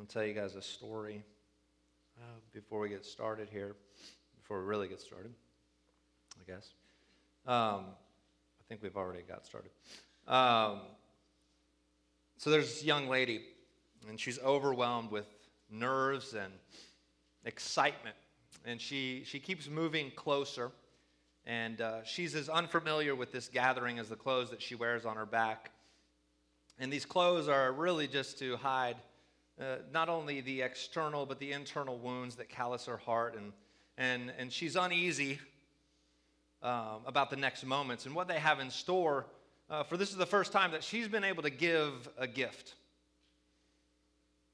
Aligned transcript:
I'll 0.00 0.06
tell 0.06 0.24
you 0.24 0.32
guys 0.32 0.56
a 0.56 0.62
story 0.62 1.22
uh, 2.16 2.22
before 2.54 2.80
we 2.80 2.88
get 2.88 3.04
started 3.04 3.50
here, 3.50 3.76
before 4.40 4.58
we 4.60 4.64
really 4.64 4.88
get 4.88 4.98
started, 4.98 5.30
I 6.40 6.50
guess. 6.50 6.72
Um, 7.46 7.84
I 7.84 8.64
think 8.66 8.82
we've 8.82 8.96
already 8.96 9.20
got 9.28 9.44
started. 9.44 9.70
Um, 10.26 10.80
so 12.38 12.48
there's 12.48 12.72
this 12.72 12.82
young 12.82 13.08
lady, 13.08 13.42
and 14.08 14.18
she's 14.18 14.38
overwhelmed 14.38 15.10
with 15.10 15.26
nerves 15.70 16.32
and 16.32 16.54
excitement. 17.44 18.16
And 18.64 18.80
she, 18.80 19.24
she 19.26 19.38
keeps 19.38 19.68
moving 19.68 20.12
closer. 20.16 20.70
And 21.44 21.82
uh, 21.82 22.04
she's 22.04 22.34
as 22.34 22.48
unfamiliar 22.48 23.14
with 23.14 23.32
this 23.32 23.48
gathering 23.48 23.98
as 23.98 24.08
the 24.08 24.16
clothes 24.16 24.48
that 24.48 24.62
she 24.62 24.74
wears 24.74 25.04
on 25.04 25.16
her 25.16 25.26
back. 25.26 25.72
And 26.78 26.90
these 26.90 27.04
clothes 27.04 27.48
are 27.48 27.70
really 27.70 28.08
just 28.08 28.38
to 28.38 28.56
hide 28.56 28.96
uh, 29.60 29.76
not 29.92 30.08
only 30.08 30.40
the 30.40 30.62
external, 30.62 31.26
but 31.26 31.38
the 31.38 31.52
internal 31.52 31.98
wounds 31.98 32.36
that 32.36 32.48
callous 32.48 32.86
her 32.86 32.96
heart. 32.96 33.36
And, 33.36 33.52
and, 33.98 34.32
and 34.38 34.52
she's 34.52 34.76
uneasy 34.76 35.38
um, 36.62 37.02
about 37.06 37.30
the 37.30 37.36
next 37.36 37.64
moments 37.64 38.06
and 38.06 38.14
what 38.14 38.28
they 38.28 38.38
have 38.38 38.60
in 38.60 38.70
store. 38.70 39.26
Uh, 39.68 39.82
for 39.82 39.96
this 39.96 40.10
is 40.10 40.16
the 40.16 40.26
first 40.26 40.52
time 40.52 40.72
that 40.72 40.82
she's 40.82 41.08
been 41.08 41.24
able 41.24 41.42
to 41.42 41.50
give 41.50 42.08
a 42.18 42.26
gift. 42.26 42.74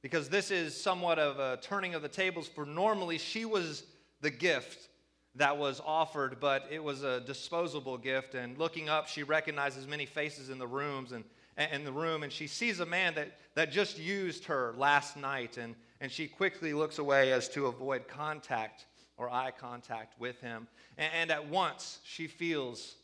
Because 0.02 0.28
this 0.28 0.50
is 0.50 0.80
somewhat 0.80 1.19
of 1.19 1.38
a 1.38 1.59
turning 1.62 1.95
of 1.95 2.02
the 2.02 2.09
tables, 2.09 2.48
for 2.48 2.64
normally 2.66 3.19
she 3.19 3.45
was 3.45 3.84
the 4.20 4.30
gift 4.30 4.88
that 5.36 5.56
was 5.56 5.80
offered, 5.84 6.38
but 6.41 6.66
it 6.70 6.83
was 6.83 7.02
a 7.02 7.20
disposable 7.20 7.98
gift. 7.98 8.34
And 8.34 8.59
looking 8.59 8.88
up, 8.88 9.09
she 9.09 9.23
recognizes 9.23 9.86
many 9.86 10.06
faces 10.06 10.48
in 10.48 10.59
the 10.59 10.66
rooms 10.66 11.12
and 11.12 11.25
in 11.56 11.84
the 11.84 11.92
room, 11.92 12.23
and 12.23 12.33
she 12.33 12.46
sees 12.46 12.80
a 12.80 12.87
man 12.87 13.15
that, 13.15 13.33
that 13.55 13.73
just 13.73 13.98
used 13.98 14.45
her 14.45 14.74
last 14.77 15.16
night, 15.16 15.56
and, 15.56 15.74
and 16.00 16.12
she 16.12 16.27
quickly 16.27 16.75
looks 16.75 16.98
away 16.98 17.33
as 17.33 17.48
to 17.50 17.67
avoid 17.67 18.06
contact 18.08 18.86
or 19.17 19.30
eye 19.30 19.53
contact 19.58 20.19
with 20.20 20.41
him. 20.41 20.69
And, 20.98 21.12
and 21.14 21.30
at 21.30 21.48
once 21.48 22.00
she 22.05 22.27
feels 22.27 22.97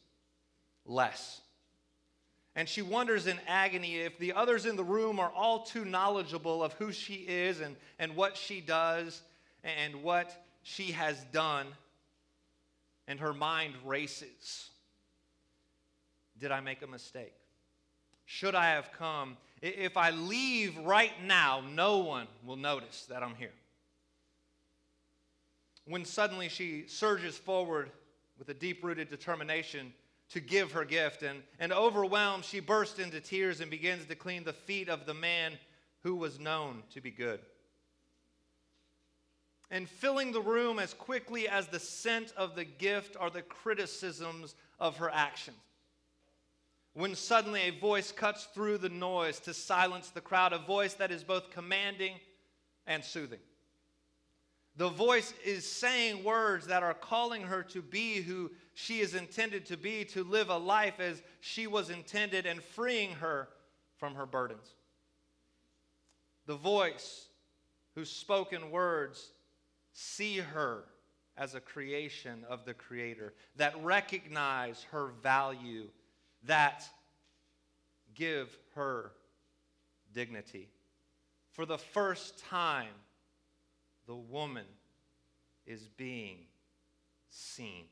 less. 0.84 1.40
And 2.54 2.68
she 2.68 2.82
wonders 2.82 3.26
in 3.26 3.38
agony 3.48 4.00
if 4.00 4.18
the 4.18 4.34
others 4.34 4.66
in 4.66 4.76
the 4.76 4.84
room 4.84 5.18
are 5.18 5.32
all 5.34 5.62
too 5.62 5.86
knowledgeable 5.86 6.62
of 6.62 6.74
who 6.74 6.92
she 6.92 7.14
is 7.14 7.60
and, 7.60 7.76
and 7.98 8.14
what 8.14 8.36
she 8.36 8.60
does 8.60 9.22
and 9.64 10.02
what 10.02 10.44
she 10.62 10.92
has 10.92 11.18
done. 11.32 11.66
And 13.08 13.18
her 13.20 13.32
mind 13.32 13.74
races. 13.84 14.70
Did 16.38 16.52
I 16.52 16.60
make 16.60 16.82
a 16.82 16.86
mistake? 16.86 17.34
Should 18.24 18.54
I 18.54 18.70
have 18.70 18.90
come? 18.92 19.36
If 19.60 19.96
I 19.96 20.10
leave 20.10 20.76
right 20.78 21.12
now, 21.24 21.62
no 21.72 21.98
one 21.98 22.26
will 22.44 22.56
notice 22.56 23.06
that 23.08 23.22
I'm 23.22 23.36
here. 23.36 23.52
When 25.84 26.04
suddenly 26.04 26.48
she 26.48 26.86
surges 26.86 27.36
forward 27.36 27.90
with 28.38 28.48
a 28.48 28.54
deep 28.54 28.82
rooted 28.82 29.08
determination 29.10 29.92
to 30.30 30.40
give 30.40 30.72
her 30.72 30.84
gift, 30.84 31.22
and, 31.22 31.42
and 31.58 31.72
overwhelmed, 31.72 32.44
she 32.44 32.60
bursts 32.60 32.98
into 32.98 33.20
tears 33.20 33.60
and 33.60 33.70
begins 33.70 34.06
to 34.06 34.14
clean 34.14 34.44
the 34.44 34.52
feet 34.52 34.88
of 34.88 35.04
the 35.04 35.14
man 35.14 35.52
who 36.02 36.16
was 36.16 36.40
known 36.40 36.82
to 36.94 37.00
be 37.00 37.10
good. 37.10 37.40
And 39.70 39.88
filling 39.88 40.32
the 40.32 40.40
room 40.40 40.78
as 40.78 40.94
quickly 40.94 41.48
as 41.48 41.68
the 41.68 41.78
scent 41.78 42.32
of 42.36 42.54
the 42.54 42.64
gift 42.64 43.16
are 43.18 43.30
the 43.30 43.42
criticisms 43.42 44.54
of 44.80 44.96
her 44.96 45.10
actions 45.10 45.58
when 46.94 47.14
suddenly 47.14 47.62
a 47.62 47.70
voice 47.70 48.12
cuts 48.12 48.44
through 48.54 48.78
the 48.78 48.88
noise 48.88 49.40
to 49.40 49.54
silence 49.54 50.10
the 50.10 50.20
crowd, 50.20 50.52
a 50.52 50.58
voice 50.58 50.94
that 50.94 51.10
is 51.10 51.24
both 51.24 51.50
commanding 51.50 52.14
and 52.86 53.02
soothing. 53.02 53.38
The 54.76 54.88
voice 54.88 55.34
is 55.44 55.70
saying 55.70 56.24
words 56.24 56.66
that 56.66 56.82
are 56.82 56.94
calling 56.94 57.42
her 57.42 57.62
to 57.64 57.82
be 57.82 58.22
who 58.22 58.50
she 58.74 59.00
is 59.00 59.14
intended 59.14 59.66
to 59.66 59.76
be, 59.76 60.04
to 60.06 60.24
live 60.24 60.48
a 60.48 60.56
life 60.56 60.98
as 60.98 61.22
she 61.40 61.66
was 61.66 61.90
intended, 61.90 62.46
and 62.46 62.62
freeing 62.62 63.12
her 63.12 63.48
from 63.98 64.14
her 64.14 64.26
burdens. 64.26 64.74
The 66.46 66.56
voice 66.56 67.26
whose 67.94 68.10
spoken 68.10 68.70
words 68.70 69.32
see 69.92 70.38
her 70.38 70.84
as 71.36 71.54
a 71.54 71.60
creation 71.60 72.44
of 72.48 72.64
the 72.64 72.74
Creator, 72.74 73.34
that 73.56 73.82
recognize 73.82 74.84
her 74.90 75.12
value 75.22 75.88
that 76.44 76.88
give 78.14 78.56
her 78.74 79.12
dignity. 80.12 80.68
For 81.52 81.66
the 81.66 81.78
first 81.78 82.38
time, 82.38 82.94
the 84.06 84.14
woman 84.14 84.66
is 85.66 85.88
being 85.96 86.38
seen. 87.28 87.84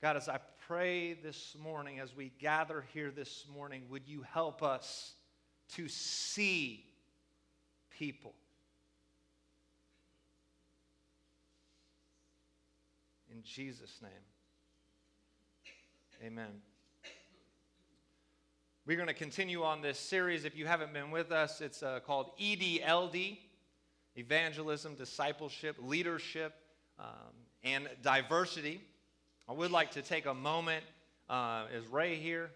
God, 0.00 0.16
as 0.16 0.28
I 0.28 0.38
pray 0.68 1.14
this 1.14 1.56
morning, 1.60 1.98
as 1.98 2.14
we 2.14 2.30
gather 2.38 2.84
here 2.92 3.10
this 3.10 3.46
morning, 3.52 3.82
would 3.90 4.06
you 4.06 4.22
help 4.22 4.62
us 4.62 5.14
to 5.74 5.88
see 5.88 6.84
people? 7.90 8.34
In 13.30 13.42
Jesus' 13.42 14.00
name. 14.02 14.10
Amen. 16.24 16.62
We're 18.86 18.96
going 18.96 19.08
to 19.08 19.14
continue 19.14 19.64
on 19.64 19.82
this 19.82 19.98
series. 19.98 20.46
If 20.46 20.56
you 20.56 20.66
haven't 20.66 20.94
been 20.94 21.10
with 21.10 21.30
us, 21.30 21.60
it's 21.60 21.82
uh, 21.82 22.00
called 22.06 22.30
EDLD 22.40 23.36
Evangelism, 24.16 24.94
Discipleship, 24.94 25.76
Leadership, 25.78 26.54
um, 26.98 27.06
and 27.62 27.86
Diversity. 28.02 28.80
I 29.46 29.52
would 29.52 29.70
like 29.70 29.90
to 29.92 30.02
take 30.02 30.24
a 30.24 30.34
moment. 30.34 30.84
Uh, 31.28 31.66
is 31.74 31.86
Ray 31.86 32.16
here? 32.16 32.50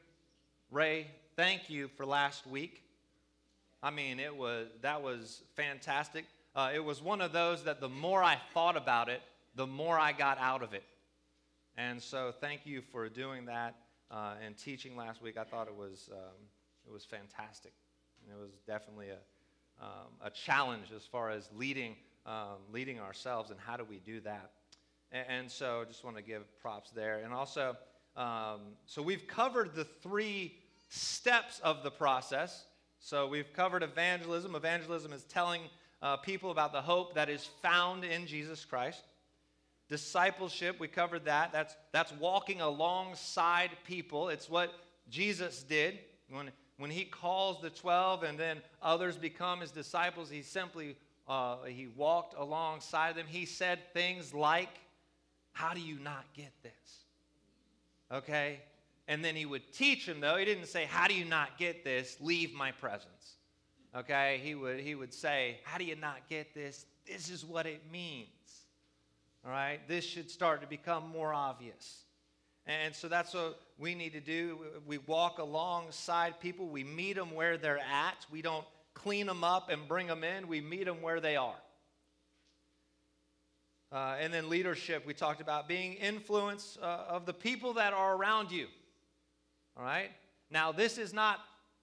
Ray, 0.70 1.10
thank 1.36 1.68
you 1.68 1.88
for 1.88 2.06
last 2.06 2.46
week. 2.46 2.82
I 3.82 3.90
mean, 3.90 4.18
it 4.18 4.34
was 4.34 4.68
that 4.80 5.02
was 5.02 5.42
fantastic. 5.54 6.24
Uh, 6.56 6.70
it 6.74 6.82
was 6.82 7.02
one 7.02 7.20
of 7.20 7.32
those 7.32 7.64
that 7.64 7.80
the 7.80 7.90
more 7.90 8.22
I 8.22 8.38
thought 8.54 8.76
about 8.76 9.10
it, 9.10 9.20
the 9.54 9.66
more 9.66 9.98
I 9.98 10.12
got 10.12 10.38
out 10.38 10.62
of 10.62 10.72
it. 10.74 10.84
And 11.76 12.02
so, 12.02 12.32
thank 12.40 12.66
you 12.66 12.82
for 12.92 13.08
doing 13.08 13.46
that 13.46 13.76
uh, 14.10 14.34
and 14.44 14.56
teaching 14.56 14.94
last 14.96 15.22
week. 15.22 15.38
I 15.38 15.44
thought 15.44 15.68
it 15.68 15.74
was, 15.74 16.10
um, 16.12 16.36
it 16.86 16.92
was 16.92 17.04
fantastic. 17.04 17.72
And 18.22 18.38
it 18.38 18.40
was 18.40 18.52
definitely 18.66 19.08
a, 19.08 19.82
um, 19.82 20.12
a 20.22 20.30
challenge 20.30 20.92
as 20.94 21.04
far 21.04 21.30
as 21.30 21.48
leading, 21.56 21.96
um, 22.26 22.58
leading 22.70 23.00
ourselves 23.00 23.50
and 23.50 23.58
how 23.58 23.76
do 23.76 23.84
we 23.84 23.98
do 23.98 24.20
that. 24.20 24.50
And, 25.12 25.26
and 25.28 25.50
so, 25.50 25.84
just 25.88 26.04
want 26.04 26.16
to 26.16 26.22
give 26.22 26.42
props 26.60 26.90
there. 26.90 27.20
And 27.24 27.32
also, 27.32 27.76
um, 28.16 28.60
so 28.84 29.00
we've 29.00 29.26
covered 29.26 29.74
the 29.74 29.84
three 29.84 30.56
steps 30.90 31.58
of 31.60 31.82
the 31.82 31.90
process. 31.90 32.66
So, 33.00 33.26
we've 33.26 33.52
covered 33.54 33.82
evangelism. 33.82 34.54
Evangelism 34.54 35.12
is 35.12 35.24
telling 35.24 35.62
uh, 36.02 36.18
people 36.18 36.50
about 36.50 36.72
the 36.72 36.82
hope 36.82 37.14
that 37.14 37.30
is 37.30 37.48
found 37.62 38.04
in 38.04 38.26
Jesus 38.26 38.64
Christ. 38.66 39.02
Discipleship, 39.92 40.80
we 40.80 40.88
covered 40.88 41.26
that. 41.26 41.52
That's, 41.52 41.76
that's 41.92 42.12
walking 42.12 42.62
alongside 42.62 43.72
people. 43.84 44.30
It's 44.30 44.48
what 44.48 44.72
Jesus 45.10 45.62
did 45.62 45.98
when, 46.30 46.50
when 46.78 46.90
he 46.90 47.04
calls 47.04 47.60
the 47.60 47.68
12 47.68 48.22
and 48.22 48.38
then 48.38 48.62
others 48.80 49.18
become 49.18 49.60
his 49.60 49.70
disciples. 49.70 50.30
He 50.30 50.40
simply 50.40 50.96
uh, 51.28 51.64
he 51.64 51.88
walked 51.88 52.34
alongside 52.38 53.16
them. 53.16 53.26
He 53.28 53.44
said 53.44 53.80
things 53.92 54.32
like, 54.32 54.80
How 55.52 55.74
do 55.74 55.80
you 55.80 55.98
not 55.98 56.24
get 56.34 56.52
this? 56.62 57.04
Okay? 58.10 58.60
And 59.08 59.22
then 59.22 59.36
he 59.36 59.44
would 59.44 59.74
teach 59.74 60.06
them, 60.06 60.20
though. 60.20 60.36
He 60.36 60.46
didn't 60.46 60.68
say, 60.68 60.86
How 60.86 61.06
do 61.06 61.12
you 61.12 61.26
not 61.26 61.58
get 61.58 61.84
this? 61.84 62.16
Leave 62.18 62.54
my 62.54 62.72
presence. 62.72 63.36
Okay? 63.94 64.40
He 64.42 64.54
would, 64.54 64.80
he 64.80 64.94
would 64.94 65.12
say, 65.12 65.60
How 65.64 65.76
do 65.76 65.84
you 65.84 65.96
not 65.96 66.30
get 66.30 66.54
this? 66.54 66.86
This 67.06 67.28
is 67.28 67.44
what 67.44 67.66
it 67.66 67.82
means. 67.92 68.28
All 69.44 69.50
right? 69.50 69.80
This 69.88 70.04
should 70.04 70.30
start 70.30 70.60
to 70.60 70.66
become 70.66 71.08
more 71.08 71.34
obvious. 71.34 72.04
And 72.66 72.94
so 72.94 73.08
that's 73.08 73.34
what 73.34 73.60
we 73.78 73.94
need 73.94 74.12
to 74.12 74.20
do. 74.20 74.58
We 74.86 74.98
walk 74.98 75.38
alongside 75.38 76.40
people, 76.40 76.68
we 76.68 76.84
meet 76.84 77.16
them 77.16 77.34
where 77.34 77.56
they're 77.56 77.78
at. 77.78 78.24
We 78.30 78.40
don't 78.40 78.64
clean 78.94 79.26
them 79.26 79.42
up 79.42 79.68
and 79.68 79.88
bring 79.88 80.06
them 80.06 80.22
in, 80.22 80.46
we 80.46 80.60
meet 80.60 80.84
them 80.84 81.02
where 81.02 81.20
they 81.20 81.36
are. 81.36 81.56
Uh, 83.90 84.16
and 84.20 84.32
then 84.32 84.48
leadership, 84.48 85.04
we 85.06 85.12
talked 85.12 85.40
about 85.42 85.68
being 85.68 85.94
influence 85.94 86.78
uh, 86.80 87.04
of 87.08 87.26
the 87.26 87.32
people 87.32 87.74
that 87.74 87.92
are 87.92 88.16
around 88.16 88.50
you. 88.50 88.66
All 89.76 89.84
right? 89.84 90.10
Now, 90.50 90.72
this 90.72 90.96
is 90.96 91.12
not 91.12 91.40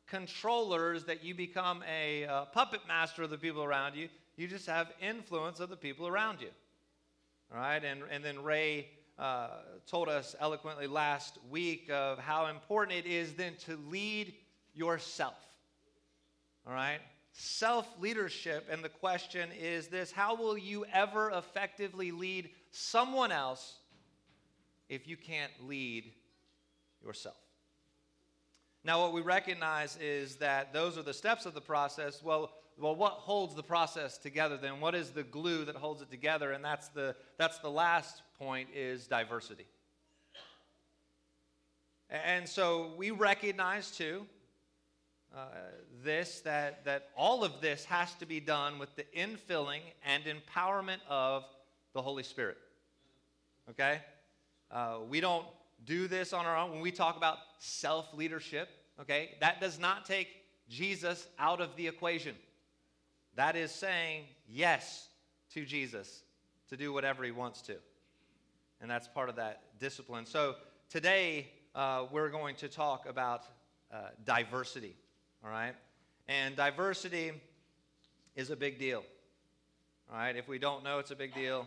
controllers 0.07 1.03
that 1.03 1.23
you 1.23 1.35
become 1.35 1.83
a 1.87 2.25
uh, 2.25 2.45
puppet 2.45 2.81
master 2.87 3.21
of 3.21 3.29
the 3.29 3.37
people 3.37 3.63
around 3.63 3.95
you. 3.95 4.09
You 4.37 4.47
just 4.47 4.65
have 4.65 4.91
influence 5.01 5.59
of 5.59 5.69
the 5.69 5.75
people 5.75 6.07
around 6.07 6.41
you. 6.41 6.49
Right, 7.51 7.83
and, 7.83 8.03
and 8.11 8.23
then 8.23 8.43
Ray 8.43 8.89
uh, 9.17 9.49
told 9.87 10.07
us 10.07 10.35
eloquently 10.39 10.85
last 10.85 11.39
week 11.49 11.89
of 11.91 12.19
how 12.19 12.45
important 12.45 13.05
it 13.05 13.09
is 13.09 13.33
then 13.33 13.53
to 13.65 13.77
lead 13.89 14.33
yourself. 14.73 15.33
All 16.67 16.73
right? 16.73 16.99
Self 17.31 17.87
leadership. 17.99 18.67
And 18.71 18.83
the 18.83 18.89
question 18.89 19.49
is 19.59 19.87
this 19.87 20.11
How 20.11 20.35
will 20.35 20.57
you 20.57 20.85
ever 20.93 21.31
effectively 21.31 22.11
lead 22.11 22.51
someone 22.71 23.31
else 23.31 23.79
if 24.87 25.07
you 25.07 25.17
can't 25.17 25.51
lead 25.67 26.11
yourself? 27.03 27.35
Now, 28.83 29.01
what 29.01 29.11
we 29.11 29.21
recognize 29.21 29.97
is 29.97 30.37
that 30.37 30.71
those 30.71 30.97
are 30.97 31.03
the 31.03 31.13
steps 31.13 31.45
of 31.45 31.53
the 31.53 31.61
process. 31.61 32.23
Well, 32.23 32.51
well, 32.79 32.95
what 32.95 33.13
holds 33.13 33.55
the 33.55 33.63
process 33.63 34.17
together 34.17 34.57
then? 34.57 34.79
What 34.79 34.95
is 34.95 35.11
the 35.11 35.23
glue 35.23 35.65
that 35.65 35.75
holds 35.75 36.01
it 36.01 36.09
together? 36.09 36.51
And 36.51 36.63
that's 36.63 36.87
the, 36.89 37.15
that's 37.37 37.59
the 37.59 37.69
last 37.69 38.21
point 38.37 38.69
is 38.73 39.07
diversity. 39.07 39.65
And 42.09 42.47
so 42.47 42.93
we 42.97 43.11
recognize 43.11 43.91
too 43.91 44.25
uh, 45.35 45.45
this 46.03 46.39
that, 46.41 46.83
that 46.85 47.09
all 47.15 47.43
of 47.43 47.61
this 47.61 47.85
has 47.85 48.13
to 48.15 48.25
be 48.25 48.39
done 48.39 48.79
with 48.79 48.95
the 48.95 49.05
infilling 49.15 49.81
and 50.03 50.23
empowerment 50.23 50.99
of 51.07 51.43
the 51.93 52.01
Holy 52.01 52.23
Spirit. 52.23 52.57
Okay? 53.69 53.99
Uh, 54.71 54.97
we 55.07 55.19
don't 55.19 55.45
do 55.85 56.07
this 56.07 56.33
on 56.33 56.45
our 56.45 56.57
own. 56.57 56.71
When 56.71 56.81
we 56.81 56.91
talk 56.91 57.17
about 57.17 57.37
self 57.59 58.13
leadership, 58.13 58.69
okay, 58.99 59.31
that 59.39 59.61
does 59.61 59.79
not 59.79 60.05
take 60.05 60.29
Jesus 60.67 61.27
out 61.37 61.61
of 61.61 61.75
the 61.75 61.87
equation. 61.87 62.35
That 63.39 63.55
is 63.55 63.71
saying 63.71 64.25
yes 64.49 65.07
to 65.53 65.63
Jesus 65.63 66.23
to 66.67 66.75
do 66.75 66.91
whatever 66.91 67.23
he 67.23 67.31
wants 67.31 67.61
to. 67.61 67.75
And 68.81 68.91
that's 68.91 69.07
part 69.07 69.29
of 69.29 69.37
that 69.37 69.61
discipline. 69.79 70.25
So 70.25 70.55
today, 70.89 71.47
uh, 71.73 72.07
we're 72.11 72.27
going 72.27 72.57
to 72.57 72.67
talk 72.67 73.07
about 73.07 73.45
uh, 73.93 74.09
diversity, 74.25 74.93
all 75.41 75.49
right? 75.49 75.73
And 76.27 76.57
diversity 76.57 77.31
is 78.35 78.49
a 78.49 78.57
big 78.57 78.77
deal, 78.77 79.05
all 80.11 80.17
right? 80.17 80.35
If 80.35 80.49
we 80.49 80.59
don't 80.59 80.83
know 80.83 80.99
it's 80.99 81.11
a 81.11 81.15
big 81.15 81.33
deal, 81.33 81.65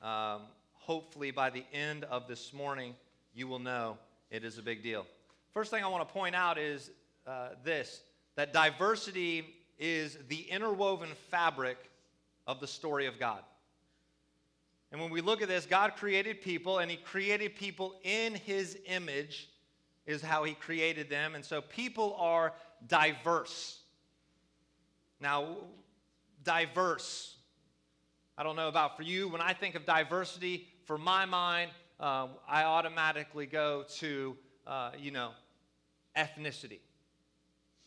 um, 0.00 0.40
hopefully 0.72 1.32
by 1.32 1.50
the 1.50 1.64
end 1.74 2.04
of 2.04 2.28
this 2.28 2.54
morning, 2.54 2.94
you 3.34 3.46
will 3.46 3.58
know 3.58 3.98
it 4.30 4.42
is 4.42 4.56
a 4.56 4.62
big 4.62 4.82
deal. 4.82 5.04
First 5.52 5.70
thing 5.70 5.84
I 5.84 5.88
want 5.88 6.08
to 6.08 6.14
point 6.14 6.34
out 6.34 6.56
is 6.56 6.90
uh, 7.26 7.50
this 7.62 8.00
that 8.36 8.54
diversity 8.54 9.59
is 9.80 10.18
the 10.28 10.42
interwoven 10.42 11.08
fabric 11.30 11.90
of 12.46 12.60
the 12.60 12.66
story 12.66 13.06
of 13.06 13.18
God. 13.18 13.42
And 14.92 15.00
when 15.00 15.10
we 15.10 15.20
look 15.20 15.40
at 15.40 15.48
this, 15.48 15.66
God 15.66 15.94
created 15.96 16.42
people, 16.42 16.78
and 16.78 16.90
He 16.90 16.96
created 16.96 17.56
people 17.56 17.94
in 18.04 18.34
His 18.34 18.78
image, 18.86 19.48
is 20.06 20.20
how 20.20 20.44
He 20.44 20.54
created 20.54 21.08
them. 21.08 21.34
And 21.34 21.44
so 21.44 21.60
people 21.62 22.14
are 22.18 22.52
diverse. 22.86 23.80
Now, 25.20 25.56
diverse. 26.44 27.36
I 28.36 28.42
don't 28.42 28.56
know 28.56 28.68
about 28.68 28.96
for 28.96 29.02
you. 29.02 29.28
When 29.28 29.40
I 29.40 29.52
think 29.52 29.74
of 29.74 29.86
diversity, 29.86 30.68
for 30.84 30.98
my 30.98 31.24
mind, 31.24 31.70
uh, 32.00 32.28
I 32.48 32.64
automatically 32.64 33.46
go 33.46 33.84
to, 33.98 34.36
uh, 34.66 34.90
you 34.98 35.10
know, 35.10 35.30
ethnicity. 36.16 36.80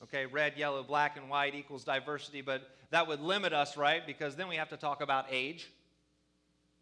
Okay, 0.04 0.26
red, 0.26 0.58
yellow, 0.58 0.84
black, 0.84 1.16
and 1.16 1.30
white 1.30 1.56
equals 1.56 1.86
diversity, 1.86 2.42
but 2.42 2.70
that 2.92 3.08
would 3.08 3.22
limit 3.22 3.54
us, 3.54 3.78
right? 3.78 4.06
Because 4.06 4.36
then 4.36 4.50
we 4.50 4.58
have 4.58 4.70
to 4.70 4.78
talk 4.78 5.02
about 5.02 5.28
age, 5.32 5.72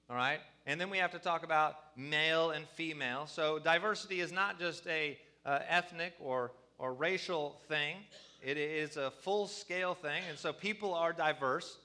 all 0.09 0.15
right? 0.15 0.39
And 0.65 0.81
then 0.81 0.89
we 0.89 0.97
have 0.97 1.11
to 1.11 1.19
talk 1.19 1.43
about 1.43 1.75
male 1.95 2.49
and 2.49 2.67
female. 2.69 3.27
So 3.27 3.59
diversity 3.59 4.21
is 4.21 4.31
not 4.31 4.59
just 4.59 4.87
a 4.87 5.19
uh, 5.45 5.59
ethnic 5.67 6.13
or, 6.19 6.51
or 6.79 6.93
racial 6.93 7.61
thing, 7.67 7.97
it 8.41 8.57
is 8.57 8.97
a 8.97 9.11
full 9.11 9.47
scale 9.47 9.93
thing. 9.93 10.23
And 10.27 10.37
so 10.37 10.51
people 10.51 10.95
are 10.95 11.13
diverse. 11.13 11.77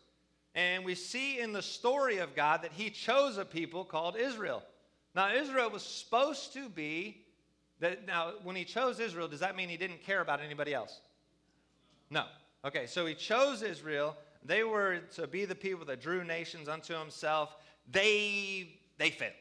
And 0.55 0.87
we 0.87 0.95
see 0.95 1.39
in 1.39 1.53
the 1.53 1.61
story 1.61 2.17
of 2.17 2.35
God 2.35 2.63
that 2.63 2.73
He 2.73 2.89
chose 2.89 3.37
a 3.37 3.45
people 3.45 3.85
called 3.85 4.17
Israel. 4.17 4.63
Now, 5.15 5.35
Israel 5.35 5.69
was 5.69 5.83
supposed 5.83 6.55
to 6.55 6.71
be 6.71 7.25
that. 7.81 8.07
Now, 8.07 8.33
when 8.43 8.57
He 8.57 8.65
chose 8.65 9.01
Israel, 9.01 9.29
does 9.29 9.41
that 9.41 9.55
mean 9.55 9.69
He 9.69 9.77
didn't 9.77 10.03
care 10.03 10.23
about 10.23 10.41
anybody 10.41 10.73
else? 10.73 11.03
No. 12.11 12.25
Okay, 12.65 12.87
so 12.87 13.07
he 13.07 13.15
chose 13.15 13.63
Israel. 13.63 14.17
They 14.45 14.65
were 14.65 15.01
to 15.15 15.27
be 15.27 15.45
the 15.45 15.55
people 15.55 15.85
that 15.87 16.01
drew 16.01 16.25
nations 16.25 16.69
unto 16.69 16.95
himself. 16.95 17.57
They 17.91 18.79
they 18.99 19.11
failed. 19.11 19.33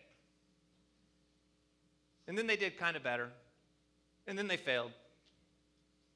And 2.27 2.37
then 2.37 2.47
they 2.47 2.55
did 2.55 2.77
kind 2.77 2.95
of 2.95 3.03
better. 3.03 3.29
And 4.27 4.37
then 4.37 4.47
they 4.47 4.57
failed. 4.57 4.91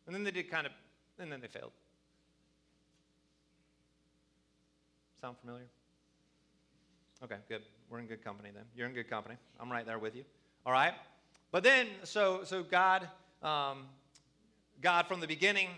And 0.08 0.16
then 0.16 0.24
they 0.24 0.32
did 0.32 0.50
kind 0.50 0.66
of 0.66 0.74
and 1.20 1.32
then 1.32 1.42
they 1.42 1.48
failed. 1.48 1.72
Sound 5.22 5.38
familiar? 5.42 5.68
Okay, 7.22 7.36
good. 7.50 7.62
We're 7.90 8.00
in 8.00 8.08
good 8.08 8.24
company 8.24 8.50
then. 8.54 8.64
You're 8.76 8.88
in 8.88 8.94
good 8.94 9.10
company. 9.10 9.36
I'm 9.60 9.72
right 9.72 9.86
there 9.86 10.00
with 10.00 10.16
you. 10.16 10.24
All 10.66 10.72
right. 10.72 10.94
But 11.52 11.64
then, 11.64 11.88
so 12.04 12.44
so 12.44 12.64
God, 12.64 13.08
um, 13.44 13.86
God 14.82 15.08
from 15.08 15.20
the 15.20 15.28
beginning 15.28 15.70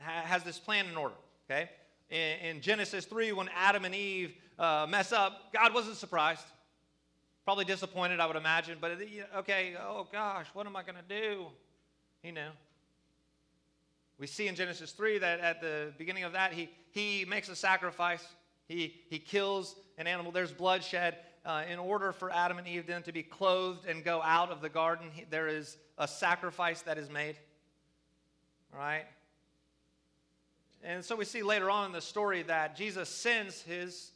has 0.00 0.42
this 0.42 0.58
plan 0.58 0.86
in 0.86 0.96
order, 0.96 1.14
okay? 1.48 1.70
In, 2.08 2.56
in 2.56 2.60
Genesis 2.60 3.04
3, 3.04 3.32
when 3.32 3.48
Adam 3.54 3.84
and 3.84 3.94
Eve 3.94 4.34
uh, 4.58 4.86
mess 4.88 5.12
up, 5.12 5.52
God 5.52 5.74
wasn't 5.74 5.96
surprised. 5.96 6.44
Probably 7.44 7.64
disappointed, 7.64 8.20
I 8.20 8.26
would 8.26 8.36
imagine, 8.36 8.78
but 8.80 8.98
okay, 9.36 9.74
oh 9.80 10.06
gosh, 10.10 10.46
what 10.52 10.66
am 10.66 10.76
I 10.76 10.82
going 10.82 10.96
to 10.96 11.20
do? 11.22 11.46
He 12.22 12.30
knew. 12.30 12.50
We 14.18 14.26
see 14.26 14.48
in 14.48 14.54
Genesis 14.54 14.92
3 14.92 15.18
that 15.18 15.40
at 15.40 15.62
the 15.62 15.92
beginning 15.96 16.24
of 16.24 16.32
that, 16.32 16.52
he, 16.52 16.68
he 16.90 17.24
makes 17.24 17.48
a 17.48 17.56
sacrifice. 17.56 18.26
He, 18.68 19.00
he 19.08 19.18
kills 19.18 19.76
an 19.96 20.06
animal. 20.06 20.30
There's 20.30 20.52
bloodshed. 20.52 21.16
Uh, 21.42 21.62
in 21.70 21.78
order 21.78 22.12
for 22.12 22.30
Adam 22.30 22.58
and 22.58 22.68
Eve 22.68 22.86
then 22.86 23.02
to 23.02 23.12
be 23.12 23.22
clothed 23.22 23.86
and 23.86 24.04
go 24.04 24.20
out 24.22 24.50
of 24.50 24.60
the 24.60 24.68
garden, 24.68 25.08
he, 25.10 25.24
there 25.30 25.48
is 25.48 25.78
a 25.96 26.06
sacrifice 26.06 26.82
that 26.82 26.98
is 26.98 27.08
made. 27.08 27.36
All 28.74 28.78
right? 28.78 29.06
And 30.82 31.04
so 31.04 31.16
we 31.16 31.24
see 31.24 31.42
later 31.42 31.70
on 31.70 31.86
in 31.86 31.92
the 31.92 32.00
story 32.00 32.42
that 32.44 32.76
Jesus 32.76 33.08
sends 33.08 33.62
his 33.62 34.12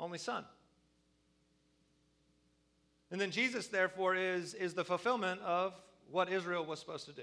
only 0.00 0.18
son. 0.18 0.44
And 3.10 3.20
then 3.20 3.30
Jesus, 3.30 3.68
therefore, 3.68 4.14
is, 4.14 4.54
is 4.54 4.74
the 4.74 4.84
fulfillment 4.84 5.40
of 5.42 5.80
what 6.10 6.30
Israel 6.30 6.64
was 6.64 6.80
supposed 6.80 7.06
to 7.06 7.12
do. 7.12 7.22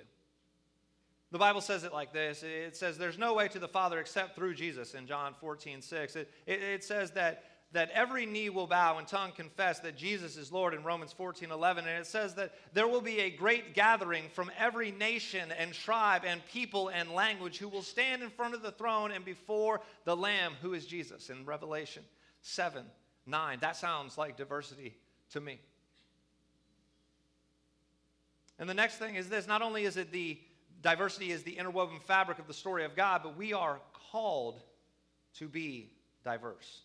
The 1.31 1.39
Bible 1.39 1.61
says 1.61 1.83
it 1.83 1.91
like 1.91 2.13
this 2.13 2.43
it 2.43 2.77
says, 2.77 2.97
There's 2.97 3.17
no 3.17 3.33
way 3.33 3.47
to 3.47 3.59
the 3.59 3.67
Father 3.67 3.99
except 3.99 4.35
through 4.35 4.53
Jesus 4.53 4.93
in 4.93 5.07
John 5.07 5.33
14, 5.39 5.81
6. 5.81 6.15
It, 6.15 6.31
it, 6.45 6.61
it 6.61 6.83
says 6.83 7.11
that 7.11 7.43
that 7.73 7.89
every 7.91 8.25
knee 8.25 8.49
will 8.49 8.67
bow 8.67 8.97
and 8.99 9.07
tongue 9.07 9.31
confess 9.31 9.79
that 9.79 9.97
Jesus 9.97 10.37
is 10.37 10.51
Lord 10.51 10.73
in 10.73 10.83
Romans 10.83 11.11
14 11.11 11.51
11. 11.51 11.85
And 11.87 11.99
it 11.99 12.05
says 12.05 12.35
that 12.35 12.53
there 12.73 12.87
will 12.87 13.01
be 13.01 13.19
a 13.19 13.29
great 13.29 13.73
gathering 13.73 14.25
from 14.33 14.51
every 14.57 14.91
nation 14.91 15.51
and 15.57 15.73
tribe 15.73 16.23
and 16.25 16.45
people 16.47 16.89
and 16.89 17.11
language 17.11 17.57
who 17.57 17.67
will 17.67 17.81
stand 17.81 18.21
in 18.23 18.29
front 18.29 18.53
of 18.53 18.61
the 18.61 18.71
throne 18.71 19.11
and 19.11 19.25
before 19.25 19.81
the 20.05 20.15
Lamb, 20.15 20.53
who 20.61 20.73
is 20.73 20.85
Jesus, 20.85 21.29
in 21.29 21.45
Revelation 21.45 22.03
7 22.41 22.85
9. 23.25 23.57
That 23.61 23.75
sounds 23.75 24.17
like 24.17 24.37
diversity 24.37 24.95
to 25.31 25.41
me. 25.41 25.59
And 28.59 28.69
the 28.69 28.73
next 28.73 28.97
thing 28.97 29.15
is 29.15 29.29
this 29.29 29.47
not 29.47 29.61
only 29.61 29.85
is 29.85 29.97
it 29.97 30.11
the 30.11 30.39
diversity 30.81 31.31
is 31.31 31.43
the 31.43 31.57
interwoven 31.57 31.99
fabric 31.99 32.37
of 32.37 32.47
the 32.47 32.53
story 32.53 32.85
of 32.85 32.95
God, 32.95 33.21
but 33.23 33.35
we 33.35 33.53
are 33.53 33.79
called 34.11 34.61
to 35.37 35.47
be 35.47 35.89
diverse. 36.23 36.81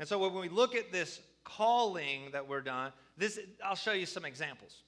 And 0.00 0.08
so 0.08 0.18
when 0.18 0.34
we 0.34 0.48
look 0.48 0.74
at 0.74 0.90
this 0.90 1.20
calling 1.44 2.30
that 2.32 2.48
we're 2.48 2.62
done, 2.62 2.92
this 3.18 3.38
I'll 3.62 3.76
show 3.76 3.92
you 3.92 4.06
some 4.06 4.24
examples. 4.24 4.82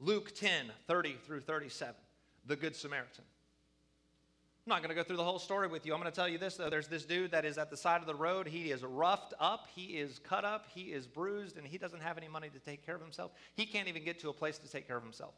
Luke 0.00 0.34
10, 0.34 0.72
30 0.88 1.16
through 1.24 1.40
37, 1.40 1.94
the 2.46 2.56
Good 2.56 2.74
Samaritan. 2.74 3.24
I'm 4.66 4.70
not 4.70 4.82
going 4.82 4.88
to 4.88 4.96
go 4.96 5.04
through 5.04 5.18
the 5.18 5.24
whole 5.24 5.38
story 5.38 5.68
with 5.68 5.86
you. 5.86 5.94
I'm 5.94 6.00
going 6.00 6.10
to 6.10 6.16
tell 6.16 6.28
you 6.28 6.38
this, 6.38 6.56
though. 6.56 6.68
There's 6.68 6.88
this 6.88 7.04
dude 7.04 7.30
that 7.30 7.44
is 7.44 7.56
at 7.56 7.70
the 7.70 7.76
side 7.76 8.00
of 8.00 8.06
the 8.06 8.14
road. 8.14 8.48
He 8.48 8.72
is 8.72 8.82
roughed 8.82 9.34
up, 9.38 9.68
he 9.74 9.98
is 9.98 10.18
cut 10.18 10.44
up, 10.44 10.66
he 10.74 10.92
is 10.92 11.06
bruised, 11.06 11.56
and 11.56 11.66
he 11.66 11.78
doesn't 11.78 12.02
have 12.02 12.18
any 12.18 12.26
money 12.26 12.48
to 12.48 12.58
take 12.58 12.84
care 12.84 12.96
of 12.96 13.00
himself. 13.00 13.30
He 13.54 13.64
can't 13.64 13.86
even 13.86 14.02
get 14.02 14.18
to 14.20 14.30
a 14.30 14.32
place 14.32 14.58
to 14.58 14.68
take 14.68 14.88
care 14.88 14.96
of 14.96 15.04
himself. 15.04 15.34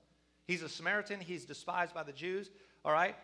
He's 0.46 0.62
a 0.62 0.68
Samaritan, 0.68 1.20
he's 1.20 1.44
despised 1.44 1.92
by 1.92 2.04
the 2.04 2.12
Jews, 2.12 2.48
all 2.84 2.92
right? 2.92 3.16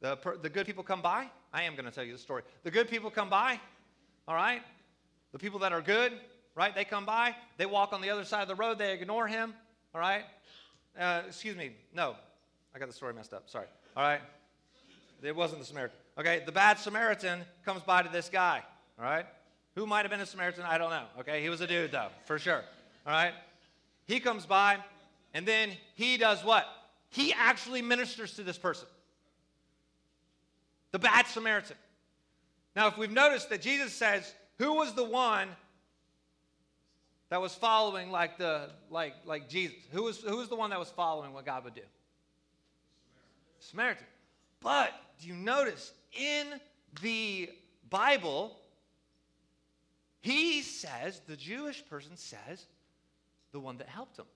The, 0.00 0.18
the 0.40 0.48
good 0.48 0.66
people 0.66 0.84
come 0.84 1.02
by. 1.02 1.26
I 1.52 1.64
am 1.64 1.74
going 1.74 1.86
to 1.86 1.90
tell 1.90 2.04
you 2.04 2.12
the 2.12 2.18
story. 2.18 2.42
The 2.62 2.70
good 2.70 2.88
people 2.88 3.10
come 3.10 3.28
by, 3.28 3.58
all 4.28 4.36
right? 4.36 4.62
The 5.32 5.38
people 5.38 5.60
that 5.60 5.72
are 5.72 5.80
good, 5.80 6.12
right? 6.54 6.74
They 6.74 6.84
come 6.84 7.06
by, 7.06 7.34
they 7.56 7.66
walk 7.66 7.92
on 7.92 8.00
the 8.00 8.10
other 8.10 8.24
side 8.24 8.42
of 8.42 8.48
the 8.48 8.54
road, 8.54 8.78
they 8.78 8.92
ignore 8.92 9.26
him, 9.26 9.54
all 9.94 10.00
right? 10.00 10.24
Uh, 10.98 11.22
excuse 11.26 11.56
me, 11.56 11.70
no, 11.94 12.16
I 12.74 12.78
got 12.78 12.88
the 12.88 12.94
story 12.94 13.14
messed 13.14 13.32
up. 13.32 13.48
Sorry, 13.48 13.66
all 13.96 14.02
right? 14.02 14.20
It 15.22 15.36
wasn't 15.36 15.60
the 15.60 15.66
Samaritan. 15.66 15.96
Okay, 16.18 16.42
the 16.44 16.52
bad 16.52 16.78
Samaritan 16.78 17.40
comes 17.64 17.82
by 17.82 18.02
to 18.02 18.08
this 18.08 18.28
guy, 18.28 18.62
all 18.98 19.04
right? 19.04 19.26
Who 19.76 19.86
might 19.86 20.02
have 20.02 20.10
been 20.10 20.20
a 20.20 20.26
Samaritan? 20.26 20.64
I 20.64 20.78
don't 20.78 20.90
know. 20.90 21.04
Okay, 21.20 21.42
he 21.42 21.48
was 21.48 21.60
a 21.60 21.66
dude 21.66 21.92
though, 21.92 22.08
for 22.24 22.38
sure. 22.38 22.62
All 23.06 23.12
right? 23.12 23.32
He 24.06 24.18
comes 24.18 24.44
by, 24.44 24.78
and 25.32 25.46
then 25.46 25.70
he 25.94 26.16
does 26.16 26.44
what? 26.44 26.66
He 27.10 27.32
actually 27.32 27.82
ministers 27.82 28.34
to 28.34 28.42
this 28.42 28.58
person. 28.58 28.88
the 30.92 30.98
bad 30.98 31.26
Samaritan. 31.26 31.76
Now, 32.74 32.88
if 32.88 32.98
we've 32.98 33.10
noticed 33.10 33.50
that 33.50 33.62
Jesus 33.62 33.92
says, 33.92 34.34
who 34.60 34.74
was 34.74 34.92
the 34.92 35.04
one 35.04 35.48
that 37.30 37.40
was 37.40 37.54
following 37.54 38.10
like 38.10 38.36
the 38.36 38.68
like 38.90 39.14
like 39.24 39.48
Jesus? 39.48 39.78
Who 39.92 40.02
was 40.02 40.18
who 40.18 40.36
was 40.36 40.50
the 40.50 40.56
one 40.56 40.68
that 40.68 40.78
was 40.78 40.90
following 40.90 41.32
what 41.32 41.46
God 41.46 41.64
would 41.64 41.74
do? 41.74 41.80
Samaritan. 43.58 44.04
But 44.60 44.92
do 45.18 45.28
you 45.28 45.34
notice 45.34 45.92
in 46.12 46.46
the 47.00 47.48
Bible, 47.88 48.54
he 50.20 50.60
says, 50.60 51.22
the 51.26 51.36
Jewish 51.36 51.84
person 51.86 52.16
says, 52.16 52.66
the 53.52 53.60
one 53.60 53.78
that 53.78 53.88
helped 53.88 54.18
him. 54.18 54.26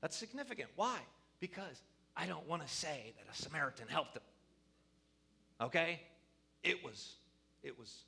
That's 0.00 0.16
significant. 0.16 0.68
Why? 0.76 0.98
Because 1.40 1.82
I 2.16 2.26
don't 2.26 2.48
want 2.48 2.66
to 2.66 2.72
say 2.72 3.12
that 3.18 3.26
a 3.32 3.42
Samaritan 3.42 3.88
helped 3.88 4.16
him. 4.16 4.22
Okay? 5.60 6.00
It 6.62 6.84
was 6.84 7.14
it 7.64 7.76
was 7.76 8.04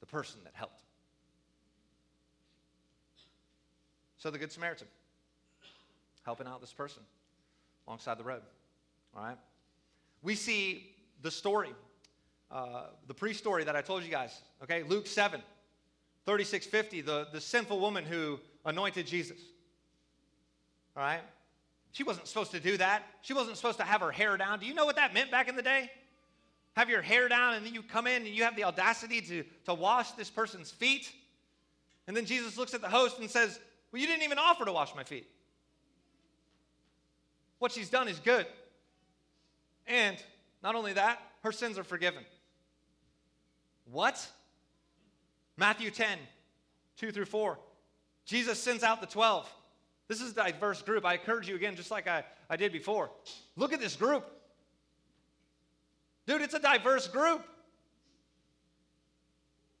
the 0.00 0.06
person 0.06 0.40
that 0.44 0.52
helped. 0.54 0.82
So 4.18 4.30
the 4.30 4.38
good 4.38 4.52
Samaritan 4.52 4.88
helping 6.24 6.46
out 6.46 6.60
this 6.60 6.72
person 6.72 7.02
alongside 7.86 8.18
the 8.18 8.24
road. 8.24 8.42
All 9.16 9.22
right? 9.22 9.38
We 10.22 10.34
see 10.34 10.90
the 11.22 11.30
story, 11.30 11.70
uh, 12.50 12.86
the 13.06 13.14
pre 13.14 13.32
story 13.32 13.64
that 13.64 13.76
I 13.76 13.80
told 13.80 14.02
you 14.02 14.10
guys. 14.10 14.42
Okay? 14.62 14.82
Luke 14.82 15.06
7, 15.06 15.40
36 16.26 16.66
50, 16.66 17.00
the, 17.00 17.28
the 17.32 17.40
sinful 17.40 17.80
woman 17.80 18.04
who 18.04 18.38
anointed 18.64 19.06
Jesus. 19.06 19.38
All 20.96 21.02
right? 21.02 21.20
She 21.92 22.02
wasn't 22.02 22.26
supposed 22.26 22.50
to 22.50 22.60
do 22.60 22.76
that. 22.76 23.04
She 23.22 23.32
wasn't 23.32 23.56
supposed 23.56 23.78
to 23.78 23.84
have 23.84 24.00
her 24.00 24.12
hair 24.12 24.36
down. 24.36 24.58
Do 24.58 24.66
you 24.66 24.74
know 24.74 24.84
what 24.84 24.96
that 24.96 25.14
meant 25.14 25.30
back 25.30 25.48
in 25.48 25.56
the 25.56 25.62
day? 25.62 25.90
Have 26.78 26.88
your 26.88 27.02
hair 27.02 27.26
down, 27.26 27.54
and 27.54 27.66
then 27.66 27.74
you 27.74 27.82
come 27.82 28.06
in 28.06 28.24
and 28.24 28.28
you 28.28 28.44
have 28.44 28.54
the 28.54 28.62
audacity 28.62 29.20
to, 29.20 29.42
to 29.64 29.74
wash 29.74 30.12
this 30.12 30.30
person's 30.30 30.70
feet. 30.70 31.10
And 32.06 32.16
then 32.16 32.24
Jesus 32.24 32.56
looks 32.56 32.72
at 32.72 32.80
the 32.80 32.88
host 32.88 33.18
and 33.18 33.28
says, 33.28 33.58
Well, 33.90 34.00
you 34.00 34.06
didn't 34.06 34.22
even 34.22 34.38
offer 34.38 34.64
to 34.64 34.70
wash 34.70 34.94
my 34.94 35.02
feet. 35.02 35.26
What 37.58 37.72
she's 37.72 37.90
done 37.90 38.06
is 38.06 38.20
good. 38.20 38.46
And 39.88 40.18
not 40.62 40.76
only 40.76 40.92
that, 40.92 41.20
her 41.42 41.50
sins 41.50 41.78
are 41.78 41.84
forgiven. 41.84 42.22
What? 43.90 44.24
Matthew 45.56 45.90
10, 45.90 46.16
2 46.98 47.10
through 47.10 47.24
4. 47.24 47.58
Jesus 48.24 48.56
sends 48.56 48.84
out 48.84 49.00
the 49.00 49.08
12. 49.08 49.52
This 50.06 50.20
is 50.20 50.30
a 50.30 50.34
diverse 50.34 50.80
group. 50.82 51.04
I 51.04 51.14
encourage 51.14 51.48
you 51.48 51.56
again, 51.56 51.74
just 51.74 51.90
like 51.90 52.06
I, 52.06 52.22
I 52.48 52.56
did 52.56 52.70
before. 52.70 53.10
Look 53.56 53.72
at 53.72 53.80
this 53.80 53.96
group. 53.96 54.24
Dude, 56.28 56.42
it's 56.42 56.52
a 56.52 56.60
diverse 56.60 57.08
group. 57.08 57.42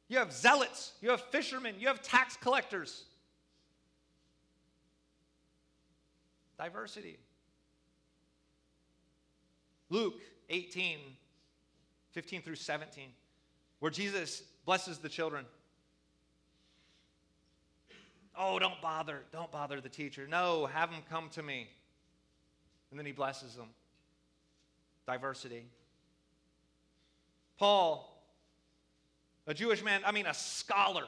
You 0.08 0.16
have 0.16 0.32
zealots, 0.32 0.92
you 1.02 1.10
have 1.10 1.20
fishermen, 1.20 1.74
you 1.78 1.88
have 1.88 2.00
tax 2.00 2.38
collectors. 2.38 3.04
Diversity. 6.58 7.18
Luke 9.90 10.22
18, 10.48 10.98
15 12.12 12.40
through 12.40 12.54
17, 12.54 13.10
where 13.80 13.90
Jesus 13.90 14.42
blesses 14.64 14.96
the 14.96 15.08
children. 15.10 15.44
Oh, 18.34 18.58
don't 18.58 18.80
bother. 18.80 19.20
Don't 19.32 19.52
bother 19.52 19.82
the 19.82 19.88
teacher. 19.90 20.26
No, 20.26 20.64
have 20.64 20.90
them 20.90 21.02
come 21.10 21.28
to 21.30 21.42
me. 21.42 21.68
And 22.90 22.98
then 22.98 23.04
he 23.04 23.12
blesses 23.12 23.54
them. 23.54 23.68
Diversity. 25.06 25.66
Paul, 27.58 28.22
a 29.46 29.54
Jewish 29.54 29.82
man, 29.82 30.02
I 30.04 30.12
mean, 30.12 30.26
a 30.26 30.34
scholar. 30.34 31.04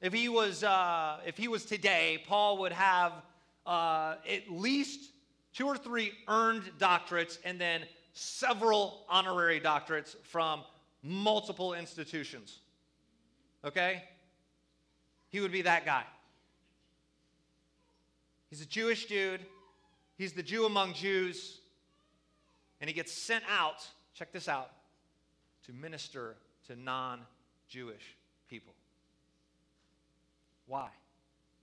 If 0.00 0.12
he 0.12 0.28
was, 0.28 0.64
uh, 0.64 1.18
if 1.26 1.36
he 1.36 1.46
was 1.46 1.64
today, 1.64 2.24
Paul 2.26 2.58
would 2.58 2.72
have 2.72 3.12
uh, 3.66 4.16
at 4.28 4.50
least 4.50 5.10
two 5.52 5.66
or 5.66 5.76
three 5.76 6.12
earned 6.26 6.64
doctorates 6.78 7.38
and 7.44 7.60
then 7.60 7.82
several 8.12 9.04
honorary 9.08 9.60
doctorates 9.60 10.16
from 10.22 10.62
multiple 11.02 11.74
institutions. 11.74 12.60
Okay? 13.64 14.02
He 15.28 15.40
would 15.40 15.52
be 15.52 15.62
that 15.62 15.84
guy. 15.84 16.04
He's 18.50 18.60
a 18.60 18.66
Jewish 18.66 19.06
dude. 19.06 19.40
He's 20.18 20.32
the 20.32 20.42
Jew 20.42 20.66
among 20.66 20.94
Jews. 20.94 21.58
And 22.80 22.88
he 22.88 22.94
gets 22.94 23.12
sent 23.12 23.44
out, 23.48 23.86
check 24.14 24.32
this 24.32 24.48
out, 24.48 24.70
to 25.66 25.72
minister 25.72 26.36
to 26.66 26.76
non 26.76 27.20
Jewish 27.68 28.16
people. 28.48 28.74
Why? 30.66 30.88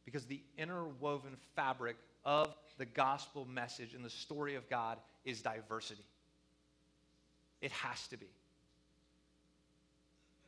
Because 0.06 0.26
the 0.26 0.42
interwoven 0.58 1.38
fabric 1.56 1.98
of 2.26 2.54
the 2.78 2.86
gospel 2.86 3.46
message 3.46 3.94
and 3.94 4.04
the 4.04 4.10
story 4.10 4.56
of 4.56 4.70
God 4.70 4.98
is 5.26 5.42
diversity. 5.42 6.04
It 7.62 7.72
has 7.72 8.08
to 8.08 8.18
be. 8.18 8.30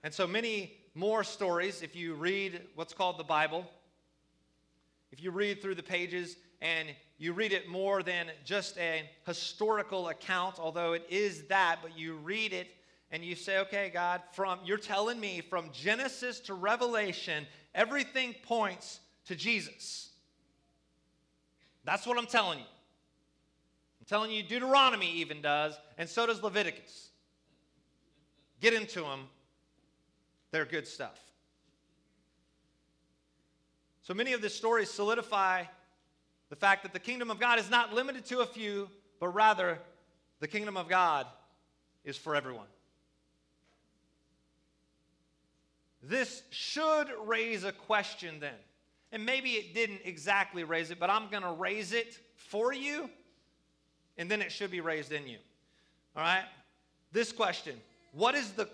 And 0.03 0.13
so 0.13 0.25
many 0.25 0.73
more 0.95 1.23
stories, 1.23 1.81
if 1.81 1.95
you 1.95 2.15
read 2.15 2.61
what's 2.75 2.93
called 2.93 3.17
the 3.17 3.23
Bible, 3.23 3.69
if 5.11 5.21
you 5.21 5.31
read 5.31 5.61
through 5.61 5.75
the 5.75 5.83
pages 5.83 6.37
and 6.61 6.87
you 7.21 7.33
read 7.33 7.53
it 7.53 7.69
more 7.69 8.01
than 8.01 8.31
just 8.43 8.79
a 8.79 9.07
historical 9.27 10.09
account, 10.09 10.55
although 10.57 10.93
it 10.93 11.05
is 11.07 11.43
that, 11.43 11.77
but 11.83 11.95
you 11.95 12.15
read 12.15 12.51
it 12.51 12.67
and 13.11 13.23
you 13.23 13.35
say, 13.35 13.59
okay, 13.59 13.91
God, 13.93 14.21
from 14.33 14.57
you're 14.65 14.79
telling 14.79 15.19
me 15.19 15.39
from 15.39 15.69
Genesis 15.71 16.39
to 16.39 16.55
Revelation, 16.55 17.45
everything 17.75 18.33
points 18.41 19.01
to 19.25 19.35
Jesus. 19.35 20.09
That's 21.83 22.07
what 22.07 22.17
I'm 22.17 22.25
telling 22.25 22.57
you. 22.57 22.65
I'm 22.65 24.05
telling 24.07 24.31
you, 24.31 24.41
Deuteronomy 24.41 25.11
even 25.17 25.43
does, 25.43 25.75
and 25.99 26.09
so 26.09 26.25
does 26.25 26.41
Leviticus. 26.41 27.09
Get 28.61 28.73
into 28.73 29.01
them 29.01 29.27
they're 30.51 30.65
good 30.65 30.87
stuff. 30.87 31.19
So 34.01 34.15
many 34.15 34.33
of 34.33 34.41
the 34.41 34.49
stories 34.49 34.89
solidify 34.89 35.65
the 36.51 36.55
fact 36.55 36.83
that 36.83 36.93
the 36.93 36.99
kingdom 36.99 37.31
of 37.31 37.39
God 37.39 37.57
is 37.57 37.71
not 37.71 37.93
limited 37.93 38.25
to 38.25 38.41
a 38.41 38.45
few, 38.45 38.89
but 39.19 39.29
rather 39.29 39.79
the 40.39 40.47
kingdom 40.47 40.77
of 40.77 40.87
God 40.87 41.25
is 42.05 42.17
for 42.17 42.35
everyone. 42.35 42.67
This 46.03 46.43
should 46.51 47.07
raise 47.25 47.63
a 47.63 47.71
question 47.71 48.39
then. 48.39 48.53
And 49.11 49.25
maybe 49.25 49.51
it 49.51 49.73
didn't 49.73 50.01
exactly 50.05 50.63
raise 50.63 50.91
it, 50.91 50.99
but 50.99 51.09
I'm 51.09 51.29
going 51.29 51.43
to 51.43 51.53
raise 51.53 51.93
it 51.93 52.19
for 52.35 52.73
you, 52.73 53.09
and 54.17 54.29
then 54.29 54.41
it 54.41 54.51
should 54.51 54.71
be 54.71 54.81
raised 54.81 55.11
in 55.11 55.27
you. 55.27 55.37
All 56.15 56.21
right? 56.21 56.45
This 57.11 57.31
question 57.31 57.79
What 58.13 58.35
is 58.35 58.51
the 58.51 58.67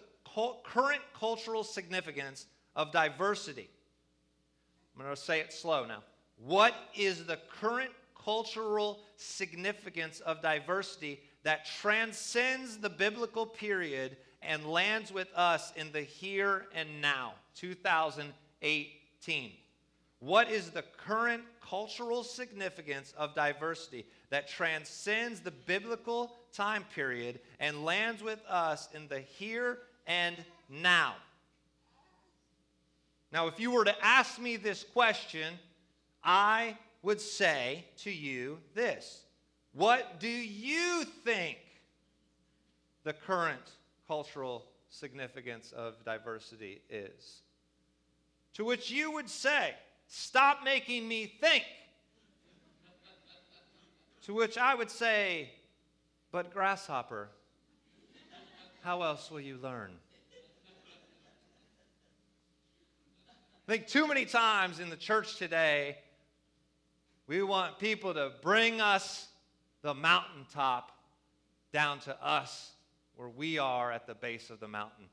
current 0.64 1.02
cultural 1.18 1.64
significance 1.64 2.48
of 2.76 2.92
diversity. 2.92 3.70
I'm 4.96 5.04
going 5.04 5.16
to 5.16 5.22
say 5.22 5.40
it 5.40 5.52
slow 5.52 5.86
now. 5.86 6.04
What 6.46 6.74
is 6.96 7.26
the 7.26 7.40
current 7.60 7.92
cultural 8.24 9.00
significance 9.16 10.20
of 10.22 10.42
diversity 10.42 11.20
that 11.44 11.66
transcends 11.66 12.78
the 12.78 12.90
biblical 12.90 13.46
period 13.46 14.18
and 14.42 14.66
lands 14.66 15.12
with 15.12 15.28
us 15.36 15.74
in 15.76 15.92
the 15.92 16.02
here 16.02 16.66
and 16.74 17.02
now, 17.02 17.34
2018? 17.56 19.52
What 20.20 20.50
is 20.52 20.72
the 20.72 20.84
current 20.98 21.44
cultural 21.70 22.24
significance 22.24 23.14
of 23.18 23.36
diversity 23.36 24.06
that 24.30 24.48
transcends 24.48 25.42
the 25.42 25.52
biblical 25.52 26.34
time 26.54 26.86
period 26.96 27.40
and 27.60 27.84
lands 27.84 28.24
with 28.24 28.40
us 28.48 28.90
in 28.94 29.08
the 29.08 29.20
here 29.20 29.80
and 30.06 30.36
now. 30.70 31.16
Now, 33.32 33.48
if 33.48 33.60
you 33.60 33.72
were 33.72 33.84
to 33.84 34.06
ask 34.06 34.40
me 34.40 34.56
this 34.56 34.84
question, 34.84 35.54
I 36.28 36.78
would 37.04 37.22
say 37.22 37.86
to 38.00 38.12
you 38.12 38.60
this 38.76 39.24
What 39.72 40.20
do 40.20 40.28
you 40.28 41.06
think 41.24 41.58
the 43.06 43.14
current 43.14 43.72
cultural 44.08 44.66
significance 44.90 45.72
of 45.72 46.04
diversity 46.04 46.82
is? 46.90 47.42
To 48.56 48.66
which 48.66 48.92
you 48.92 49.12
would 49.14 49.30
say, 49.30 49.74
Stop 50.10 50.64
making 50.66 51.08
me 51.08 51.34
think. 51.40 51.64
to 54.24 54.34
which 54.34 54.58
I 54.58 54.76
would 54.76 54.92
say, 54.92 55.50
But, 56.34 56.54
grasshopper, 56.54 57.30
how 58.84 59.02
else 59.02 59.32
will 59.32 59.40
you 59.40 59.58
learn? 59.64 59.92
I 63.68 63.72
think 63.72 63.88
too 63.88 64.08
many 64.08 64.26
times 64.26 64.80
in 64.80 64.90
the 64.90 64.96
church 64.96 65.36
today, 65.38 65.98
we 67.28 67.44
want 67.44 67.78
people 67.78 68.14
to 68.14 68.32
bring 68.42 68.80
us 68.82 69.28
the 69.82 69.94
mountaintop 69.94 70.92
down 71.74 72.00
to 72.00 72.26
us 72.26 72.72
where 73.16 73.30
we 73.30 73.58
are 73.58 73.92
at 73.92 74.08
the 74.08 74.16
base 74.16 74.50
of 74.50 74.60
the 74.60 74.68
mountain, 74.68 75.06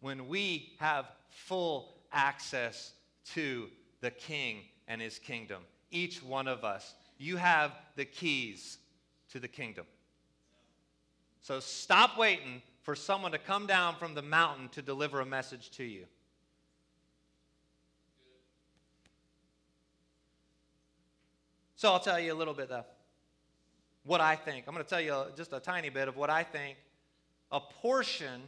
when 0.00 0.28
we 0.28 0.72
have 0.78 1.06
full 1.28 1.94
access 2.12 2.92
to 3.24 3.68
the 4.00 4.10
King 4.10 4.58
and 4.88 5.00
his 5.00 5.18
kingdom. 5.18 5.62
Each 5.90 6.22
one 6.22 6.48
of 6.48 6.64
us, 6.64 6.94
you 7.18 7.36
have 7.36 7.72
the 7.96 8.04
keys 8.04 8.78
to 9.30 9.38
the 9.38 9.48
kingdom. 9.48 9.86
So 11.40 11.60
stop 11.60 12.18
waiting 12.18 12.62
for 12.82 12.94
someone 12.94 13.32
to 13.32 13.38
come 13.38 13.66
down 13.66 13.94
from 13.96 14.14
the 14.14 14.22
mountain 14.22 14.68
to 14.70 14.82
deliver 14.82 15.20
a 15.20 15.26
message 15.26 15.70
to 15.72 15.84
you. 15.84 16.04
So 21.82 21.92
I'll 21.92 21.98
tell 21.98 22.20
you 22.20 22.32
a 22.32 22.38
little 22.38 22.54
bit 22.54 22.68
though. 22.68 22.84
What 24.04 24.20
I 24.20 24.36
think. 24.36 24.66
I'm 24.68 24.72
going 24.72 24.84
to 24.84 24.88
tell 24.88 25.00
you 25.00 25.20
just 25.36 25.52
a 25.52 25.58
tiny 25.58 25.88
bit 25.88 26.06
of 26.06 26.16
what 26.16 26.30
I 26.30 26.44
think 26.44 26.76
a 27.50 27.58
portion 27.58 28.42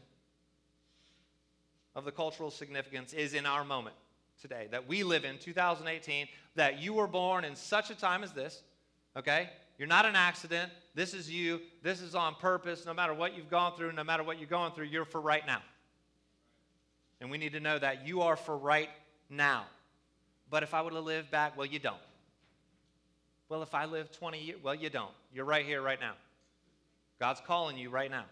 of 1.97 2.05
the 2.05 2.13
cultural 2.13 2.53
significance 2.53 3.13
is 3.13 3.35
in 3.35 3.45
our 3.45 3.65
moment 3.65 3.97
today 4.41 4.69
that 4.71 4.87
we 4.87 5.03
live 5.03 5.25
in 5.25 5.39
2018 5.39 6.29
that 6.55 6.79
you 6.79 6.93
were 6.93 7.09
born 7.09 7.45
in 7.45 7.57
such 7.57 7.91
a 7.91 7.97
time 7.97 8.23
as 8.23 8.31
this, 8.31 8.63
okay? 9.17 9.51
You're 9.79 9.89
not 9.89 10.07
an 10.07 10.15
accident. 10.15 10.71
This 10.95 11.13
is 11.13 11.29
you. 11.29 11.61
This 11.83 12.03
is 12.03 12.15
on 12.15 12.37
purpose. 12.37 12.87
No 12.87 12.95
matter 12.95 13.15
what 13.15 13.37
you've 13.37 13.51
gone 13.51 13.75
through, 13.77 13.91
no 13.95 14.05
matter 14.05 14.23
what 14.23 14.39
you're 14.39 14.47
going 14.47 14.71
through, 14.75 14.87
you're 14.87 15.05
for 15.05 15.21
right 15.21 15.45
now. 15.45 15.63
And 17.21 17.33
we 17.33 17.39
need 17.39 17.55
to 17.55 17.61
know 17.61 17.81
that 17.81 18.07
you 18.07 18.23
are 18.23 18.37
for 18.37 18.57
right 18.57 18.91
now. 19.29 19.65
But 20.51 20.63
if 20.63 20.73
I 20.73 20.83
would 20.83 20.93
have 20.93 21.03
lived 21.03 21.33
back, 21.33 21.57
well, 21.57 21.67
you 21.67 21.81
don't. 21.81 21.99
Well, 23.49 23.63
if 23.63 23.75
I 23.75 23.85
live 23.85 24.11
20 24.11 24.41
years, 24.41 24.59
well, 24.63 24.75
you 24.75 24.91
don't. 24.91 25.13
You're 25.33 25.45
right 25.45 25.65
here, 25.65 25.83
right 25.83 26.01
now. 26.01 26.15
God's 27.21 27.41
calling 27.47 27.77
you 27.77 27.91
right 27.91 28.11
now. 28.11 28.25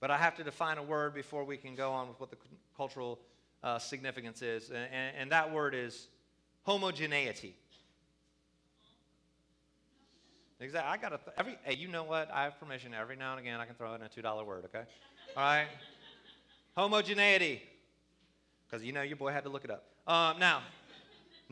But 0.00 0.10
I 0.10 0.16
have 0.18 0.36
to 0.36 0.44
define 0.44 0.78
a 0.78 0.82
word 0.82 1.14
before 1.14 1.44
we 1.44 1.56
can 1.56 1.74
go 1.74 1.92
on 1.92 2.08
with 2.08 2.18
what 2.18 2.30
the 2.30 2.36
cultural 2.76 3.20
uh, 3.62 3.78
significance 3.78 4.42
is. 4.42 4.70
And, 4.70 5.16
and, 5.16 5.32
that 5.32 5.52
word 5.52 5.74
is 5.74 6.08
homogeneity. 6.62 7.54
Exactly. 10.58 10.90
I 10.90 10.96
got 10.96 11.10
th- 11.10 11.36
every, 11.36 11.56
hey, 11.62 11.76
you 11.76 11.88
know 11.88 12.02
what? 12.02 12.30
I 12.32 12.44
have 12.44 12.58
permission 12.58 12.94
every 12.94 13.16
now 13.16 13.32
and 13.32 13.40
again 13.40 13.60
I 13.60 13.64
can 13.66 13.74
throw 13.76 13.94
in 13.94 14.02
a 14.02 14.08
$2 14.08 14.46
word, 14.46 14.64
okay? 14.64 14.84
All 15.36 15.42
right? 15.42 15.66
Homogeneity. 16.76 17.62
Because 18.68 18.84
you 18.84 18.92
know 18.92 19.02
your 19.02 19.16
boy 19.16 19.30
had 19.30 19.44
to 19.44 19.50
look 19.50 19.64
it 19.64 19.70
up. 19.70 19.84
Um, 20.06 20.40
now, 20.40 20.62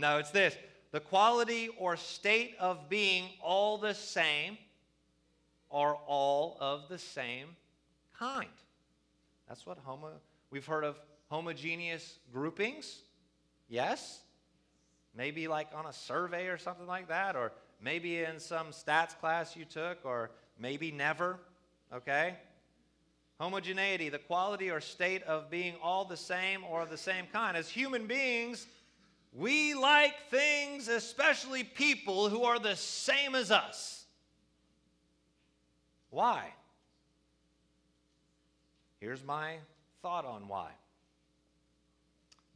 no, 0.00 0.18
it's 0.18 0.30
this 0.30 0.56
the 0.92 1.00
quality 1.00 1.68
or 1.78 1.96
state 1.96 2.54
of 2.58 2.88
being 2.88 3.24
all 3.42 3.78
the 3.78 3.94
same 3.94 4.58
or 5.68 5.96
all 6.06 6.56
of 6.60 6.88
the 6.88 6.98
same 6.98 7.46
kind. 8.18 8.48
That's 9.48 9.64
what 9.64 9.78
homo, 9.84 10.10
we've 10.50 10.66
heard 10.66 10.84
of 10.84 10.98
homogeneous 11.28 12.18
groupings. 12.32 13.02
Yes? 13.68 14.20
Maybe 15.16 15.46
like 15.48 15.68
on 15.74 15.86
a 15.86 15.92
survey 15.92 16.48
or 16.48 16.58
something 16.58 16.86
like 16.86 17.08
that, 17.08 17.36
or 17.36 17.52
maybe 17.80 18.18
in 18.18 18.40
some 18.40 18.68
stats 18.68 19.16
class 19.18 19.56
you 19.56 19.64
took, 19.64 19.98
or 20.04 20.30
maybe 20.58 20.90
never. 20.90 21.38
Okay? 21.92 22.34
Homogeneity, 23.38 24.08
the 24.08 24.18
quality 24.18 24.70
or 24.70 24.80
state 24.80 25.22
of 25.22 25.50
being 25.50 25.74
all 25.82 26.04
the 26.04 26.16
same 26.16 26.64
or 26.68 26.82
of 26.82 26.90
the 26.90 26.98
same 26.98 27.26
kind. 27.32 27.56
As 27.56 27.68
human 27.68 28.06
beings, 28.06 28.66
we 29.32 29.74
like 29.74 30.14
things, 30.28 30.88
especially 30.88 31.62
people 31.62 32.28
who 32.28 32.44
are 32.44 32.58
the 32.58 32.76
same 32.76 33.34
as 33.34 33.50
us. 33.50 34.04
Why? 36.10 36.52
Here's 38.98 39.24
my 39.24 39.56
thought 40.02 40.24
on 40.24 40.48
why. 40.48 40.70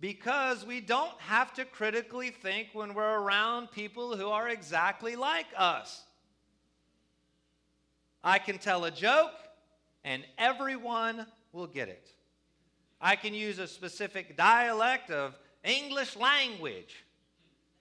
Because 0.00 0.66
we 0.66 0.80
don't 0.80 1.18
have 1.20 1.54
to 1.54 1.64
critically 1.64 2.30
think 2.30 2.68
when 2.72 2.94
we're 2.94 3.20
around 3.20 3.70
people 3.70 4.16
who 4.16 4.28
are 4.28 4.48
exactly 4.48 5.16
like 5.16 5.46
us. 5.56 6.02
I 8.22 8.38
can 8.38 8.58
tell 8.58 8.84
a 8.84 8.90
joke 8.90 9.32
and 10.02 10.24
everyone 10.36 11.26
will 11.52 11.66
get 11.66 11.88
it. 11.88 12.08
I 13.00 13.16
can 13.16 13.32
use 13.32 13.58
a 13.58 13.68
specific 13.68 14.36
dialect 14.36 15.10
of 15.10 15.38
English 15.64 16.14
language 16.16 17.04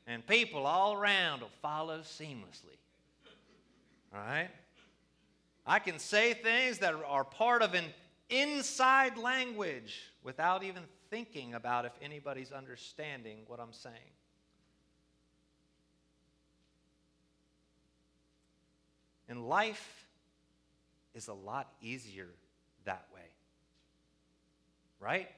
and 0.07 0.25
people 0.25 0.65
all 0.65 0.93
around 0.93 1.41
will 1.41 1.49
follow 1.61 1.99
seamlessly. 1.99 2.77
All 4.13 4.19
right? 4.19 4.49
I 5.65 5.79
can 5.79 5.99
say 5.99 6.33
things 6.33 6.79
that 6.79 6.93
are 7.07 7.23
part 7.23 7.61
of 7.61 7.73
an 7.73 7.85
inside 8.29 9.17
language 9.17 10.01
without 10.23 10.63
even 10.63 10.83
thinking 11.09 11.53
about 11.53 11.85
if 11.85 11.93
anybody's 12.01 12.51
understanding 12.51 13.39
what 13.47 13.59
I'm 13.59 13.73
saying. 13.73 13.95
And 19.29 19.47
life 19.47 20.05
is 21.15 21.27
a 21.27 21.33
lot 21.33 21.71
easier 21.81 22.27
that 22.85 23.05
way. 23.13 23.21
Right? 24.99 25.29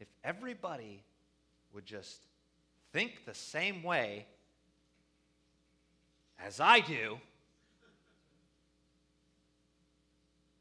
If 0.00 0.08
everybody 0.22 1.02
would 1.74 1.86
just 1.86 2.20
think 2.92 3.24
the 3.24 3.34
same 3.34 3.82
way 3.82 4.26
as 6.38 6.60
I 6.60 6.80
do, 6.80 7.18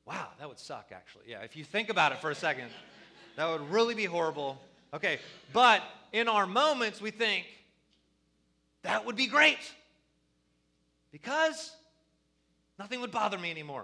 Wow, 0.08 0.30
that 0.40 0.48
would 0.48 0.58
suck, 0.58 0.92
actually. 0.94 1.26
Yeah, 1.28 1.42
if 1.42 1.58
you 1.58 1.66
think 1.66 1.90
about 1.90 2.14
it 2.14 2.20
for 2.20 2.32
a 2.32 2.36
second, 2.36 2.70
that 3.36 3.46
would 3.50 3.70
really 3.70 3.94
be 3.94 4.06
horrible. 4.06 4.58
Okay, 4.94 5.20
but 5.52 5.84
in 6.14 6.30
our 6.30 6.48
moments, 6.48 7.02
we 7.02 7.12
think, 7.12 7.46
that 8.84 9.06
would 9.06 9.18
be 9.18 9.28
great 9.28 9.60
because 11.12 11.76
nothing 12.80 13.02
would 13.02 13.12
bother 13.12 13.38
me 13.38 13.52
anymore. 13.52 13.84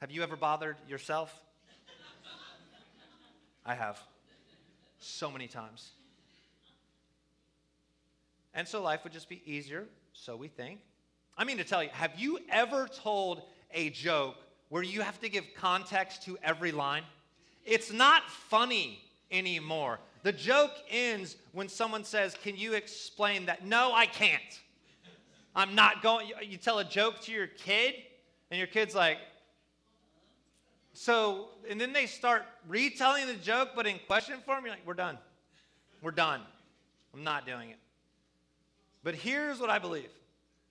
Have 0.00 0.12
you 0.12 0.22
ever 0.22 0.36
bothered 0.36 0.76
yourself? 0.88 1.34
I 3.64 3.74
have. 3.74 4.00
So 4.98 5.30
many 5.30 5.46
times. 5.46 5.90
And 8.54 8.66
so 8.66 8.82
life 8.82 9.00
would 9.04 9.12
just 9.12 9.28
be 9.28 9.42
easier, 9.44 9.84
so 10.12 10.36
we 10.36 10.48
think. 10.48 10.80
I 11.36 11.44
mean 11.44 11.56
to 11.58 11.64
tell 11.64 11.82
you, 11.82 11.90
have 11.92 12.12
you 12.16 12.38
ever 12.48 12.88
told 12.88 13.42
a 13.72 13.90
joke 13.90 14.36
where 14.68 14.82
you 14.82 15.00
have 15.02 15.20
to 15.20 15.28
give 15.28 15.44
context 15.56 16.22
to 16.24 16.38
every 16.42 16.70
line? 16.70 17.02
It's 17.64 17.92
not 17.92 18.30
funny 18.30 19.00
anymore. 19.30 19.98
The 20.22 20.32
joke 20.32 20.72
ends 20.88 21.36
when 21.52 21.68
someone 21.68 22.04
says, 22.04 22.36
Can 22.42 22.56
you 22.56 22.74
explain 22.74 23.46
that? 23.46 23.64
No, 23.64 23.92
I 23.92 24.06
can't. 24.06 24.42
I'm 25.56 25.74
not 25.74 26.02
going. 26.02 26.30
You 26.42 26.56
tell 26.56 26.78
a 26.78 26.84
joke 26.84 27.20
to 27.22 27.32
your 27.32 27.46
kid, 27.46 27.94
and 28.50 28.58
your 28.58 28.66
kid's 28.66 28.94
like, 28.94 29.18
so, 30.94 31.48
and 31.68 31.80
then 31.80 31.92
they 31.92 32.06
start 32.06 32.44
retelling 32.68 33.26
the 33.26 33.34
joke, 33.34 33.70
but 33.74 33.86
in 33.86 33.98
question 34.06 34.38
form, 34.46 34.64
you're 34.64 34.74
like, 34.74 34.86
We're 34.86 34.94
done. 34.94 35.18
We're 36.00 36.12
done. 36.12 36.40
I'm 37.12 37.24
not 37.24 37.46
doing 37.46 37.70
it. 37.70 37.78
But 39.02 39.14
here's 39.14 39.60
what 39.60 39.70
I 39.70 39.78
believe 39.78 40.08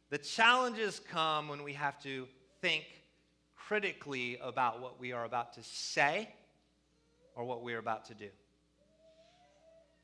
the 0.09 0.17
challenges 0.17 0.99
come 1.09 1.49
when 1.49 1.61
we 1.63 1.73
have 1.73 2.01
to 2.03 2.27
think 2.61 2.85
critically 3.67 4.37
about 4.41 4.81
what 4.81 4.99
we 4.99 5.11
are 5.11 5.25
about 5.25 5.53
to 5.53 5.63
say 5.63 6.29
or 7.35 7.43
what 7.43 7.61
we 7.61 7.73
are 7.73 7.79
about 7.79 8.05
to 8.05 8.13
do. 8.13 8.29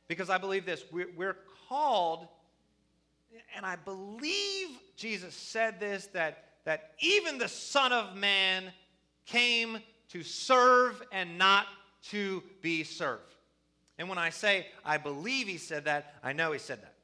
Because 0.08 0.30
I 0.30 0.38
believe 0.38 0.66
this 0.66 0.84
we're, 0.92 1.38
called, 1.68 2.28
and 3.56 3.64
I 3.64 3.76
believe 3.76 4.70
Jesus 4.96 5.36
said 5.36 5.80
this 5.80 6.08
that, 6.08 6.46
that 6.66 6.94
even 7.00 7.38
the 7.38 7.48
Son 7.48 7.94
of 7.94 8.16
Man 8.16 8.74
came 9.28 9.78
to 10.10 10.24
serve 10.24 11.02
and 11.12 11.38
not 11.38 11.68
to 12.10 12.44
be 12.62 12.84
served. 12.84 13.36
And 13.98 14.08
when 14.10 14.18
I 14.18 14.30
say 14.30 14.68
I 14.86 14.98
believe 14.98 15.48
he 15.48 15.58
said 15.58 15.86
that, 15.86 16.16
I 16.24 16.34
know 16.34 16.52
he 16.52 16.60
said 16.60 16.82
that. 16.82 16.96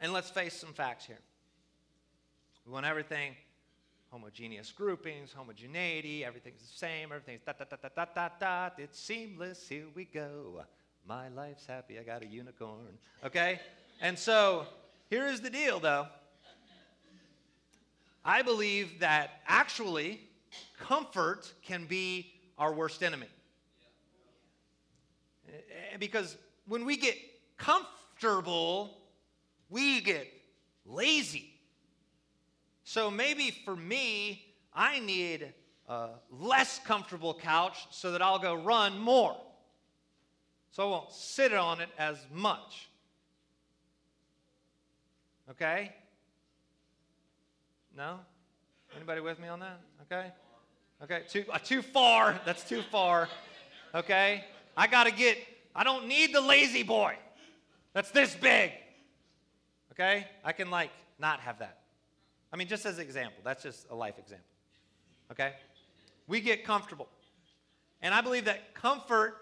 And 0.00 0.12
let's 0.12 0.30
face 0.30 0.54
some 0.54 0.72
facts 0.72 1.06
here. 1.06 1.18
We 2.66 2.72
want 2.72 2.86
everything 2.86 3.34
homogeneous 4.10 4.72
groupings, 4.72 5.32
homogeneity, 5.32 6.24
everything's 6.24 6.62
the 6.62 6.78
same, 6.78 7.12
everything's 7.12 7.42
dot, 7.42 7.58
dot, 7.58 7.68
dot, 7.68 7.82
dot, 7.82 7.94
dot, 7.94 8.14
dot, 8.14 8.40
dot. 8.40 8.74
It's 8.78 8.98
seamless, 8.98 9.68
here 9.68 9.86
we 9.94 10.04
go. 10.04 10.64
My 11.06 11.28
life's 11.28 11.66
happy, 11.66 11.98
I 11.98 12.02
got 12.02 12.22
a 12.22 12.26
unicorn. 12.26 12.98
Okay? 13.24 13.60
And 14.00 14.18
so, 14.18 14.66
here 15.10 15.26
is 15.26 15.40
the 15.40 15.50
deal 15.50 15.80
though. 15.80 16.06
I 18.26 18.42
believe 18.42 18.98
that 18.98 19.40
actually, 19.46 20.20
comfort 20.80 21.52
can 21.62 21.86
be 21.86 22.32
our 22.58 22.74
worst 22.74 23.04
enemy. 23.04 23.28
Because 26.00 26.36
when 26.66 26.84
we 26.84 26.96
get 26.96 27.16
comfortable, 27.56 28.98
we 29.70 30.00
get 30.00 30.26
lazy. 30.84 31.54
So 32.82 33.12
maybe 33.12 33.52
for 33.64 33.76
me, 33.76 34.44
I 34.74 34.98
need 34.98 35.52
a 35.88 36.08
less 36.28 36.80
comfortable 36.80 37.32
couch 37.32 37.86
so 37.90 38.10
that 38.10 38.22
I'll 38.22 38.40
go 38.40 38.54
run 38.54 38.98
more. 38.98 39.36
So 40.72 40.82
I 40.82 40.90
won't 40.90 41.12
sit 41.12 41.54
on 41.54 41.80
it 41.80 41.90
as 41.96 42.18
much. 42.32 42.88
Okay? 45.48 45.94
No? 47.96 48.18
Anybody 48.94 49.22
with 49.22 49.38
me 49.38 49.48
on 49.48 49.60
that? 49.60 49.80
Okay? 50.02 50.30
Okay, 51.02 51.22
too, 51.28 51.44
uh, 51.50 51.58
too 51.58 51.80
far. 51.80 52.38
That's 52.44 52.62
too 52.68 52.82
far. 52.82 53.26
Okay? 53.94 54.44
I 54.76 54.86
got 54.86 55.04
to 55.04 55.10
get, 55.10 55.38
I 55.74 55.82
don't 55.82 56.06
need 56.06 56.34
the 56.34 56.42
lazy 56.42 56.82
boy. 56.82 57.16
That's 57.94 58.10
this 58.10 58.34
big. 58.34 58.72
Okay? 59.92 60.26
I 60.44 60.52
can, 60.52 60.70
like, 60.70 60.90
not 61.18 61.40
have 61.40 61.58
that. 61.60 61.78
I 62.52 62.56
mean, 62.56 62.68
just 62.68 62.84
as 62.84 62.98
an 62.98 63.04
example, 63.04 63.40
that's 63.42 63.62
just 63.62 63.86
a 63.90 63.94
life 63.94 64.18
example. 64.18 64.46
Okay? 65.30 65.54
We 66.26 66.42
get 66.42 66.64
comfortable. 66.64 67.08
And 68.02 68.12
I 68.12 68.20
believe 68.20 68.44
that 68.44 68.74
comfort 68.74 69.36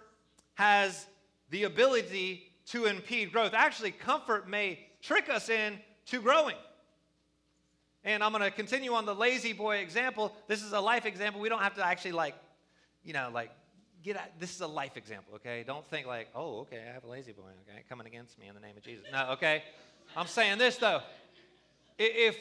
has 0.54 1.06
the 1.50 1.64
ability 1.64 2.52
to 2.66 2.84
impede 2.84 3.32
growth. 3.32 3.52
Actually, 3.52 3.90
comfort 3.90 4.48
may 4.48 4.78
trick 5.02 5.28
us 5.28 5.48
into 5.48 6.22
growing. 6.22 6.54
And 8.04 8.22
I'm 8.22 8.32
going 8.32 8.44
to 8.44 8.50
continue 8.50 8.92
on 8.92 9.06
the 9.06 9.14
lazy 9.14 9.54
boy 9.54 9.76
example. 9.78 10.34
This 10.46 10.62
is 10.62 10.72
a 10.72 10.80
life 10.80 11.06
example. 11.06 11.40
We 11.40 11.48
don't 11.48 11.62
have 11.62 11.74
to 11.76 11.86
actually, 11.86 12.12
like, 12.12 12.34
you 13.02 13.14
know, 13.14 13.30
like, 13.32 13.50
get 14.02 14.16
out. 14.16 14.28
This 14.38 14.54
is 14.54 14.60
a 14.60 14.66
life 14.66 14.96
example, 14.96 15.36
okay? 15.36 15.64
Don't 15.66 15.88
think, 15.88 16.06
like, 16.06 16.28
oh, 16.34 16.60
okay, 16.60 16.82
I 16.88 16.92
have 16.92 17.04
a 17.04 17.08
lazy 17.08 17.32
boy, 17.32 17.48
okay, 17.66 17.82
coming 17.88 18.06
against 18.06 18.38
me 18.38 18.46
in 18.46 18.54
the 18.54 18.60
name 18.60 18.76
of 18.76 18.82
Jesus. 18.82 19.06
No, 19.10 19.30
okay? 19.32 19.62
I'm 20.14 20.26
saying 20.26 20.58
this, 20.58 20.76
though. 20.76 21.00
If, 21.98 22.36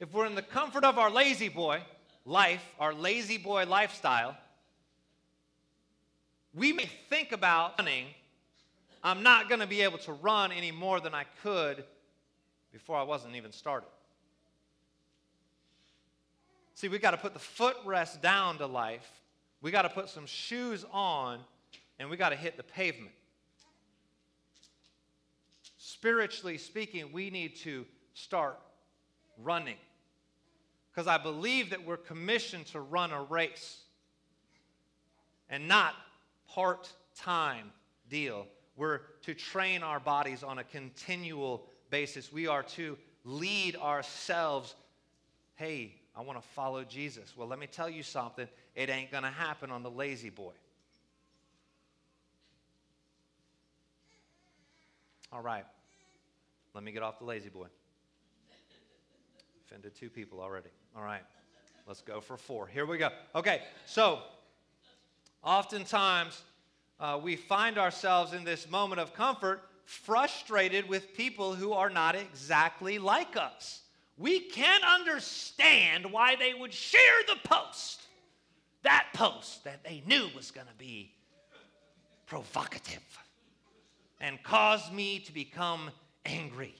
if 0.00 0.12
we're 0.12 0.26
in 0.26 0.34
the 0.34 0.42
comfort 0.42 0.84
of 0.84 0.98
our 0.98 1.10
lazy 1.10 1.48
boy 1.48 1.82
life, 2.24 2.64
our 2.80 2.92
lazy 2.92 3.38
boy 3.38 3.64
lifestyle, 3.66 4.36
we 6.52 6.72
may 6.72 6.90
think 7.08 7.30
about 7.30 7.78
running. 7.78 8.06
I'm 9.04 9.22
not 9.22 9.48
going 9.48 9.60
to 9.60 9.66
be 9.68 9.82
able 9.82 9.98
to 9.98 10.12
run 10.14 10.50
any 10.50 10.72
more 10.72 10.98
than 10.98 11.14
I 11.14 11.24
could 11.42 11.84
before 12.72 12.96
I 12.96 13.04
wasn't 13.04 13.36
even 13.36 13.52
started. 13.52 13.88
See, 16.76 16.88
we 16.88 16.98
got 16.98 17.12
to 17.12 17.16
put 17.16 17.32
the 17.32 17.40
footrest 17.40 18.20
down 18.20 18.58
to 18.58 18.66
life. 18.66 19.10
We 19.62 19.70
got 19.70 19.82
to 19.82 19.88
put 19.88 20.10
some 20.10 20.26
shoes 20.26 20.84
on, 20.92 21.38
and 21.98 22.10
we 22.10 22.18
got 22.18 22.28
to 22.28 22.36
hit 22.36 22.58
the 22.58 22.62
pavement. 22.62 23.14
Spiritually 25.78 26.58
speaking, 26.58 27.14
we 27.14 27.30
need 27.30 27.56
to 27.60 27.86
start 28.12 28.58
running. 29.42 29.78
Because 30.92 31.08
I 31.08 31.16
believe 31.16 31.70
that 31.70 31.82
we're 31.82 31.96
commissioned 31.96 32.66
to 32.66 32.80
run 32.80 33.10
a 33.10 33.22
race 33.22 33.78
and 35.48 35.66
not 35.66 35.94
part 36.46 36.92
time 37.16 37.72
deal. 38.10 38.46
We're 38.76 39.00
to 39.22 39.32
train 39.32 39.82
our 39.82 39.98
bodies 39.98 40.42
on 40.42 40.58
a 40.58 40.64
continual 40.64 41.64
basis. 41.88 42.30
We 42.30 42.46
are 42.46 42.64
to 42.64 42.98
lead 43.24 43.76
ourselves. 43.76 44.74
Hey, 45.54 45.94
I 46.16 46.22
want 46.22 46.40
to 46.40 46.48
follow 46.48 46.82
Jesus. 46.82 47.34
Well, 47.36 47.46
let 47.46 47.58
me 47.58 47.66
tell 47.66 47.90
you 47.90 48.02
something. 48.02 48.48
It 48.74 48.88
ain't 48.88 49.10
going 49.10 49.24
to 49.24 49.30
happen 49.30 49.70
on 49.70 49.82
the 49.82 49.90
lazy 49.90 50.30
boy. 50.30 50.52
All 55.30 55.42
right. 55.42 55.64
Let 56.72 56.84
me 56.84 56.92
get 56.92 57.02
off 57.02 57.18
the 57.18 57.26
lazy 57.26 57.50
boy. 57.50 57.66
Offended 59.66 59.94
two 59.94 60.08
people 60.08 60.40
already. 60.40 60.70
All 60.96 61.02
right. 61.02 61.22
Let's 61.86 62.00
go 62.00 62.20
for 62.20 62.38
four. 62.38 62.66
Here 62.66 62.86
we 62.86 62.96
go. 62.96 63.10
Okay. 63.34 63.60
So, 63.84 64.20
oftentimes, 65.44 66.40
uh, 66.98 67.20
we 67.22 67.36
find 67.36 67.76
ourselves 67.76 68.32
in 68.32 68.44
this 68.44 68.70
moment 68.70 69.00
of 69.00 69.12
comfort 69.12 69.62
frustrated 69.84 70.88
with 70.88 71.14
people 71.14 71.54
who 71.54 71.72
are 71.72 71.90
not 71.90 72.16
exactly 72.16 72.98
like 72.98 73.36
us 73.36 73.82
we 74.18 74.40
can't 74.40 74.84
understand 74.84 76.10
why 76.10 76.36
they 76.36 76.54
would 76.54 76.72
share 76.72 77.00
the 77.26 77.36
post, 77.48 78.02
that 78.82 79.08
post 79.12 79.64
that 79.64 79.84
they 79.84 80.02
knew 80.06 80.28
was 80.34 80.50
going 80.50 80.66
to 80.66 80.74
be 80.78 81.12
provocative 82.26 83.02
and 84.20 84.42
cause 84.42 84.90
me 84.90 85.18
to 85.20 85.32
become 85.32 85.90
angry. 86.24 86.74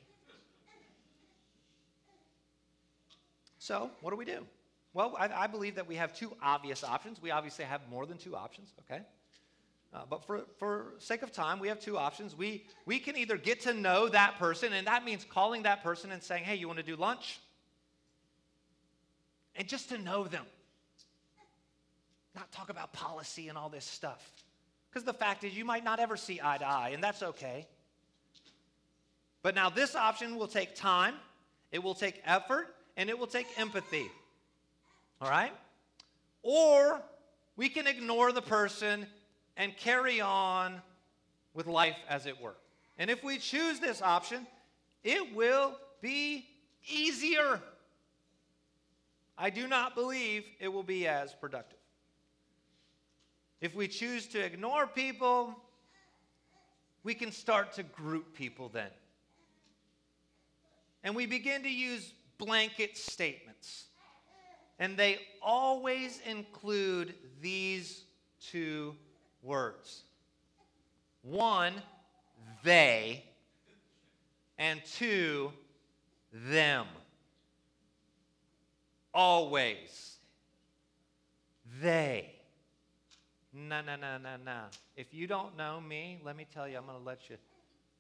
So, 3.59 3.91
what 4.01 4.11
do 4.11 4.17
we 4.17 4.25
do? 4.25 4.47
Well, 4.95 5.15
I, 5.19 5.29
I, 5.29 5.47
believe 5.47 5.75
that 5.75 5.87
we 5.87 5.97
have 5.97 6.17
two 6.17 6.33
obvious 6.41 6.83
options. 6.83 7.21
We 7.21 7.31
obviously 7.31 7.67
have 7.67 7.83
more 7.91 8.07
than 8.07 8.17
two 8.17 8.35
options, 8.35 8.73
okay? 8.81 9.03
Uh, 9.97 10.01
but 10.11 10.23
for, 10.27 10.43
for 10.59 10.93
sake 10.99 11.23
of 11.23 11.33
time, 11.33 11.59
we 11.59 11.69
have 11.69 11.81
two 11.81 11.97
options. 11.97 12.37
We, 12.37 12.67
we 12.85 12.99
can 12.99 13.17
either 13.17 13.39
get 13.39 13.63
to 13.63 13.73
know 13.73 14.11
that 14.11 14.39
person, 14.39 14.75
and 14.75 14.87
that 14.87 15.07
means 15.07 15.25
calling 15.25 15.63
that 15.63 15.83
person 15.83 16.13
and 16.13 16.23
saying, 16.23 16.45
hey, 16.45 16.55
you 16.55 16.67
want 16.67 16.79
to 16.79 16.85
do 16.85 16.97
lunch? 16.97 17.41
And 19.55 19.67
just 19.67 19.89
to 19.89 19.97
know 19.97 20.25
them. 20.25 20.45
Not 22.35 22.53
talk 22.53 22.69
about 22.69 22.93
policy 22.93 23.49
and 23.49 23.57
all 23.57 23.71
this 23.71 23.87
stuff. 23.87 24.31
Because 24.91 25.05
the 25.05 25.15
fact 25.15 25.45
is, 25.45 25.57
you 25.57 25.65
might 25.65 25.83
not 25.83 25.99
ever 25.99 26.19
see 26.19 26.41
eye 26.45 26.59
to 26.59 26.67
eye, 26.67 26.91
and 26.93 27.03
that's 27.03 27.23
okay. 27.23 27.67
But 29.43 29.55
now, 29.55 29.71
this 29.71 29.97
option 29.97 30.37
will 30.37 30.49
take 30.49 30.75
time, 30.75 31.15
it 31.73 31.83
will 31.83 31.95
take 31.95 32.21
effort, 32.27 32.75
and 32.99 33.09
it 33.09 33.19
will 33.19 33.27
take 33.27 33.47
empathy. 33.57 34.11
All 35.23 35.31
right? 35.31 35.53
Or 36.43 37.01
we 37.57 37.71
can 37.71 37.87
ignore 37.87 38.31
the 38.33 38.43
person 38.43 39.07
and 39.57 39.77
carry 39.77 40.21
on 40.21 40.81
with 41.55 41.67
life 41.67 41.97
as 42.09 42.27
it 42.27 42.41
were. 42.41 42.57
And 42.99 43.11
if 43.11 43.25
we 43.25 43.39
choose 43.39 43.81
this 43.81 44.03
option, 44.03 44.47
it 45.03 45.35
will 45.35 45.77
be 46.01 46.47
easier. 46.89 47.61
I 49.39 49.51
do 49.51 49.67
not 49.67 49.95
believe 49.95 50.45
it 50.61 50.69
will 50.69 50.83
be 50.83 51.07
as 51.07 51.35
productive. 51.35 51.79
If 53.61 53.75
we 53.75 53.89
choose 53.89 54.27
to 54.29 54.41
ignore 54.41 54.87
people, 54.87 55.55
we 57.03 57.15
can 57.15 57.33
start 57.33 57.73
to 57.75 57.83
group 57.83 58.35
people 58.35 58.69
then. 58.69 58.91
And 61.05 61.15
we 61.15 61.27
begin 61.27 61.63
to 61.63 61.71
use 61.71 62.13
blanket 62.39 62.97
statements. 62.97 63.87
And 64.79 64.97
they 64.97 65.21
always 65.41 66.21
include 66.27 67.15
these 67.41 68.05
two 68.41 68.95
words 69.47 70.03
one, 71.27 71.75
they, 72.63 73.25
and 74.59 74.81
two, 74.85 75.53
them. 76.33 76.87
Always. 79.13 80.19
They. 81.83 82.33
No, 83.53 83.81
no, 83.81 83.97
no, 83.97 84.19
no, 84.19 84.37
no. 84.45 84.61
If 84.97 85.13
you 85.13 85.27
don't 85.27 85.57
know 85.57 85.81
me, 85.81 86.21
let 86.25 86.37
me 86.37 86.47
tell 86.53 86.69
you, 86.69 86.77
I'm 86.77 86.87
going 86.87 86.99
to 86.99 87.05
let 87.05 87.29
you 87.29 87.37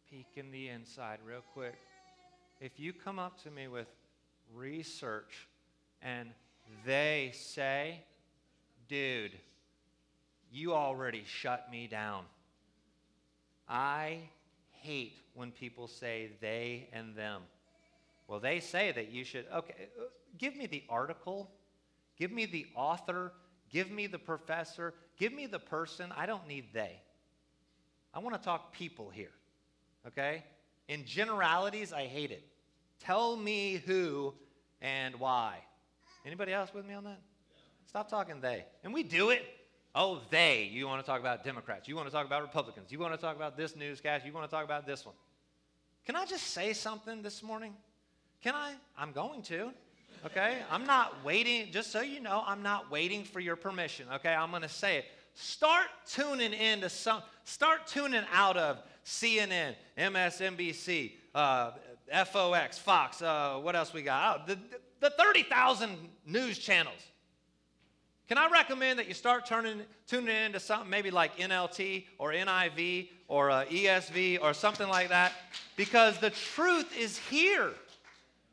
peek 0.09 0.27
in 0.37 0.53
the 0.53 0.69
inside 0.69 1.19
real 1.27 1.43
quick. 1.53 1.75
If 2.61 2.79
you 2.79 2.93
come 2.93 3.19
up 3.19 3.43
to 3.43 3.51
me 3.51 3.67
with 3.67 3.89
research 4.55 5.49
and 6.01 6.29
they 6.85 7.33
say, 7.35 8.03
dude, 8.89 9.33
you 10.53 10.75
already 10.75 11.25
shut 11.27 11.71
me 11.71 11.87
down. 11.87 12.25
I 13.69 14.21
hate 14.73 15.15
when 15.35 15.51
people 15.51 15.89
say 15.89 16.31
they 16.41 16.89
and 16.93 17.15
them. 17.17 17.43
Well, 18.29 18.41
they 18.41 18.61
say 18.61 18.93
that 18.93 19.11
you 19.11 19.25
should, 19.25 19.47
okay, 19.55 19.75
uh, 19.99 20.05
give 20.39 20.57
me 20.57 20.67
the 20.67 20.83
article, 20.89 21.51
give 22.17 22.33
me 22.33 22.47
the 22.47 22.67
author, 22.75 23.33
give 23.71 23.91
me 23.91 24.07
the 24.07 24.19
professor, 24.19 24.95
give 25.19 25.33
me 25.33 25.47
the 25.47 25.59
person. 25.59 26.13
I 26.17 26.27
don't 26.27 26.47
need 26.49 26.67
they. 26.73 27.01
I 28.15 28.19
want 28.19 28.35
to 28.35 28.43
talk 28.43 28.73
people 28.73 29.11
here, 29.11 29.33
okay? 30.07 30.45
In 30.89 31.05
generalities, 31.05 31.93
I 31.93 32.07
hate 32.07 32.31
it. 32.31 32.45
Tell 33.01 33.37
me 33.37 33.83
who 33.87 34.35
and 34.81 35.17
why. 35.17 35.59
Anybody 36.25 36.53
else 36.53 36.73
with 36.75 36.87
me 36.87 36.95
on 36.95 37.05
that? 37.05 37.21
Stop 37.87 38.09
talking 38.09 38.41
they. 38.41 38.65
And 38.83 38.93
we 38.93 39.03
do 39.03 39.31
it. 39.31 39.45
Oh, 39.99 40.21
they. 40.29 40.69
You 40.71 40.87
want 40.87 41.03
to 41.03 41.11
talk 41.11 41.21
about 41.21 41.43
Democrats. 41.43 41.89
You 41.89 41.97
want 41.97 42.07
to 42.07 42.13
talk 42.13 42.27
about 42.27 42.43
Republicans. 42.43 42.93
You 42.93 42.99
want 42.99 43.15
to 43.15 43.19
talk 43.19 43.35
about 43.35 43.57
this 43.57 43.75
newscast. 43.75 44.27
You 44.27 44.33
want 44.35 44.49
to 44.49 44.55
talk 44.55 44.63
about 44.63 44.87
this 44.87 45.07
one. 45.07 45.15
Can 46.05 46.15
I 46.15 46.27
just 46.27 46.49
say 46.49 46.75
something 46.75 47.23
this 47.23 47.43
morning? 47.43 47.73
Can 48.43 48.55
I? 48.55 48.75
I'm 48.99 49.13
going 49.13 49.41
to. 49.45 49.71
Okay? 50.27 50.59
I'm 50.71 50.85
not 50.85 51.25
waiting, 51.25 51.73
just 51.73 51.91
so 51.91 52.03
you 52.03 52.21
know, 52.21 52.45
I'm 52.47 52.63
not 52.63 52.91
waiting 52.91 53.25
for 53.25 53.41
your 53.41 53.57
permission. 53.57 54.07
Okay? 54.17 54.35
I'm 54.35 54.51
going 54.51 54.63
to 54.63 54.69
say 54.69 54.99
it. 54.99 55.07
Start 55.33 55.87
tuning 56.07 56.53
in 56.53 56.83
to 56.83 56.91
some, 56.91 57.23
start 57.45 57.87
tuning 57.87 58.25
out 58.33 58.59
of 58.59 58.79
CNN, 59.05 59.75
MSNBC, 59.97 61.13
uh, 61.35 61.71
FOX, 62.27 62.79
Fox, 62.79 63.23
uh, 63.23 63.59
what 63.63 63.75
else 63.75 63.95
we 63.95 64.03
got? 64.03 64.41
Oh, 64.41 64.55
the, 64.55 64.59
the 65.01 65.11
30,000 65.11 65.97
news 66.27 66.59
channels. 66.59 67.01
Can 68.29 68.39
I 68.39 68.49
recommend 68.51 68.99
that 68.99 69.07
you 69.07 69.15
start 69.15 69.47
turning, 69.47 69.83
tuning 70.09 70.35
into 70.35 70.59
something 70.59 70.91
maybe 70.91 71.13
like 71.13 71.37
NLT 71.39 72.07
or 72.19 72.33
NIV 72.33 73.09
or 73.29 73.51
uh, 73.51 73.65
ESV 73.67 74.43
or 74.43 74.53
something 74.53 74.89
like 74.89 75.11
that? 75.11 75.33
Because 75.77 76.19
the 76.19 76.31
truth 76.31 76.99
is 76.99 77.19
here. 77.19 77.71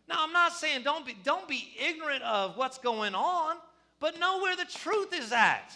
Now, 0.07 0.17
I'm 0.19 0.31
not 0.31 0.53
saying 0.53 0.83
don't 0.83 1.05
be, 1.05 1.15
don't 1.23 1.47
be 1.47 1.73
ignorant 1.83 2.21
of 2.21 2.55
what's 2.55 2.77
going 2.77 3.15
on, 3.15 3.57
but 3.99 4.19
know 4.19 4.39
where 4.41 4.55
the 4.55 4.65
truth 4.65 5.11
is 5.11 5.31
at. 5.31 5.75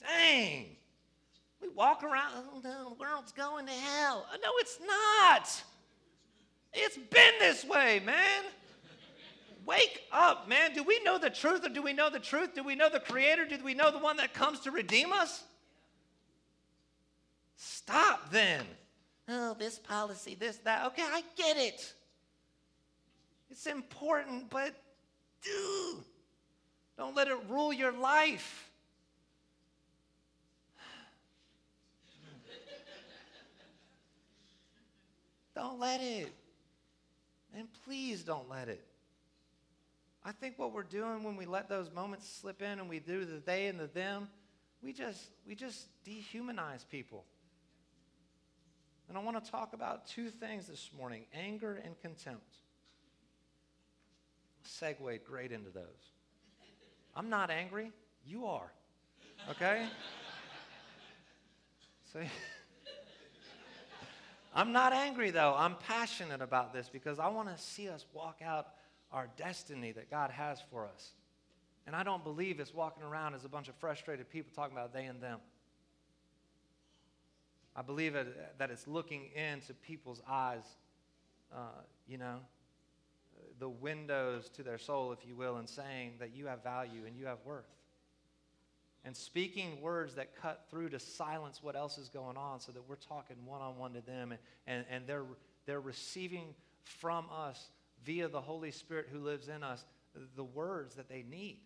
Dang. 0.00 0.66
We 1.60 1.68
walk 1.70 2.04
around, 2.04 2.32
oh 2.36 2.60
the 2.60 2.94
world's 3.00 3.32
going 3.32 3.66
to 3.66 3.72
hell. 3.72 4.24
No, 4.40 4.50
it's 4.58 4.78
not. 4.86 5.62
It's 6.72 6.96
been 6.96 7.32
this 7.40 7.64
way, 7.64 8.00
man. 8.04 8.44
Wake 9.66 10.02
up, 10.12 10.48
man. 10.48 10.72
Do 10.74 10.84
we 10.84 11.02
know 11.02 11.18
the 11.18 11.28
truth 11.28 11.66
or 11.66 11.68
do 11.68 11.82
we 11.82 11.92
know 11.92 12.08
the 12.08 12.20
truth? 12.20 12.54
Do 12.54 12.62
we 12.62 12.76
know 12.76 12.88
the 12.88 13.00
Creator? 13.00 13.46
Do 13.46 13.58
we 13.64 13.74
know 13.74 13.90
the 13.90 13.98
one 13.98 14.16
that 14.18 14.32
comes 14.32 14.60
to 14.60 14.70
redeem 14.70 15.12
us? 15.12 15.42
Stop 17.56 18.30
then. 18.30 18.64
Oh, 19.28 19.56
this 19.58 19.80
policy, 19.80 20.36
this, 20.38 20.58
that. 20.58 20.86
Okay, 20.86 21.02
I 21.02 21.22
get 21.36 21.56
it. 21.56 21.92
It's 23.50 23.66
important, 23.66 24.50
but 24.50 24.72
dude, 25.42 26.04
don't 26.96 27.16
let 27.16 27.26
it 27.26 27.36
rule 27.48 27.72
your 27.72 27.92
life. 27.92 28.70
don't 35.56 35.80
let 35.80 36.00
it. 36.00 36.32
And 37.56 37.66
please 37.84 38.22
don't 38.22 38.48
let 38.48 38.68
it. 38.68 38.84
I 40.26 40.32
think 40.32 40.58
what 40.58 40.72
we're 40.72 40.82
doing 40.82 41.22
when 41.22 41.36
we 41.36 41.46
let 41.46 41.68
those 41.68 41.88
moments 41.92 42.28
slip 42.28 42.60
in 42.60 42.80
and 42.80 42.88
we 42.88 42.98
do 42.98 43.24
the 43.24 43.40
they 43.46 43.68
and 43.68 43.78
the 43.78 43.86
them, 43.86 44.26
we 44.82 44.92
just 44.92 45.30
we 45.46 45.54
just 45.54 45.86
dehumanize 46.04 46.84
people. 46.90 47.24
And 49.08 49.16
I 49.16 49.22
want 49.22 49.42
to 49.42 49.50
talk 49.50 49.72
about 49.72 50.08
two 50.08 50.30
things 50.30 50.66
this 50.66 50.90
morning 50.98 51.26
anger 51.32 51.80
and 51.84 51.96
contempt. 52.00 52.56
Segued 54.64 55.24
great 55.24 55.52
into 55.52 55.70
those. 55.70 56.10
I'm 57.14 57.30
not 57.30 57.48
angry, 57.48 57.92
you 58.26 58.46
are. 58.46 58.72
Okay? 59.48 59.86
See? 62.12 62.18
I'm 64.56 64.72
not 64.72 64.92
angry 64.92 65.30
though. 65.30 65.54
I'm 65.56 65.76
passionate 65.76 66.42
about 66.42 66.72
this 66.72 66.88
because 66.88 67.20
I 67.20 67.28
want 67.28 67.56
to 67.56 67.62
see 67.62 67.88
us 67.88 68.04
walk 68.12 68.40
out 68.44 68.70
our 69.16 69.30
destiny 69.38 69.92
that 69.92 70.10
God 70.10 70.30
has 70.30 70.60
for 70.70 70.86
us. 70.86 71.14
And 71.86 71.96
I 71.96 72.02
don't 72.02 72.22
believe 72.22 72.60
it's 72.60 72.74
walking 72.74 73.02
around 73.02 73.34
as 73.34 73.46
a 73.46 73.48
bunch 73.48 73.68
of 73.68 73.74
frustrated 73.76 74.28
people 74.28 74.52
talking 74.54 74.76
about 74.76 74.92
they 74.92 75.06
and 75.06 75.22
them. 75.22 75.38
I 77.74 77.80
believe 77.80 78.12
that 78.12 78.70
it's 78.70 78.86
looking 78.86 79.30
into 79.34 79.72
people's 79.72 80.20
eyes, 80.28 80.64
uh, 81.50 81.80
you 82.06 82.18
know, 82.18 82.40
the 83.58 83.68
windows 83.70 84.50
to 84.50 84.62
their 84.62 84.78
soul, 84.78 85.12
if 85.12 85.26
you 85.26 85.34
will, 85.34 85.56
and 85.56 85.68
saying 85.68 86.12
that 86.18 86.34
you 86.34 86.46
have 86.46 86.62
value 86.62 87.06
and 87.06 87.16
you 87.16 87.24
have 87.24 87.38
worth. 87.46 87.64
And 89.02 89.16
speaking 89.16 89.80
words 89.80 90.14
that 90.16 90.36
cut 90.36 90.66
through 90.68 90.90
to 90.90 90.98
silence 90.98 91.62
what 91.62 91.74
else 91.74 91.96
is 91.96 92.10
going 92.10 92.36
on 92.36 92.60
so 92.60 92.70
that 92.72 92.86
we're 92.86 92.96
talking 92.96 93.36
one 93.46 93.62
on 93.62 93.78
one 93.78 93.94
to 93.94 94.02
them 94.02 94.32
and, 94.32 94.40
and, 94.66 94.84
and 94.90 95.06
they're, 95.06 95.24
they're 95.64 95.80
receiving 95.80 96.54
from 96.82 97.26
us 97.34 97.70
via 98.06 98.28
the 98.28 98.40
Holy 98.40 98.70
Spirit 98.70 99.08
who 99.12 99.18
lives 99.18 99.48
in 99.48 99.62
us 99.62 99.84
the 100.34 100.44
words 100.44 100.94
that 100.94 101.10
they 101.10 101.24
need. 101.28 101.58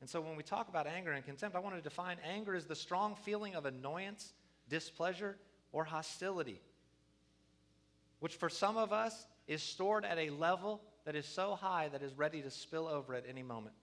And 0.00 0.08
so 0.08 0.20
when 0.20 0.36
we 0.36 0.42
talk 0.42 0.68
about 0.68 0.86
anger 0.86 1.10
and 1.10 1.24
contempt, 1.24 1.56
I 1.56 1.58
want 1.58 1.74
to 1.74 1.80
define 1.80 2.18
anger 2.22 2.54
as 2.54 2.66
the 2.66 2.76
strong 2.76 3.16
feeling 3.16 3.56
of 3.56 3.64
annoyance, 3.64 4.34
displeasure, 4.68 5.36
or 5.72 5.84
hostility, 5.84 6.60
which 8.20 8.34
for 8.34 8.48
some 8.48 8.76
of 8.76 8.92
us 8.92 9.26
is 9.48 9.62
stored 9.62 10.04
at 10.04 10.18
a 10.18 10.30
level 10.30 10.82
that 11.06 11.16
is 11.16 11.26
so 11.26 11.54
high 11.54 11.88
that 11.88 12.02
is 12.02 12.12
ready 12.14 12.42
to 12.42 12.50
spill 12.50 12.86
over 12.86 13.14
at 13.14 13.24
any 13.28 13.42
moment. 13.42 13.74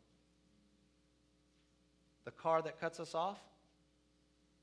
The 2.25 2.31
car 2.31 2.61
that 2.61 2.79
cuts 2.79 2.99
us 2.99 3.15
off, 3.15 3.39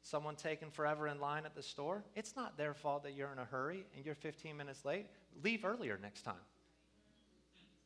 someone 0.03 0.37
taking 0.37 0.71
forever 0.71 1.09
in 1.09 1.21
line 1.21 1.45
at 1.45 1.55
the 1.55 1.63
store, 1.63 2.03
it's 2.15 2.37
not 2.37 2.57
their 2.57 2.75
fault 2.75 3.03
that 3.05 3.15
you're 3.15 3.33
in 3.33 3.39
a 3.39 3.45
hurry 3.45 3.85
and 3.97 4.05
you're 4.05 4.15
15 4.15 4.57
minutes 4.57 4.85
late. 4.85 5.07
Leave 5.43 5.65
earlier 5.65 5.99
next 6.01 6.23
time. 6.23 6.35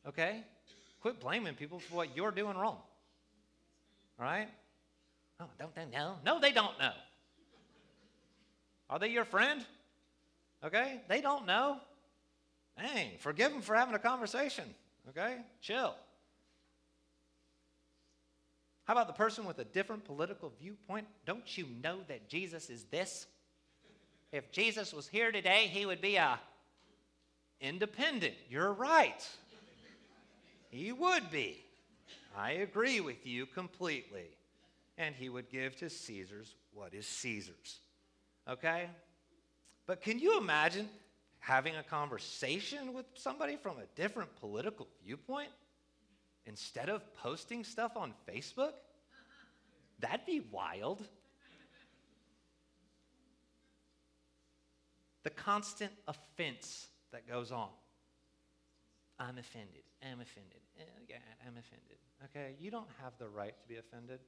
Okay? 0.07 0.43
Quit 1.01 1.19
blaming 1.19 1.55
people 1.55 1.79
for 1.79 1.95
what 1.95 2.15
you're 2.15 2.31
doing 2.31 2.57
wrong. 2.57 2.77
All 4.19 4.25
right? 4.25 4.47
Oh, 5.39 5.49
don't 5.59 5.75
they 5.75 5.85
know? 5.85 6.15
No, 6.25 6.39
they 6.39 6.51
don't 6.51 6.77
know. 6.79 6.93
Are 8.89 8.99
they 8.99 9.09
your 9.09 9.25
friend? 9.25 9.65
Okay? 10.63 11.01
They 11.07 11.21
don't 11.21 11.45
know. 11.45 11.77
Dang, 12.77 13.11
forgive 13.19 13.51
them 13.51 13.61
for 13.61 13.75
having 13.75 13.95
a 13.95 13.99
conversation. 13.99 14.65
Okay? 15.09 15.37
Chill. 15.61 15.95
How 18.85 18.93
about 18.93 19.07
the 19.07 19.13
person 19.13 19.45
with 19.45 19.57
a 19.59 19.63
different 19.63 20.05
political 20.05 20.53
viewpoint? 20.59 21.07
Don't 21.25 21.57
you 21.57 21.65
know 21.83 21.99
that 22.07 22.29
Jesus 22.29 22.69
is 22.69 22.85
this? 22.85 23.25
If 24.31 24.51
Jesus 24.51 24.93
was 24.93 25.07
here 25.07 25.31
today, 25.31 25.67
he 25.71 25.85
would 25.85 26.01
be 26.01 26.15
a 26.15 26.39
independent. 27.61 28.35
You're 28.49 28.73
right. 28.73 29.27
He 30.69 30.91
would 30.91 31.31
be. 31.31 31.63
I 32.37 32.51
agree 32.51 32.99
with 32.99 33.25
you 33.25 33.45
completely. 33.45 34.27
And 34.97 35.15
he 35.15 35.29
would 35.29 35.49
give 35.49 35.75
to 35.77 35.89
Caesar's 35.89 36.53
what 36.73 36.93
is 36.93 37.07
Caesar's. 37.07 37.79
Okay? 38.47 38.89
But 39.87 40.01
can 40.01 40.19
you 40.19 40.37
imagine 40.37 40.89
having 41.39 41.75
a 41.75 41.83
conversation 41.83 42.93
with 42.93 43.05
somebody 43.15 43.55
from 43.55 43.77
a 43.77 43.85
different 43.95 44.35
political 44.39 44.87
viewpoint? 45.03 45.49
Instead 46.45 46.89
of 46.89 47.13
posting 47.15 47.63
stuff 47.63 47.95
on 47.95 48.13
Facebook? 48.29 48.73
That'd 49.99 50.25
be 50.25 50.41
wild. 50.51 51.07
The 55.23 55.29
constant 55.31 55.91
offense 56.07 56.87
that 57.11 57.27
goes 57.27 57.51
on. 57.51 57.69
I'm 59.17 59.37
offended. 59.37 59.83
I'm 60.03 60.19
offended. 60.21 60.59
Eh, 60.77 60.83
oh, 60.83 61.03
God, 61.07 61.17
I'm 61.47 61.57
offended. 61.57 61.97
Okay? 62.25 62.55
You 62.59 62.69
don't 62.69 62.89
have 63.01 63.13
the 63.17 63.27
right 63.27 63.57
to 63.57 63.67
be 63.67 63.77
offended. 63.77 64.19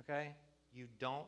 Okay? 0.00 0.34
You 0.72 0.86
don't 0.98 1.26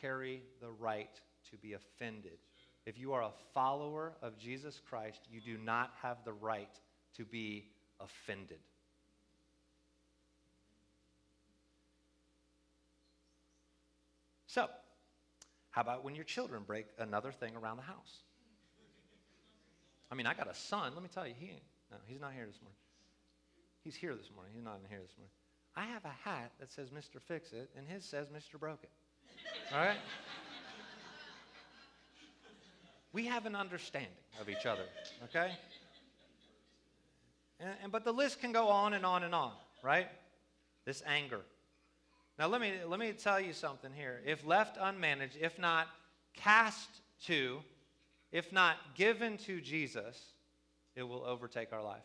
carry 0.00 0.42
the 0.60 0.70
right 0.70 1.20
to 1.50 1.56
be 1.56 1.74
offended. 1.74 2.38
If 2.86 2.98
you 2.98 3.12
are 3.12 3.22
a 3.22 3.32
follower 3.52 4.12
of 4.22 4.38
Jesus 4.38 4.80
Christ, 4.88 5.20
you 5.30 5.40
do 5.40 5.58
not 5.58 5.90
have 6.02 6.18
the 6.24 6.32
right 6.32 6.80
to 7.16 7.24
be 7.24 7.70
offended. 8.00 8.58
So, 14.46 14.68
how 15.76 15.82
about 15.82 16.04
when 16.04 16.14
your 16.14 16.24
children 16.24 16.62
break 16.66 16.86
another 16.98 17.30
thing 17.30 17.54
around 17.54 17.76
the 17.76 17.82
house? 17.82 18.22
I 20.10 20.14
mean, 20.14 20.26
I 20.26 20.32
got 20.32 20.50
a 20.50 20.54
son. 20.54 20.92
Let 20.94 21.02
me 21.02 21.10
tell 21.12 21.26
you, 21.26 21.34
he 21.38 21.48
ain't, 21.48 21.62
no, 21.90 21.98
he's 22.06 22.18
not 22.18 22.32
here 22.32 22.46
this 22.46 22.58
morning. 22.62 22.78
He's 23.84 23.94
here 23.94 24.14
this 24.14 24.30
morning. 24.34 24.54
He's 24.54 24.64
not 24.64 24.78
in 24.82 24.88
here 24.88 25.00
this 25.02 25.14
morning. 25.18 25.30
I 25.76 25.84
have 25.92 26.02
a 26.06 26.14
hat 26.26 26.52
that 26.60 26.72
says 26.72 26.88
Mr. 26.88 27.20
Fix 27.20 27.52
It, 27.52 27.68
and 27.76 27.86
his 27.86 28.06
says 28.06 28.28
Mr. 28.28 28.58
Broke 28.58 28.84
It. 28.84 28.90
All 29.74 29.84
right? 29.84 29.98
we 33.12 33.26
have 33.26 33.44
an 33.44 33.54
understanding 33.54 34.10
of 34.40 34.48
each 34.48 34.64
other, 34.64 34.84
okay? 35.24 35.52
And, 37.60 37.70
and, 37.82 37.92
but 37.92 38.02
the 38.02 38.12
list 38.12 38.40
can 38.40 38.50
go 38.50 38.68
on 38.68 38.94
and 38.94 39.04
on 39.04 39.24
and 39.24 39.34
on, 39.34 39.52
right? 39.82 40.08
This 40.86 41.02
anger, 41.06 41.42
now, 42.38 42.48
let 42.48 42.60
me, 42.60 42.74
let 42.86 43.00
me 43.00 43.12
tell 43.12 43.40
you 43.40 43.54
something 43.54 43.90
here. 43.92 44.20
If 44.26 44.46
left 44.46 44.78
unmanaged, 44.78 45.40
if 45.40 45.58
not 45.58 45.86
cast 46.34 46.88
to, 47.26 47.60
if 48.30 48.52
not 48.52 48.76
given 48.94 49.38
to 49.38 49.60
Jesus, 49.60 50.20
it 50.94 51.02
will 51.02 51.24
overtake 51.24 51.72
our 51.72 51.82
life. 51.82 52.02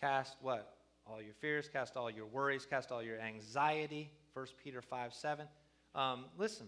Cast 0.00 0.36
what? 0.42 0.76
All 1.06 1.20
your 1.22 1.34
fears, 1.34 1.68
cast 1.68 1.96
all 1.96 2.10
your 2.10 2.26
worries, 2.26 2.66
cast 2.66 2.92
all 2.92 3.02
your 3.02 3.18
anxiety. 3.18 4.10
1 4.34 4.46
Peter 4.62 4.82
5 4.82 5.14
7. 5.14 5.46
Um, 5.94 6.26
listen, 6.38 6.66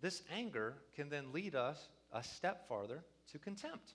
this 0.00 0.22
anger 0.32 0.74
can 0.94 1.08
then 1.08 1.32
lead 1.32 1.54
us 1.54 1.88
a 2.12 2.22
step 2.22 2.68
farther 2.68 3.04
to 3.32 3.38
contempt. 3.38 3.94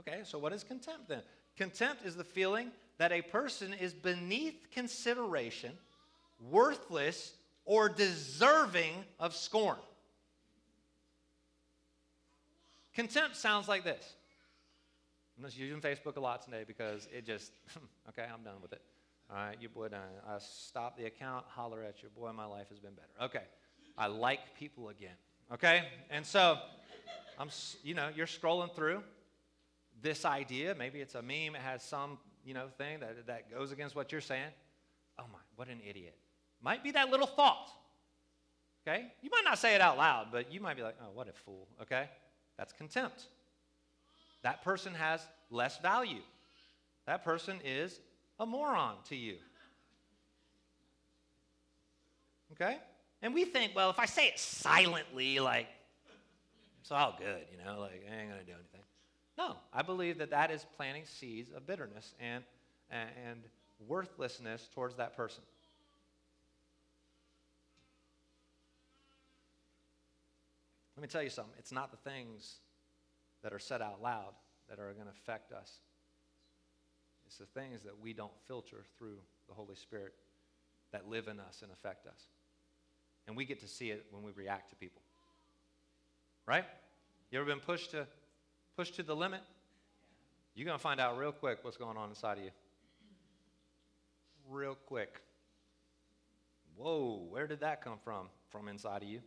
Okay, 0.00 0.20
so 0.24 0.38
what 0.38 0.52
is 0.52 0.64
contempt 0.64 1.08
then? 1.08 1.22
Contempt 1.56 2.04
is 2.04 2.16
the 2.16 2.24
feeling 2.24 2.70
that 2.98 3.12
a 3.12 3.22
person 3.22 3.72
is 3.72 3.92
beneath 3.94 4.70
consideration 4.72 5.72
worthless, 6.40 7.34
or 7.64 7.88
deserving 7.88 8.92
of 9.18 9.34
scorn. 9.34 9.76
Contempt 12.94 13.36
sounds 13.36 13.68
like 13.68 13.84
this. 13.84 14.14
I'm 15.36 15.44
just 15.44 15.58
using 15.58 15.80
Facebook 15.80 16.16
a 16.16 16.20
lot 16.20 16.42
today 16.42 16.64
because 16.66 17.06
it 17.16 17.24
just, 17.24 17.52
okay, 18.08 18.24
I'm 18.32 18.42
done 18.42 18.60
with 18.60 18.72
it. 18.72 18.82
All 19.30 19.36
right, 19.36 19.56
your 19.60 19.70
boy 19.70 19.88
done. 19.88 20.00
I 20.26 20.38
stopped 20.38 20.98
the 20.98 21.04
account, 21.04 21.44
holler 21.48 21.82
at 21.82 22.02
your 22.02 22.10
boy, 22.10 22.32
my 22.32 22.46
life 22.46 22.68
has 22.70 22.78
been 22.78 22.94
better. 22.94 23.26
Okay, 23.26 23.44
I 23.96 24.06
like 24.06 24.40
people 24.58 24.88
again. 24.88 25.14
Okay, 25.52 25.84
and 26.10 26.24
so 26.24 26.58
I'm, 27.38 27.50
you 27.84 27.94
know, 27.94 28.08
you're 28.14 28.26
scrolling 28.26 28.74
through 28.74 29.02
this 30.00 30.24
idea. 30.24 30.74
Maybe 30.76 31.00
it's 31.00 31.14
a 31.14 31.22
meme. 31.22 31.54
It 31.54 31.60
has 31.60 31.82
some, 31.82 32.18
you 32.48 32.54
know, 32.54 32.68
thing 32.78 33.00
that, 33.00 33.26
that 33.26 33.50
goes 33.50 33.72
against 33.72 33.94
what 33.94 34.10
you're 34.10 34.22
saying. 34.22 34.50
Oh 35.18 35.24
my, 35.30 35.38
what 35.56 35.68
an 35.68 35.80
idiot. 35.86 36.16
Might 36.62 36.82
be 36.82 36.92
that 36.92 37.10
little 37.10 37.26
thought. 37.26 37.68
Okay? 38.86 39.12
You 39.20 39.28
might 39.30 39.42
not 39.44 39.58
say 39.58 39.74
it 39.74 39.82
out 39.82 39.98
loud, 39.98 40.28
but 40.32 40.50
you 40.50 40.58
might 40.58 40.74
be 40.74 40.82
like, 40.82 40.96
oh, 41.02 41.10
what 41.12 41.28
a 41.28 41.32
fool. 41.32 41.68
Okay? 41.82 42.08
That's 42.56 42.72
contempt. 42.72 43.26
That 44.42 44.62
person 44.62 44.94
has 44.94 45.20
less 45.50 45.76
value. 45.78 46.22
That 47.06 47.22
person 47.22 47.58
is 47.62 48.00
a 48.40 48.46
moron 48.46 48.94
to 49.10 49.16
you. 49.16 49.36
Okay? 52.52 52.78
And 53.20 53.34
we 53.34 53.44
think, 53.44 53.76
well, 53.76 53.90
if 53.90 53.98
I 53.98 54.06
say 54.06 54.26
it 54.28 54.38
silently, 54.38 55.38
like, 55.38 55.66
it's 56.80 56.90
all 56.90 57.14
good, 57.18 57.44
you 57.52 57.62
know, 57.62 57.80
like, 57.80 58.06
I 58.10 58.22
ain't 58.22 58.30
to 58.30 58.44
do 58.46 58.52
anything. 58.52 58.77
No, 59.38 59.54
I 59.72 59.82
believe 59.82 60.18
that 60.18 60.30
that 60.30 60.50
is 60.50 60.66
planting 60.76 61.04
seeds 61.04 61.52
of 61.52 61.64
bitterness 61.64 62.12
and, 62.18 62.42
and 62.90 63.40
worthlessness 63.86 64.68
towards 64.74 64.96
that 64.96 65.16
person. 65.16 65.44
Let 70.96 71.02
me 71.02 71.08
tell 71.08 71.22
you 71.22 71.30
something. 71.30 71.54
It's 71.56 71.70
not 71.70 71.92
the 71.92 72.10
things 72.10 72.56
that 73.44 73.52
are 73.52 73.60
said 73.60 73.80
out 73.80 74.02
loud 74.02 74.34
that 74.68 74.80
are 74.80 74.92
going 74.94 75.06
to 75.06 75.12
affect 75.12 75.52
us. 75.52 75.74
It's 77.28 77.36
the 77.38 77.46
things 77.46 77.84
that 77.84 77.96
we 78.02 78.12
don't 78.12 78.32
filter 78.48 78.78
through 78.98 79.18
the 79.46 79.54
Holy 79.54 79.76
Spirit 79.76 80.14
that 80.90 81.08
live 81.08 81.28
in 81.28 81.38
us 81.38 81.60
and 81.62 81.70
affect 81.70 82.08
us. 82.08 82.22
And 83.28 83.36
we 83.36 83.44
get 83.44 83.60
to 83.60 83.68
see 83.68 83.90
it 83.90 84.06
when 84.10 84.24
we 84.24 84.32
react 84.32 84.70
to 84.70 84.76
people. 84.76 85.02
Right? 86.44 86.64
You 87.30 87.38
ever 87.38 87.46
been 87.46 87.60
pushed 87.60 87.92
to 87.92 88.08
pushed 88.78 88.94
to 88.94 89.02
the 89.02 89.16
limit? 89.16 89.40
You're 90.54 90.64
going 90.64 90.78
to 90.78 90.82
find 90.82 91.00
out 91.00 91.18
real 91.18 91.32
quick 91.32 91.58
what's 91.62 91.76
going 91.76 91.96
on 91.96 92.10
inside 92.10 92.38
of 92.38 92.44
you. 92.44 92.50
Real 94.48 94.76
quick. 94.86 95.20
Whoa, 96.76 97.26
where 97.28 97.48
did 97.48 97.58
that 97.58 97.82
come 97.82 97.98
from? 98.04 98.28
From 98.50 98.68
inside 98.68 99.02
of 99.02 99.08
you. 99.08 99.18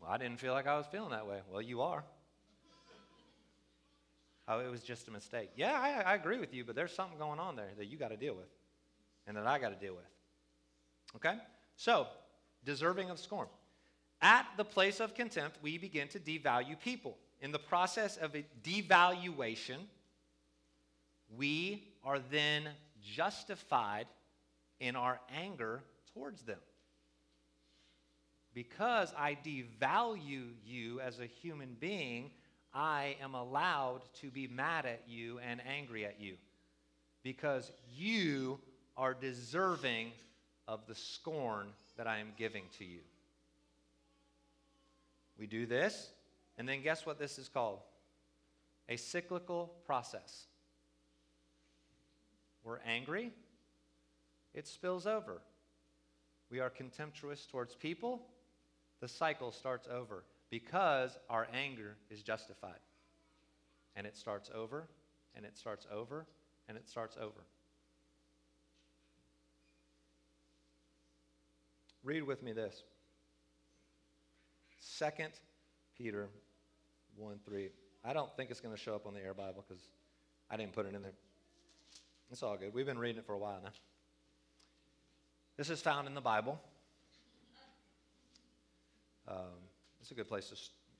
Well, 0.00 0.10
I 0.10 0.16
didn't 0.16 0.40
feel 0.40 0.54
like 0.54 0.66
I 0.66 0.78
was 0.78 0.86
feeling 0.90 1.10
that 1.10 1.26
way. 1.26 1.40
Well, 1.52 1.60
you 1.60 1.82
are. 1.82 2.04
Oh, 4.48 4.60
it 4.60 4.70
was 4.70 4.80
just 4.80 5.06
a 5.08 5.10
mistake. 5.10 5.50
Yeah, 5.54 5.78
I, 5.78 6.12
I 6.12 6.14
agree 6.14 6.38
with 6.38 6.54
you, 6.54 6.64
but 6.64 6.74
there's 6.74 6.94
something 6.94 7.18
going 7.18 7.38
on 7.38 7.54
there 7.54 7.72
that 7.76 7.84
you 7.84 7.98
got 7.98 8.08
to 8.08 8.16
deal 8.16 8.34
with 8.34 8.48
and 9.26 9.36
that 9.36 9.46
I 9.46 9.58
got 9.58 9.78
to 9.78 9.86
deal 9.86 9.94
with. 9.94 10.08
Okay? 11.16 11.36
So, 11.76 12.06
deserving 12.64 13.10
of 13.10 13.18
scorn. 13.18 13.48
At 14.20 14.46
the 14.56 14.64
place 14.64 15.00
of 15.00 15.14
contempt, 15.14 15.58
we 15.62 15.78
begin 15.78 16.08
to 16.08 16.18
devalue 16.18 16.78
people. 16.80 17.16
In 17.40 17.52
the 17.52 17.58
process 17.58 18.16
of 18.16 18.34
a 18.34 18.44
devaluation, 18.62 19.78
we 21.36 21.84
are 22.04 22.18
then 22.30 22.68
justified 23.02 24.06
in 24.80 24.96
our 24.96 25.20
anger 25.32 25.82
towards 26.12 26.42
them 26.42 26.58
because 28.58 29.12
I 29.16 29.38
devalue 29.44 30.48
you 30.66 31.00
as 31.00 31.20
a 31.20 31.26
human 31.26 31.76
being, 31.78 32.32
I 32.74 33.14
am 33.22 33.34
allowed 33.34 34.00
to 34.20 34.30
be 34.30 34.48
mad 34.48 34.84
at 34.84 35.02
you 35.06 35.38
and 35.38 35.60
angry 35.64 36.04
at 36.04 36.20
you 36.20 36.34
because 37.22 37.70
you 37.96 38.58
are 38.96 39.14
deserving 39.14 40.10
of 40.66 40.80
the 40.88 40.94
scorn 40.96 41.68
that 41.96 42.08
I 42.08 42.18
am 42.18 42.32
giving 42.36 42.64
to 42.78 42.84
you. 42.84 42.98
We 45.38 45.46
do 45.46 45.66
this, 45.66 46.10
and 46.56 46.68
then 46.68 46.82
guess 46.82 47.06
what 47.06 47.18
this 47.18 47.38
is 47.38 47.48
called? 47.48 47.80
A 48.88 48.96
cyclical 48.96 49.72
process. 49.86 50.46
We're 52.64 52.80
angry, 52.84 53.30
it 54.54 54.66
spills 54.66 55.06
over. 55.06 55.40
We 56.50 56.60
are 56.60 56.70
contemptuous 56.70 57.46
towards 57.46 57.74
people, 57.74 58.26
the 59.00 59.08
cycle 59.08 59.52
starts 59.52 59.86
over 59.88 60.24
because 60.50 61.18
our 61.28 61.46
anger 61.52 61.96
is 62.10 62.22
justified. 62.22 62.80
And 63.94 64.06
it 64.06 64.16
starts 64.16 64.50
over, 64.54 64.88
and 65.34 65.44
it 65.44 65.56
starts 65.56 65.86
over, 65.92 66.26
and 66.68 66.76
it 66.76 66.88
starts 66.88 67.16
over. 67.16 67.44
Read 72.02 72.22
with 72.22 72.42
me 72.42 72.52
this. 72.52 72.84
2 74.98 75.06
Peter 75.96 76.28
1 77.16 77.38
3. 77.44 77.70
I 78.04 78.12
don't 78.12 78.34
think 78.36 78.50
it's 78.50 78.60
going 78.60 78.74
to 78.74 78.80
show 78.80 78.94
up 78.94 79.06
on 79.06 79.14
the 79.14 79.20
Air 79.20 79.34
Bible 79.34 79.64
because 79.66 79.82
I 80.50 80.56
didn't 80.56 80.72
put 80.72 80.86
it 80.86 80.94
in 80.94 81.02
there. 81.02 81.12
It's 82.30 82.42
all 82.42 82.56
good. 82.56 82.72
We've 82.74 82.86
been 82.86 82.98
reading 82.98 83.18
it 83.18 83.26
for 83.26 83.34
a 83.34 83.38
while 83.38 83.60
now. 83.62 83.70
This 85.56 85.70
is 85.70 85.80
found 85.80 86.06
in 86.06 86.14
the 86.14 86.20
Bible. 86.20 86.60
Um, 89.26 89.36
it's 90.00 90.10
a 90.10 90.14
good 90.14 90.28
place 90.28 90.48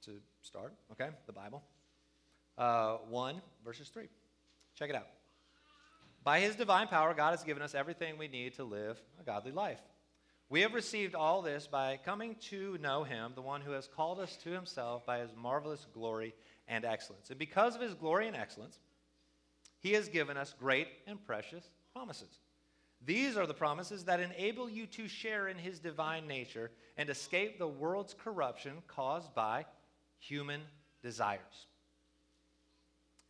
to, 0.03 0.11
to 0.11 0.19
start, 0.43 0.75
okay? 0.93 1.11
The 1.27 1.33
Bible. 1.33 1.63
Uh, 2.57 2.97
1, 3.09 3.41
verses 3.65 3.89
3. 3.89 4.09
Check 4.75 4.91
it 4.91 4.97
out. 4.97 5.07
By 6.25 6.41
his 6.41 6.57
divine 6.57 6.89
power, 6.89 7.15
God 7.15 7.31
has 7.31 7.45
given 7.45 7.63
us 7.63 7.75
everything 7.75 8.19
we 8.19 8.29
need 8.29 8.55
to 8.55 8.65
live 8.65 9.01
a 9.21 9.25
godly 9.25 9.53
life. 9.53 9.81
We 10.51 10.63
have 10.63 10.73
received 10.73 11.15
all 11.15 11.43
this 11.43 11.67
by 11.67 11.99
coming 12.03 12.37
to 12.49 12.79
know 12.79 13.05
him, 13.05 13.33
the 13.35 13.43
one 13.43 13.61
who 13.61 13.73
has 13.73 13.87
called 13.87 14.19
us 14.19 14.37
to 14.45 14.51
himself 14.51 15.05
by 15.05 15.19
his 15.19 15.31
marvelous 15.37 15.87
glory 15.93 16.35
and 16.67 16.85
excellence. 16.85 17.29
And 17.29 17.39
because 17.39 17.75
of 17.75 17.83
his 17.83 17.95
glory 17.95 18.29
and 18.29 18.37
excellence, 18.37 18.79
he 19.81 19.93
has 19.93 20.09
given 20.09 20.37
us 20.37 20.55
great 20.59 20.89
and 21.07 21.25
precious 21.25 21.69
promises. 21.93 22.41
These 23.05 23.37
are 23.37 23.47
the 23.47 23.55
promises 23.55 24.05
that 24.05 24.21
enable 24.21 24.69
you 24.69 24.87
to 24.87 25.07
share 25.07 25.49
in 25.49 25.59
his 25.59 25.79
divine 25.79 26.27
nature 26.27 26.71
and 26.97 27.09
escape 27.11 27.59
the 27.59 27.69
world's 27.69 28.15
corruption 28.15 28.73
caused 28.89 29.35
by 29.35 29.67
human 30.19 30.63
desires. 31.03 31.67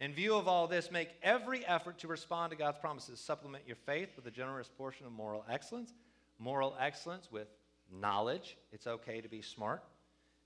In 0.00 0.14
view 0.14 0.36
of 0.36 0.46
all 0.46 0.68
this, 0.68 0.92
make 0.92 1.10
every 1.22 1.66
effort 1.66 1.98
to 1.98 2.08
respond 2.08 2.52
to 2.52 2.56
God's 2.56 2.78
promises. 2.78 3.20
Supplement 3.20 3.64
your 3.66 3.76
faith 3.76 4.10
with 4.14 4.26
a 4.26 4.30
generous 4.30 4.68
portion 4.68 5.04
of 5.06 5.12
moral 5.12 5.44
excellence, 5.50 5.92
moral 6.38 6.76
excellence 6.80 7.30
with 7.30 7.48
knowledge. 7.90 8.56
It's 8.72 8.86
okay 8.86 9.20
to 9.20 9.28
be 9.28 9.42
smart. 9.42 9.82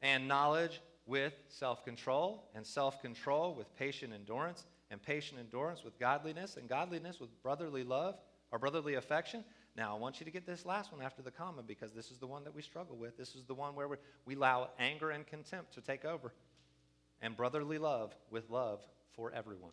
And 0.01 0.27
knowledge 0.27 0.81
with 1.07 1.35
self 1.49 1.85
control, 1.85 2.49
and 2.55 2.67
self 2.67 3.01
control 3.03 3.55
with 3.55 3.75
patient 3.77 4.13
endurance, 4.13 4.65
and 4.91 5.03
patient 5.03 5.41
endurance 5.41 5.85
with 5.85 5.99
godliness, 5.99 6.57
and 6.57 6.69
godliness 6.69 7.21
with 7.21 7.31
brotherly 7.43 7.85
love 7.85 8.17
or 8.51 8.59
brotherly 8.59 8.95
affection. 8.95 9.45
Now, 9.75 9.97
I 9.97 9.99
want 9.99 10.21
you 10.21 10.27
to 10.27 10.31
get 10.31 10.47
this 10.47 10.67
last 10.67 10.93
one 10.93 11.01
after 11.01 11.23
the 11.23 11.31
comma 11.31 11.63
because 11.63 11.93
this 11.93 12.11
is 12.11 12.19
the 12.19 12.27
one 12.27 12.45
that 12.45 12.55
we 12.55 12.61
struggle 12.61 12.97
with. 12.97 13.17
This 13.17 13.35
is 13.35 13.45
the 13.45 13.55
one 13.55 13.75
where 13.75 13.89
we 14.27 14.35
allow 14.35 14.69
anger 14.79 15.11
and 15.11 15.27
contempt 15.27 15.73
to 15.75 15.81
take 15.81 16.05
over. 16.05 16.33
And 17.23 17.37
brotherly 17.37 17.79
love 17.79 18.15
with 18.31 18.51
love 18.51 18.81
for 19.15 19.33
everyone. 19.33 19.71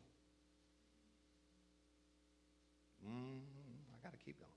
Mm, 3.06 3.40
I 3.94 4.04
got 4.04 4.14
to 4.14 4.20
keep 4.24 4.40
going. 4.40 4.52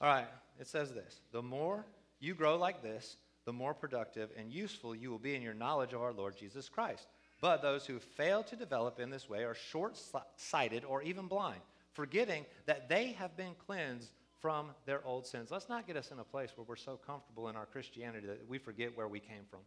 All 0.00 0.08
right, 0.08 0.26
it 0.60 0.68
says 0.68 0.92
this 0.92 1.20
The 1.32 1.42
more 1.42 1.86
you 2.20 2.34
grow 2.34 2.56
like 2.56 2.82
this, 2.82 3.16
the 3.46 3.52
more 3.52 3.74
productive 3.74 4.30
and 4.36 4.52
useful 4.52 4.94
you 4.94 5.10
will 5.10 5.18
be 5.18 5.34
in 5.34 5.42
your 5.42 5.54
knowledge 5.54 5.92
of 5.92 6.02
our 6.02 6.12
Lord 6.12 6.36
Jesus 6.36 6.68
Christ. 6.68 7.08
But 7.40 7.62
those 7.62 7.86
who 7.86 7.98
fail 7.98 8.42
to 8.44 8.54
develop 8.54 9.00
in 9.00 9.08
this 9.08 9.28
way 9.28 9.44
are 9.44 9.54
short 9.54 9.98
sighted 10.36 10.84
or 10.84 11.02
even 11.02 11.26
blind 11.26 11.62
forgetting 11.92 12.46
that 12.66 12.88
they 12.88 13.08
have 13.12 13.36
been 13.36 13.54
cleansed 13.66 14.10
from 14.40 14.68
their 14.86 15.04
old 15.04 15.26
sins. 15.26 15.50
Let's 15.50 15.68
not 15.68 15.86
get 15.86 15.96
us 15.96 16.10
in 16.10 16.18
a 16.18 16.24
place 16.24 16.50
where 16.56 16.64
we're 16.66 16.76
so 16.76 16.96
comfortable 16.96 17.48
in 17.48 17.56
our 17.56 17.66
Christianity 17.66 18.26
that 18.26 18.48
we 18.48 18.58
forget 18.58 18.96
where 18.96 19.08
we 19.08 19.20
came 19.20 19.44
from. 19.50 19.60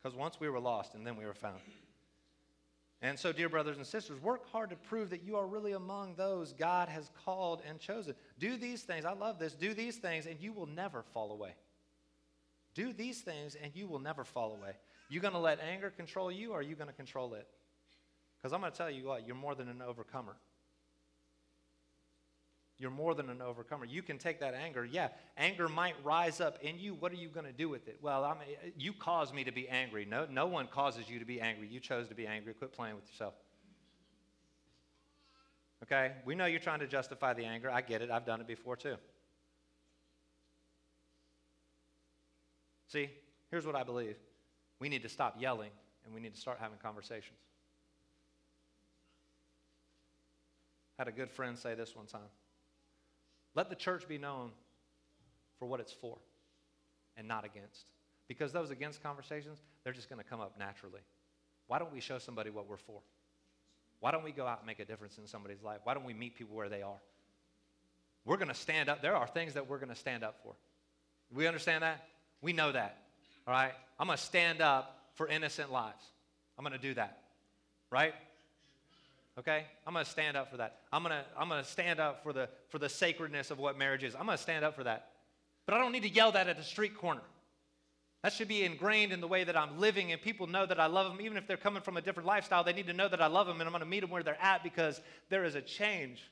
Because 0.00 0.16
once 0.16 0.38
we 0.38 0.48
were 0.48 0.60
lost 0.60 0.94
and 0.94 1.06
then 1.06 1.16
we 1.16 1.24
were 1.24 1.34
found. 1.34 1.60
And 3.04 3.18
so, 3.18 3.32
dear 3.32 3.48
brothers 3.48 3.76
and 3.76 3.86
sisters, 3.86 4.22
work 4.22 4.48
hard 4.52 4.70
to 4.70 4.76
prove 4.76 5.10
that 5.10 5.24
you 5.24 5.36
are 5.36 5.46
really 5.46 5.72
among 5.72 6.14
those 6.14 6.52
God 6.52 6.88
has 6.88 7.10
called 7.24 7.60
and 7.68 7.80
chosen. 7.80 8.14
Do 8.38 8.56
these 8.56 8.82
things. 8.82 9.04
I 9.04 9.12
love 9.12 9.40
this. 9.40 9.54
Do 9.54 9.74
these 9.74 9.96
things, 9.96 10.26
and 10.26 10.40
you 10.40 10.52
will 10.52 10.66
never 10.66 11.02
fall 11.12 11.32
away. 11.32 11.54
Do 12.74 12.92
these 12.92 13.20
things, 13.20 13.56
and 13.60 13.74
you 13.74 13.88
will 13.88 13.98
never 13.98 14.22
fall 14.24 14.52
away. 14.52 14.76
You 15.08 15.18
going 15.18 15.34
to 15.34 15.40
let 15.40 15.58
anger 15.60 15.90
control 15.90 16.30
you, 16.30 16.52
or 16.52 16.60
are 16.60 16.62
you 16.62 16.76
going 16.76 16.88
to 16.88 16.94
control 16.94 17.34
it? 17.34 17.48
Because 18.38 18.52
I'm 18.52 18.60
going 18.60 18.70
to 18.70 18.78
tell 18.78 18.90
you 18.90 19.06
what, 19.06 19.26
you're 19.26 19.34
more 19.36 19.56
than 19.56 19.68
an 19.68 19.82
overcomer. 19.82 20.36
You're 22.82 22.90
more 22.90 23.14
than 23.14 23.30
an 23.30 23.40
overcomer. 23.40 23.84
You 23.84 24.02
can 24.02 24.18
take 24.18 24.40
that 24.40 24.54
anger. 24.54 24.84
Yeah, 24.84 25.10
anger 25.36 25.68
might 25.68 25.94
rise 26.02 26.40
up 26.40 26.58
in 26.62 26.80
you. 26.80 26.94
What 26.94 27.12
are 27.12 27.16
you 27.16 27.28
going 27.28 27.46
to 27.46 27.52
do 27.52 27.68
with 27.68 27.86
it? 27.86 27.98
Well, 28.02 28.24
I 28.24 28.32
mean, 28.34 28.72
you 28.76 28.92
caused 28.92 29.32
me 29.32 29.44
to 29.44 29.52
be 29.52 29.68
angry. 29.68 30.04
No, 30.04 30.26
no 30.28 30.48
one 30.48 30.66
causes 30.66 31.08
you 31.08 31.20
to 31.20 31.24
be 31.24 31.40
angry. 31.40 31.68
You 31.68 31.78
chose 31.78 32.08
to 32.08 32.16
be 32.16 32.26
angry. 32.26 32.54
Quit 32.54 32.72
playing 32.72 32.96
with 32.96 33.06
yourself. 33.06 33.34
Okay? 35.84 36.10
We 36.24 36.34
know 36.34 36.46
you're 36.46 36.58
trying 36.58 36.80
to 36.80 36.88
justify 36.88 37.34
the 37.34 37.44
anger. 37.44 37.70
I 37.70 37.82
get 37.82 38.02
it. 38.02 38.10
I've 38.10 38.26
done 38.26 38.40
it 38.40 38.48
before 38.48 38.74
too. 38.74 38.96
See, 42.88 43.10
here's 43.52 43.64
what 43.64 43.76
I 43.76 43.84
believe 43.84 44.16
we 44.80 44.88
need 44.88 45.04
to 45.04 45.08
stop 45.08 45.36
yelling 45.38 45.70
and 46.04 46.12
we 46.12 46.20
need 46.20 46.34
to 46.34 46.40
start 46.40 46.58
having 46.60 46.78
conversations. 46.82 47.38
Had 50.98 51.06
a 51.06 51.12
good 51.12 51.30
friend 51.30 51.56
say 51.56 51.76
this 51.76 51.94
one 51.94 52.06
time 52.06 52.22
let 53.54 53.68
the 53.68 53.76
church 53.76 54.08
be 54.08 54.18
known 54.18 54.50
for 55.58 55.66
what 55.66 55.80
it's 55.80 55.92
for 55.92 56.18
and 57.16 57.28
not 57.28 57.44
against. 57.44 57.84
Because 58.28 58.52
those 58.52 58.70
against 58.70 59.02
conversations, 59.02 59.58
they're 59.84 59.92
just 59.92 60.08
going 60.08 60.22
to 60.22 60.28
come 60.28 60.40
up 60.40 60.58
naturally. 60.58 61.00
Why 61.66 61.78
don't 61.78 61.92
we 61.92 62.00
show 62.00 62.18
somebody 62.18 62.50
what 62.50 62.68
we're 62.68 62.76
for? 62.76 63.00
Why 64.00 64.10
don't 64.10 64.24
we 64.24 64.32
go 64.32 64.46
out 64.46 64.58
and 64.58 64.66
make 64.66 64.80
a 64.80 64.84
difference 64.84 65.18
in 65.18 65.26
somebody's 65.26 65.62
life? 65.62 65.80
Why 65.84 65.94
don't 65.94 66.04
we 66.04 66.14
meet 66.14 66.36
people 66.36 66.56
where 66.56 66.68
they 66.68 66.82
are? 66.82 67.00
We're 68.24 68.36
going 68.36 68.48
to 68.48 68.54
stand 68.54 68.88
up. 68.88 69.02
There 69.02 69.16
are 69.16 69.26
things 69.26 69.54
that 69.54 69.68
we're 69.68 69.78
going 69.78 69.90
to 69.90 69.94
stand 69.94 70.24
up 70.24 70.40
for. 70.42 70.54
We 71.32 71.46
understand 71.46 71.82
that? 71.82 72.04
We 72.40 72.52
know 72.52 72.72
that. 72.72 72.98
All 73.46 73.54
right? 73.54 73.72
I'm 73.98 74.06
going 74.06 74.18
to 74.18 74.24
stand 74.24 74.60
up 74.60 74.98
for 75.14 75.28
innocent 75.28 75.72
lives. 75.72 76.04
I'm 76.58 76.64
going 76.64 76.78
to 76.78 76.86
do 76.86 76.94
that. 76.94 77.18
Right? 77.90 78.14
Okay? 79.38 79.64
I'm 79.86 79.92
going 79.92 80.04
to 80.04 80.10
stand 80.10 80.36
up 80.36 80.50
for 80.50 80.58
that. 80.58 80.80
I'm 80.92 81.02
going 81.02 81.14
to 81.14 81.24
I'm 81.38 81.48
going 81.48 81.62
to 81.62 81.68
stand 81.68 82.00
up 82.00 82.22
for 82.22 82.32
the 82.32 82.48
for 82.68 82.78
the 82.78 82.88
sacredness 82.88 83.50
of 83.50 83.58
what 83.58 83.78
marriage 83.78 84.04
is. 84.04 84.14
I'm 84.14 84.26
going 84.26 84.36
to 84.36 84.42
stand 84.42 84.64
up 84.64 84.76
for 84.76 84.84
that. 84.84 85.10
But 85.66 85.74
I 85.74 85.78
don't 85.78 85.92
need 85.92 86.02
to 86.02 86.08
yell 86.08 86.32
that 86.32 86.48
at 86.48 86.58
a 86.58 86.64
street 86.64 86.96
corner. 86.96 87.22
That 88.22 88.32
should 88.32 88.48
be 88.48 88.62
ingrained 88.64 89.12
in 89.12 89.20
the 89.20 89.26
way 89.26 89.42
that 89.42 89.56
I'm 89.56 89.80
living, 89.80 90.12
and 90.12 90.22
people 90.22 90.46
know 90.46 90.64
that 90.64 90.78
I 90.78 90.86
love 90.86 91.10
them. 91.10 91.20
Even 91.20 91.36
if 91.36 91.48
they're 91.48 91.56
coming 91.56 91.82
from 91.82 91.96
a 91.96 92.00
different 92.00 92.26
lifestyle, 92.26 92.62
they 92.62 92.72
need 92.72 92.86
to 92.86 92.92
know 92.92 93.08
that 93.08 93.20
I 93.20 93.26
love 93.26 93.48
them, 93.48 93.60
and 93.60 93.66
I'm 93.66 93.72
going 93.72 93.80
to 93.80 93.88
meet 93.88 94.00
them 94.00 94.10
where 94.10 94.22
they're 94.22 94.40
at 94.40 94.62
because 94.62 95.00
there 95.28 95.44
is 95.44 95.56
a 95.56 95.60
change 95.60 96.30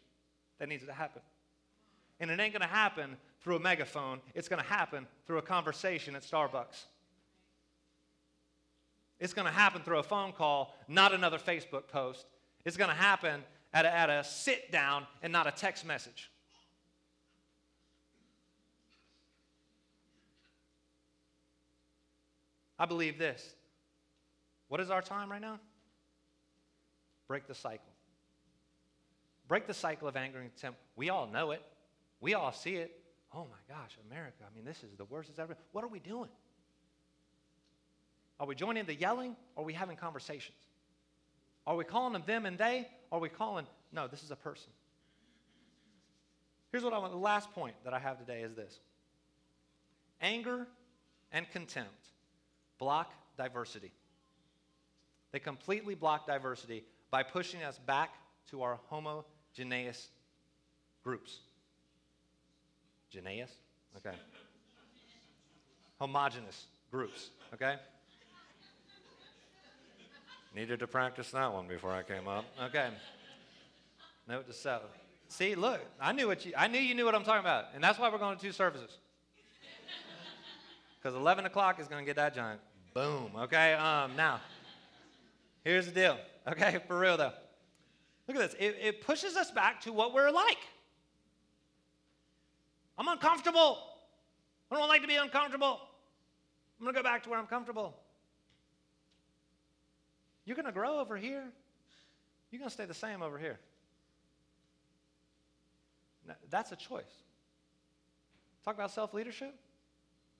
that 0.61 0.69
needs 0.69 0.85
to 0.87 0.93
happen. 0.93 1.21
And 2.21 2.31
it 2.31 2.39
ain't 2.39 2.53
going 2.53 2.63
to 2.63 2.69
happen 2.69 3.17
through 3.41 3.57
a 3.57 3.61
megaphone, 3.61 4.21
it's 4.35 4.49
going 4.49 4.63
to 4.63 4.69
happen 4.69 5.07
through 5.27 5.39
a 5.39 5.43
conversation 5.43 6.15
at 6.15 6.23
Starbucks. 6.23 6.85
It's 9.19 9.33
going 9.33 9.47
to 9.47 9.53
happen 9.53 9.83
through 9.83 9.99
a 9.99 10.03
phone 10.03 10.33
call, 10.33 10.75
not 10.89 11.13
another 11.13 11.39
Facebook 11.39 11.89
post. 11.89 12.27
It's 12.65 12.77
going 12.77 12.91
to 12.91 12.97
happen 12.97 13.43
at 13.73 13.85
a, 13.85 13.93
at 13.93 14.11
a 14.11 14.25
sit 14.25 14.71
down 14.71 15.07
and 15.23 15.33
not 15.33 15.47
a 15.47 15.51
text 15.51 15.87
message. 15.87 16.31
I 22.79 22.87
believe 22.87 23.19
this. 23.19 23.55
What 24.69 24.81
is 24.81 24.91
our 24.91 25.03
time 25.03 25.31
right 25.31 25.41
now? 25.41 25.61
Break 27.29 27.47
the 27.47 27.55
cycle. 27.55 27.93
Break 29.49 29.67
the 29.67 29.75
cycle 29.75 30.09
of 30.09 30.17
anger 30.17 30.39
and 30.39 30.51
contempt. 30.51 30.79
We 30.97 31.11
all 31.11 31.27
know 31.27 31.51
it. 31.51 31.63
We 32.21 32.35
all 32.35 32.53
see 32.53 32.77
it. 32.77 33.01
Oh 33.35 33.45
my 33.45 33.75
gosh, 33.75 33.99
America. 34.11 34.45
I 34.51 34.55
mean, 34.55 34.65
this 34.65 34.83
is 34.83 34.97
the 34.97 35.05
worst 35.05 35.29
it's 35.29 35.39
ever. 35.39 35.55
been. 35.55 35.63
What 35.73 35.85
are 35.85 35.89
we 35.89 35.99
doing? 35.99 36.31
Are 38.39 38.47
we 38.47 38.55
joining 38.55 38.87
the 38.87 38.95
yelling 38.95 39.37
or 39.55 39.63
are 39.63 39.67
we 39.67 39.75
having 39.75 39.97
conversations? 39.97 40.57
Are 41.67 41.77
we 41.77 41.85
calling 41.85 42.13
them 42.13 42.23
them 42.27 42.47
and 42.47 42.59
they? 42.59 42.89
Are 43.13 43.19
we 43.19 43.29
calling, 43.29 43.67
no, 43.93 44.07
this 44.07 44.23
is 44.23 44.31
a 44.31 44.37
person? 44.37 44.71
Here's 46.73 46.85
what 46.85 46.93
I 46.93 46.99
want. 46.99 47.13
The 47.13 47.19
last 47.19 47.51
point 47.53 47.75
that 47.85 47.93
I 47.93 47.99
have 47.99 48.19
today 48.19 48.43
is 48.43 48.55
this 48.55 48.79
anger 50.21 50.67
and 51.33 51.51
contempt 51.51 52.09
block 52.79 53.13
diversity. 53.37 53.93
They 55.33 55.39
completely 55.39 55.95
block 55.95 56.27
diversity 56.27 56.85
by 57.11 57.23
pushing 57.23 57.63
us 57.63 57.79
back 57.79 58.11
to 58.51 58.63
our 58.63 58.79
homogeneous 58.89 60.09
groups. 61.03 61.39
Geneus? 63.13 63.51
Okay. 63.97 64.17
Homogeneous 65.99 66.67
groups, 66.91 67.31
okay? 67.53 67.77
Needed 70.55 70.81
to 70.81 70.87
practice 70.87 71.31
that 71.31 71.53
one 71.53 71.69
before 71.69 71.93
I 71.93 72.03
came 72.03 72.27
up. 72.27 72.45
Okay. 72.65 72.89
Note 74.29 74.47
to 74.47 74.53
self. 74.53 74.83
See, 75.29 75.55
look, 75.55 75.81
I 76.01 76.13
knew 76.13 76.27
what 76.27 76.45
you 76.45 76.53
I 76.57 76.67
knew 76.67 76.81
you 76.81 76.95
knew 76.95 77.05
what 77.05 77.15
I'm 77.15 77.23
talking 77.23 77.41
about. 77.41 77.67
And 77.75 77.83
that's 77.83 77.99
why 77.99 78.11
we're 78.11 78.19
going 78.19 78.37
to 78.37 78.43
two 78.43 78.53
services. 78.53 78.99
Because 80.99 81.17
11 81.17 81.47
o'clock 81.47 81.81
is 81.81 81.89
going 81.89 82.05
to 82.05 82.07
get 82.07 82.17
that 82.17 82.35
giant. 82.35 82.61
Boom. 82.95 83.31
Okay. 83.39 83.75
Um, 83.75 84.17
now, 84.17 84.41
here's 85.65 85.87
the 85.87 85.93
deal. 85.93 86.19
Okay, 86.49 86.79
for 86.89 86.99
real 86.99 87.17
though. 87.17 87.33
Look 88.27 88.37
at 88.37 88.51
this. 88.51 88.61
It, 88.61 88.77
it 88.81 89.01
pushes 89.03 89.37
us 89.37 89.51
back 89.51 89.81
to 89.83 89.93
what 89.93 90.13
we're 90.13 90.31
like. 90.31 90.59
I'm 92.99 93.09
uncomfortable. 93.09 93.79
I 94.71 94.77
don't 94.77 94.89
like 94.89 95.03
to 95.03 95.09
be 95.09 95.17
uncomfortable. 95.17 95.81
I'm 96.79 96.85
going 96.85 96.95
to 96.95 96.99
go 96.99 97.03
back 97.03 97.23
to 97.25 97.31
where 97.31 97.39
I'm 97.39 97.47
comfortable. 97.47 97.97
You're 100.51 100.57
going 100.57 100.67
to 100.67 100.73
grow 100.73 100.99
over 100.99 101.17
here. 101.17 101.45
You're 102.51 102.59
going 102.59 102.69
to 102.69 102.75
stay 102.75 102.85
the 102.85 102.93
same 102.93 103.23
over 103.23 103.39
here. 103.39 103.61
Now, 106.27 106.35
that's 106.51 106.73
a 106.73 106.77
choice. 106.77 107.05
Talk 108.65 108.75
about 108.75 108.91
self 108.91 109.15
leadership. 109.15 109.55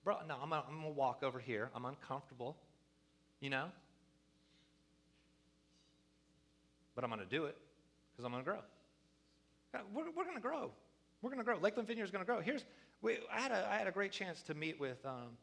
Bro, 0.03 0.17
no, 0.27 0.35
I'm 0.43 0.49
going 0.49 0.63
to 0.83 0.89
walk 0.89 1.23
over 1.23 1.39
here. 1.39 1.69
I'm 1.73 1.85
uncomfortable, 1.85 2.57
you 3.39 3.49
know? 3.49 3.67
But 6.93 7.05
I'm 7.05 7.09
going 7.09 7.21
to 7.21 7.25
do 7.25 7.45
it 7.45 7.55
because 8.11 8.25
I'm 8.25 8.33
going 8.33 8.43
to 8.43 8.51
grow. 8.51 8.59
We're, 9.93 10.11
we're 10.13 10.25
going 10.25 10.35
to 10.35 10.41
grow. 10.41 10.71
We're 11.21 11.29
going 11.29 11.39
to 11.39 11.45
grow. 11.45 11.57
Lakeland 11.57 11.87
Vineyard 11.87 12.03
is 12.03 12.11
going 12.11 12.25
to 12.25 12.29
grow. 12.29 12.41
Here's, 12.41 12.65
we, 13.01 13.19
I, 13.33 13.39
had 13.39 13.51
a, 13.53 13.65
I 13.71 13.77
had 13.77 13.87
a 13.87 13.91
great 13.91 14.11
chance 14.11 14.41
to 14.41 14.55
meet 14.55 14.77
with, 14.77 14.97
um, 15.05 15.37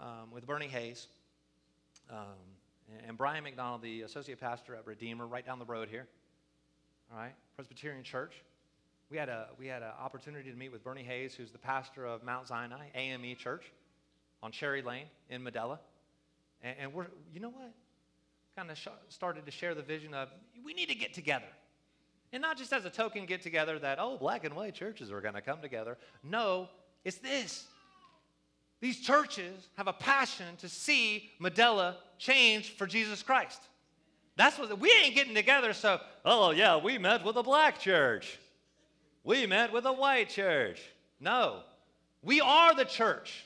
um, 0.00 0.32
with 0.32 0.44
Bernie 0.44 0.66
Hayes. 0.66 1.06
Um, 2.10 2.57
and 3.06 3.16
Brian 3.16 3.44
McDonald, 3.44 3.82
the 3.82 4.02
associate 4.02 4.40
pastor 4.40 4.74
at 4.74 4.86
Redeemer, 4.86 5.26
right 5.26 5.44
down 5.44 5.58
the 5.58 5.64
road 5.64 5.88
here, 5.88 6.06
all 7.12 7.18
right, 7.18 7.34
Presbyterian 7.56 8.02
Church. 8.02 8.42
We 9.10 9.16
had 9.16 9.28
a 9.28 9.48
we 9.58 9.66
had 9.66 9.82
an 9.82 9.92
opportunity 9.98 10.50
to 10.50 10.56
meet 10.56 10.70
with 10.70 10.84
Bernie 10.84 11.02
Hayes, 11.02 11.34
who's 11.34 11.50
the 11.50 11.58
pastor 11.58 12.06
of 12.06 12.22
Mount 12.22 12.48
Sinai 12.48 12.88
AME 12.94 13.36
Church 13.36 13.64
on 14.42 14.52
Cherry 14.52 14.82
Lane 14.82 15.06
in 15.30 15.42
Medulla, 15.42 15.80
and, 16.62 16.76
and 16.80 16.92
we're 16.92 17.06
you 17.32 17.40
know 17.40 17.48
what, 17.48 17.72
kind 18.56 18.70
of 18.70 18.76
sh- 18.76 18.88
started 19.08 19.46
to 19.46 19.50
share 19.50 19.74
the 19.74 19.82
vision 19.82 20.12
of 20.12 20.28
we 20.64 20.74
need 20.74 20.88
to 20.90 20.94
get 20.94 21.14
together, 21.14 21.48
and 22.32 22.42
not 22.42 22.58
just 22.58 22.72
as 22.72 22.84
a 22.84 22.90
token 22.90 23.24
get 23.24 23.42
together 23.42 23.78
that 23.78 23.98
oh 23.98 24.18
black 24.18 24.44
and 24.44 24.54
white 24.54 24.74
churches 24.74 25.10
are 25.10 25.20
going 25.20 25.34
to 25.34 25.40
come 25.40 25.60
together. 25.62 25.96
No, 26.22 26.68
it's 27.04 27.18
this. 27.18 27.66
These 28.80 29.00
churches 29.00 29.68
have 29.76 29.88
a 29.88 29.92
passion 29.92 30.56
to 30.58 30.68
see 30.68 31.30
Medulla 31.40 31.96
change 32.18 32.74
for 32.74 32.86
Jesus 32.86 33.22
Christ. 33.22 33.60
That's 34.36 34.56
what 34.56 34.78
we 34.78 34.92
ain't 35.02 35.16
getting 35.16 35.34
together. 35.34 35.72
So, 35.72 36.00
oh 36.24 36.52
yeah, 36.52 36.76
we 36.76 36.96
met 36.96 37.24
with 37.24 37.36
a 37.36 37.42
black 37.42 37.80
church. 37.80 38.38
We 39.24 39.46
met 39.46 39.72
with 39.72 39.84
a 39.84 39.92
white 39.92 40.28
church. 40.28 40.80
No, 41.20 41.62
we 42.22 42.40
are 42.40 42.74
the 42.74 42.84
church. 42.84 43.44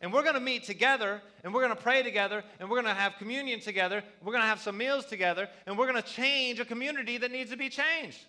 And 0.00 0.10
we're 0.10 0.22
going 0.22 0.34
to 0.34 0.40
meet 0.40 0.64
together 0.64 1.20
and 1.44 1.52
we're 1.52 1.60
going 1.60 1.76
to 1.76 1.82
pray 1.82 2.02
together 2.02 2.42
and 2.58 2.70
we're 2.70 2.80
going 2.80 2.94
to 2.94 2.98
have 2.98 3.16
communion 3.18 3.60
together. 3.60 4.02
We're 4.22 4.32
going 4.32 4.42
to 4.42 4.48
have 4.48 4.60
some 4.60 4.78
meals 4.78 5.04
together 5.04 5.46
and 5.66 5.76
we're 5.76 5.90
going 5.90 6.02
to 6.02 6.08
change 6.08 6.58
a 6.58 6.64
community 6.64 7.18
that 7.18 7.30
needs 7.30 7.50
to 7.50 7.58
be 7.58 7.68
changed 7.68 8.24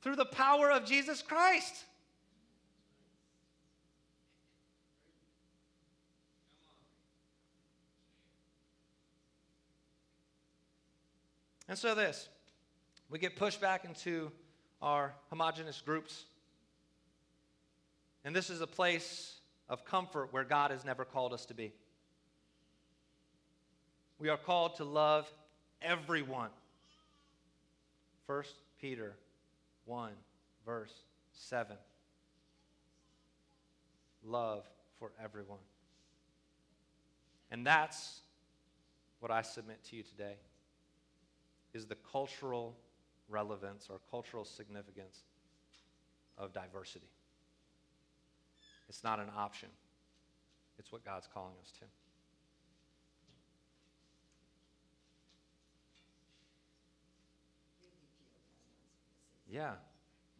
through 0.00 0.16
the 0.16 0.24
power 0.24 0.70
of 0.70 0.86
Jesus 0.86 1.20
Christ. 1.20 1.84
And 11.70 11.78
so, 11.78 11.94
this 11.94 12.28
we 13.10 13.20
get 13.20 13.36
pushed 13.36 13.60
back 13.60 13.84
into 13.84 14.32
our 14.82 15.14
homogenous 15.28 15.80
groups. 15.80 16.24
And 18.24 18.34
this 18.34 18.50
is 18.50 18.60
a 18.60 18.66
place 18.66 19.36
of 19.68 19.84
comfort 19.84 20.32
where 20.32 20.42
God 20.42 20.72
has 20.72 20.84
never 20.84 21.04
called 21.04 21.32
us 21.32 21.46
to 21.46 21.54
be. 21.54 21.72
We 24.18 24.28
are 24.28 24.36
called 24.36 24.74
to 24.76 24.84
love 24.84 25.32
everyone. 25.80 26.50
1 28.26 28.42
Peter 28.80 29.14
1, 29.84 30.10
verse 30.66 30.92
7. 31.32 31.76
Love 34.24 34.64
for 34.98 35.12
everyone. 35.22 35.58
And 37.52 37.64
that's 37.64 38.22
what 39.20 39.30
I 39.30 39.42
submit 39.42 39.84
to 39.84 39.96
you 39.96 40.02
today 40.02 40.34
is 41.72 41.86
the 41.86 41.96
cultural 42.10 42.76
relevance 43.28 43.88
or 43.90 44.00
cultural 44.10 44.44
significance 44.44 45.20
of 46.36 46.52
diversity. 46.52 47.10
It's 48.88 49.04
not 49.04 49.20
an 49.20 49.30
option, 49.36 49.68
it's 50.78 50.90
what 50.90 51.04
God's 51.04 51.28
calling 51.32 51.54
us 51.62 51.70
to. 51.78 51.84
Yeah, 59.48 59.72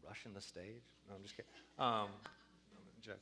rushing 0.07 0.35
the 0.35 0.41
stage. 0.41 0.83
No, 1.09 1.17
I'm 1.17 1.23
just 1.23 1.37
kidding. 1.37 1.51
Um, 1.79 2.09
joke. 3.03 3.19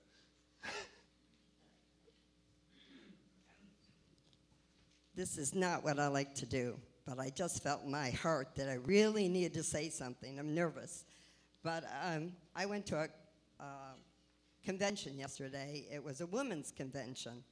This 5.15 5.37
is 5.37 5.53
not 5.53 5.83
what 5.83 5.99
I 5.99 6.07
like 6.07 6.37
to 6.37 6.47
do, 6.47 6.77
but 7.09 7.19
I 7.19 7.31
just 7.31 7.63
felt 7.63 7.85
in 7.85 7.91
my 7.91 8.11
heart 8.11 8.49
that 8.57 8.69
I 8.69 8.75
really 8.75 9.29
needed 9.29 9.55
to 9.55 9.63
say 9.63 9.89
something. 9.89 10.39
I'm 10.39 10.55
nervous. 10.55 11.07
But 11.63 11.85
um, 12.05 12.33
I 12.55 12.67
went 12.67 12.85
to 12.87 12.97
a 12.97 13.09
uh, 13.59 13.95
convention 14.63 15.17
yesterday. 15.17 15.87
It 15.91 16.05
was 16.05 16.21
a 16.21 16.27
women's 16.27 16.71
convention, 16.71 17.43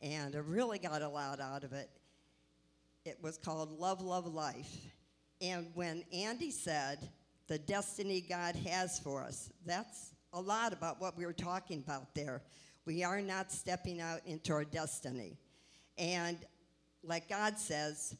and 0.00 0.34
I 0.34 0.38
really 0.40 0.80
got 0.80 1.02
a 1.02 1.08
lot 1.08 1.38
out 1.38 1.62
of 1.62 1.72
it. 1.72 1.88
It 3.04 3.18
was 3.22 3.38
called 3.38 3.78
Love, 3.78 4.00
Love, 4.00 4.26
Life. 4.26 4.76
And 5.40 5.68
when 5.74 6.02
Andy 6.12 6.50
said, 6.50 7.08
the 7.46 7.58
destiny 7.58 8.20
God 8.20 8.56
has 8.56 8.98
for 8.98 9.22
us, 9.22 9.50
that's 9.64 10.14
a 10.32 10.40
lot 10.40 10.72
about 10.72 11.00
what 11.00 11.16
we 11.16 11.24
were 11.24 11.32
talking 11.32 11.78
about 11.78 12.12
there. 12.16 12.42
We 12.86 13.04
are 13.04 13.20
not 13.20 13.52
stepping 13.52 14.00
out 14.00 14.20
into 14.26 14.52
our 14.52 14.64
destiny. 14.64 15.38
And 15.96 16.38
like 17.04 17.28
God 17.28 17.56
says, 17.56 18.16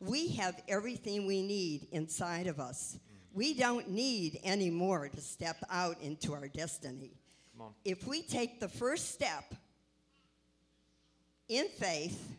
we 0.00 0.28
have 0.36 0.60
everything 0.68 1.26
we 1.26 1.42
need 1.42 1.88
inside 1.92 2.46
of 2.46 2.60
us. 2.60 2.98
We 3.32 3.54
don't 3.54 3.90
need 3.90 4.40
any 4.44 4.70
more 4.70 5.08
to 5.08 5.20
step 5.20 5.56
out 5.70 6.00
into 6.00 6.32
our 6.32 6.48
destiny. 6.48 7.12
If 7.84 8.06
we 8.06 8.22
take 8.22 8.60
the 8.60 8.68
first 8.68 9.12
step 9.12 9.54
in 11.48 11.68
faith, 11.68 12.36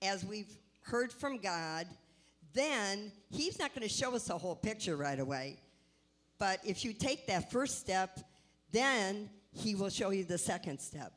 as 0.00 0.24
we've 0.24 0.52
heard 0.82 1.12
from 1.12 1.38
God, 1.38 1.86
then 2.54 3.12
He's 3.30 3.58
not 3.58 3.74
going 3.74 3.86
to 3.86 3.92
show 3.92 4.14
us 4.14 4.24
the 4.24 4.38
whole 4.38 4.56
picture 4.56 4.96
right 4.96 5.18
away. 5.18 5.60
But 6.38 6.60
if 6.64 6.84
you 6.84 6.92
take 6.92 7.26
that 7.26 7.50
first 7.50 7.78
step, 7.80 8.20
then 8.72 9.28
He 9.52 9.74
will 9.74 9.90
show 9.90 10.10
you 10.10 10.24
the 10.24 10.38
second 10.38 10.78
step. 10.78 11.12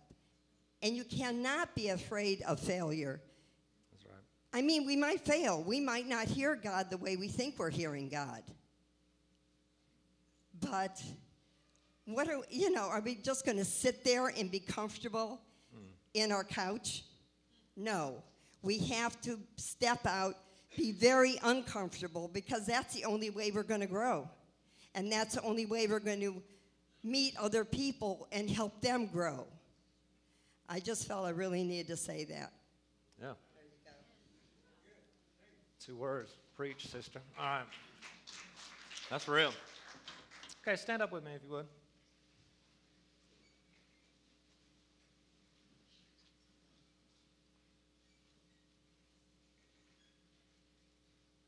And 0.82 0.96
you 0.96 1.04
cannot 1.04 1.76
be 1.76 1.90
afraid 1.90 2.42
of 2.42 2.60
failure. 2.60 3.22
I 4.54 4.62
mean, 4.62 4.86
we 4.86 4.96
might 4.96 5.22
fail. 5.22 5.64
We 5.64 5.80
might 5.80 6.08
not 6.08 6.28
hear 6.28 6.56
God 6.56 6.90
the 6.90 6.98
way 6.98 7.16
we 7.16 7.28
think 7.28 7.58
we're 7.58 7.70
hearing 7.70 8.10
God. 8.10 8.44
But 10.60 11.02
what 12.06 12.28
are 12.28 12.40
you 12.50 12.72
know, 12.72 12.84
are 12.84 13.02
we 13.02 13.16
just 13.16 13.46
going 13.46 13.58
to 13.58 13.66
sit 13.66 14.04
there 14.04 14.28
and 14.28 14.52
be 14.52 14.60
comfortable 14.60 15.42
in 16.14 16.32
our 16.32 16.44
couch? 16.44 17.04
No. 17.76 18.24
We 18.62 18.78
have 18.80 19.20
to 19.22 19.40
step 19.56 20.06
out, 20.06 20.36
be 20.78 20.92
very 20.92 21.40
uncomfortable 21.44 22.30
because 22.32 22.66
that's 22.66 22.94
the 22.94 23.06
only 23.06 23.30
way 23.30 23.52
we're 23.52 23.64
going 23.64 23.82
to 23.82 23.88
grow. 23.88 24.30
And 24.94 25.12
that's 25.12 25.36
the 25.36 25.42
only 25.42 25.66
way 25.66 25.88
we're 25.88 26.00
going 26.00 26.20
to 26.20 26.44
meet 27.04 27.36
other 27.38 27.64
people 27.64 28.28
and 28.32 28.50
help 28.50 28.82
them 28.82 29.08
grow. 29.08 29.48
I 30.68 30.80
just 30.80 31.08
felt 31.08 31.26
I 31.26 31.30
really 31.30 31.64
needed 31.64 31.88
to 31.88 31.98
say 31.98 32.26
that. 32.26 32.52
Yeah. 33.20 33.34
Two 35.86 35.96
words. 35.96 36.36
Preach, 36.56 36.88
sister. 36.88 37.20
All 37.40 37.46
right. 37.46 37.66
That's 39.10 39.28
real. 39.28 39.52
Okay, 40.62 40.76
stand 40.76 41.02
up 41.02 41.12
with 41.12 41.24
me 41.24 41.32
if 41.36 41.42
you 41.44 41.50
would. 41.50 41.66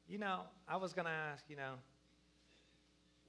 You 0.08 0.18
know, 0.18 0.42
I 0.68 0.78
was 0.78 0.94
going 0.94 1.06
to 1.06 1.12
ask, 1.12 1.44
you 1.48 1.56
know, 1.56 1.74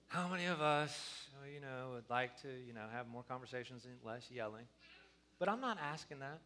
how 0.08 0.28
many 0.28 0.46
of 0.46 0.60
us, 0.60 1.28
you 1.52 1.60
know, 1.60 1.92
would 1.94 2.08
like 2.08 2.40
to, 2.42 2.48
you 2.66 2.72
know, 2.72 2.84
have 2.92 3.08
more 3.08 3.24
conversations 3.28 3.84
and 3.84 3.94
less 4.04 4.30
yelling? 4.30 4.64
But 5.38 5.48
I'm 5.48 5.60
not 5.60 5.78
asking 5.82 6.20
that. 6.20 6.40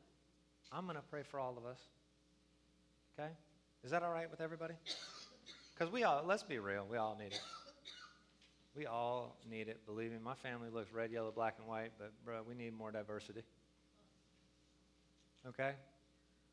I'm 0.72 0.84
going 0.84 0.96
to 0.96 1.02
pray 1.02 1.22
for 1.22 1.38
all 1.38 1.56
of 1.56 1.64
us. 1.64 1.78
Okay? 3.18 3.30
Is 3.84 3.90
that 3.92 4.02
all 4.02 4.10
right 4.10 4.30
with 4.30 4.40
everybody? 4.40 4.74
Because 5.74 5.92
we 5.92 6.02
all, 6.02 6.24
let's 6.26 6.42
be 6.42 6.58
real, 6.58 6.86
we 6.90 6.96
all 6.96 7.16
need 7.18 7.32
it. 7.32 7.40
We 8.74 8.86
all 8.86 9.36
need 9.50 9.68
it. 9.68 9.84
Believe 9.86 10.12
me, 10.12 10.18
my 10.22 10.34
family 10.34 10.68
looks 10.72 10.92
red, 10.92 11.10
yellow, 11.10 11.30
black, 11.30 11.54
and 11.58 11.66
white, 11.66 11.92
but, 11.98 12.12
bro, 12.24 12.42
we 12.46 12.54
need 12.54 12.76
more 12.76 12.90
diversity. 12.90 13.42
Okay? 15.46 15.72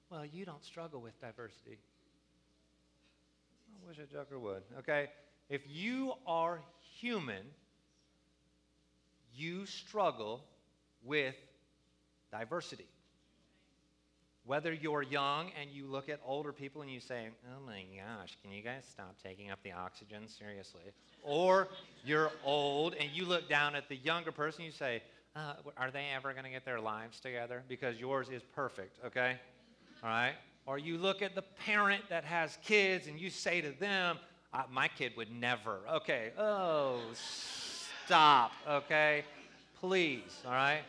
Well, 0.10 0.26
you 0.26 0.46
don't 0.46 0.64
struggle 0.64 1.02
with 1.02 1.20
diversity. 1.20 1.78
I 3.84 3.88
wish 3.88 3.98
a 3.98 4.12
joker 4.12 4.40
would. 4.40 4.64
Okay? 4.80 5.10
If 5.50 5.62
you 5.68 6.14
are 6.26 6.62
human, 7.00 7.44
you 9.36 9.66
struggle 9.66 10.44
with 11.04 11.36
diversity. 12.32 12.88
Whether 14.46 14.72
you're 14.74 15.02
young 15.02 15.50
and 15.60 15.72
you 15.72 15.88
look 15.88 16.08
at 16.08 16.20
older 16.24 16.54
people 16.54 16.84
and 16.84 16.92
you 16.92 17.00
say, 17.00 17.30
oh 17.48 17.66
my 17.66 17.84
gosh, 17.98 18.38
can 18.44 18.52
you 18.52 18.62
guys 18.62 18.84
stop 18.90 19.16
taking 19.24 19.50
up 19.50 19.60
the 19.64 19.72
oxygen 19.72 20.28
seriously? 20.28 20.84
Or 21.24 21.68
you're 22.04 22.32
old 22.44 22.94
and 22.94 23.10
you 23.12 23.26
look 23.26 23.50
down 23.50 23.76
at 23.76 23.90
the 23.90 23.96
younger 23.96 24.32
person 24.32 24.62
and 24.62 24.72
you 24.72 24.78
say, 24.78 25.02
uh, 25.36 25.56
are 25.78 25.90
they 25.90 26.06
ever 26.16 26.32
going 26.32 26.46
to 26.46 26.52
get 26.52 26.64
their 26.64 26.80
lives 26.80 27.20
together? 27.20 27.64
Because 27.68 28.00
yours 28.00 28.30
is 28.30 28.44
perfect, 28.54 29.00
okay? 29.04 29.38
All 30.04 30.10
right? 30.10 30.36
Or 30.68 30.78
you 30.78 30.98
look 31.00 31.24
at 31.24 31.34
the 31.34 31.42
parent 31.42 32.04
that 32.10 32.24
has 32.24 32.58
kids 32.64 33.08
and 33.08 33.20
you 33.20 33.32
say 33.32 33.62
to 33.62 33.72
them, 33.80 34.20
uh, 34.54 34.64
my 34.72 34.88
kid 34.88 35.14
would 35.18 35.32
never. 35.32 35.80
Okay, 35.92 36.32
oh, 36.38 37.00
stop, 37.14 38.52
okay? 38.70 39.26
Please, 39.80 40.44
all 40.46 40.54
right? 40.54 40.84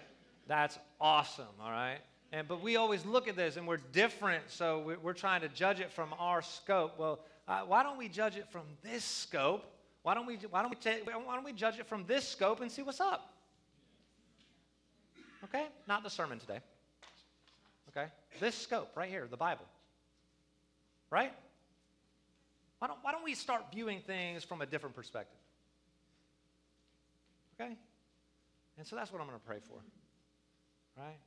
That's 0.46 0.78
awesome, 1.00 1.46
all 1.60 1.70
right? 1.70 1.98
And, 2.32 2.48
but 2.48 2.62
we 2.62 2.76
always 2.76 3.06
look 3.06 3.28
at 3.28 3.36
this 3.36 3.56
and 3.56 3.66
we're 3.66 3.76
different, 3.92 4.44
so 4.48 4.96
we're, 5.02 5.12
trying 5.12 5.42
to 5.42 5.48
judge 5.48 5.80
it 5.80 5.92
from 5.92 6.14
our 6.18 6.42
scope. 6.42 6.98
Well, 6.98 7.20
uh, 7.46 7.60
why 7.60 7.82
don't 7.82 7.98
we 7.98 8.08
judge 8.08 8.36
it 8.36 8.48
from 8.50 8.62
this 8.82 9.04
scope? 9.04 9.64
Why 10.02 10.14
don't, 10.14 10.26
we, 10.26 10.36
why, 10.50 10.62
don't 10.62 10.70
we 10.70 10.76
ta- 10.76 11.04
why 11.04 11.34
don't 11.34 11.44
we 11.44 11.52
judge 11.52 11.78
it 11.78 11.86
from 11.86 12.04
this 12.06 12.26
scope 12.26 12.60
and 12.60 12.70
see 12.70 12.82
what's 12.82 13.00
up? 13.00 13.32
Okay? 15.44 15.66
Not 15.86 16.02
the 16.02 16.10
sermon 16.10 16.38
today. 16.38 16.60
Okay? 17.90 18.08
This 18.40 18.54
scope 18.54 18.90
right 18.96 19.08
here, 19.08 19.26
the 19.30 19.36
Bible. 19.36 19.64
Right? 21.10 21.32
Why 22.78 22.88
don't, 22.88 22.98
why 23.02 23.12
don't 23.12 23.24
we 23.24 23.34
start 23.34 23.66
viewing 23.72 24.00
things 24.00 24.44
from 24.44 24.60
a 24.60 24.66
different 24.66 24.94
perspective? 24.94 25.38
Okay? 27.58 27.72
And 28.76 28.86
so 28.86 28.96
that's 28.96 29.12
what 29.12 29.20
I'm 29.20 29.28
going 29.28 29.38
to 29.38 29.46
pray 29.46 29.58
for. 29.66 29.78
Right? 30.98 31.18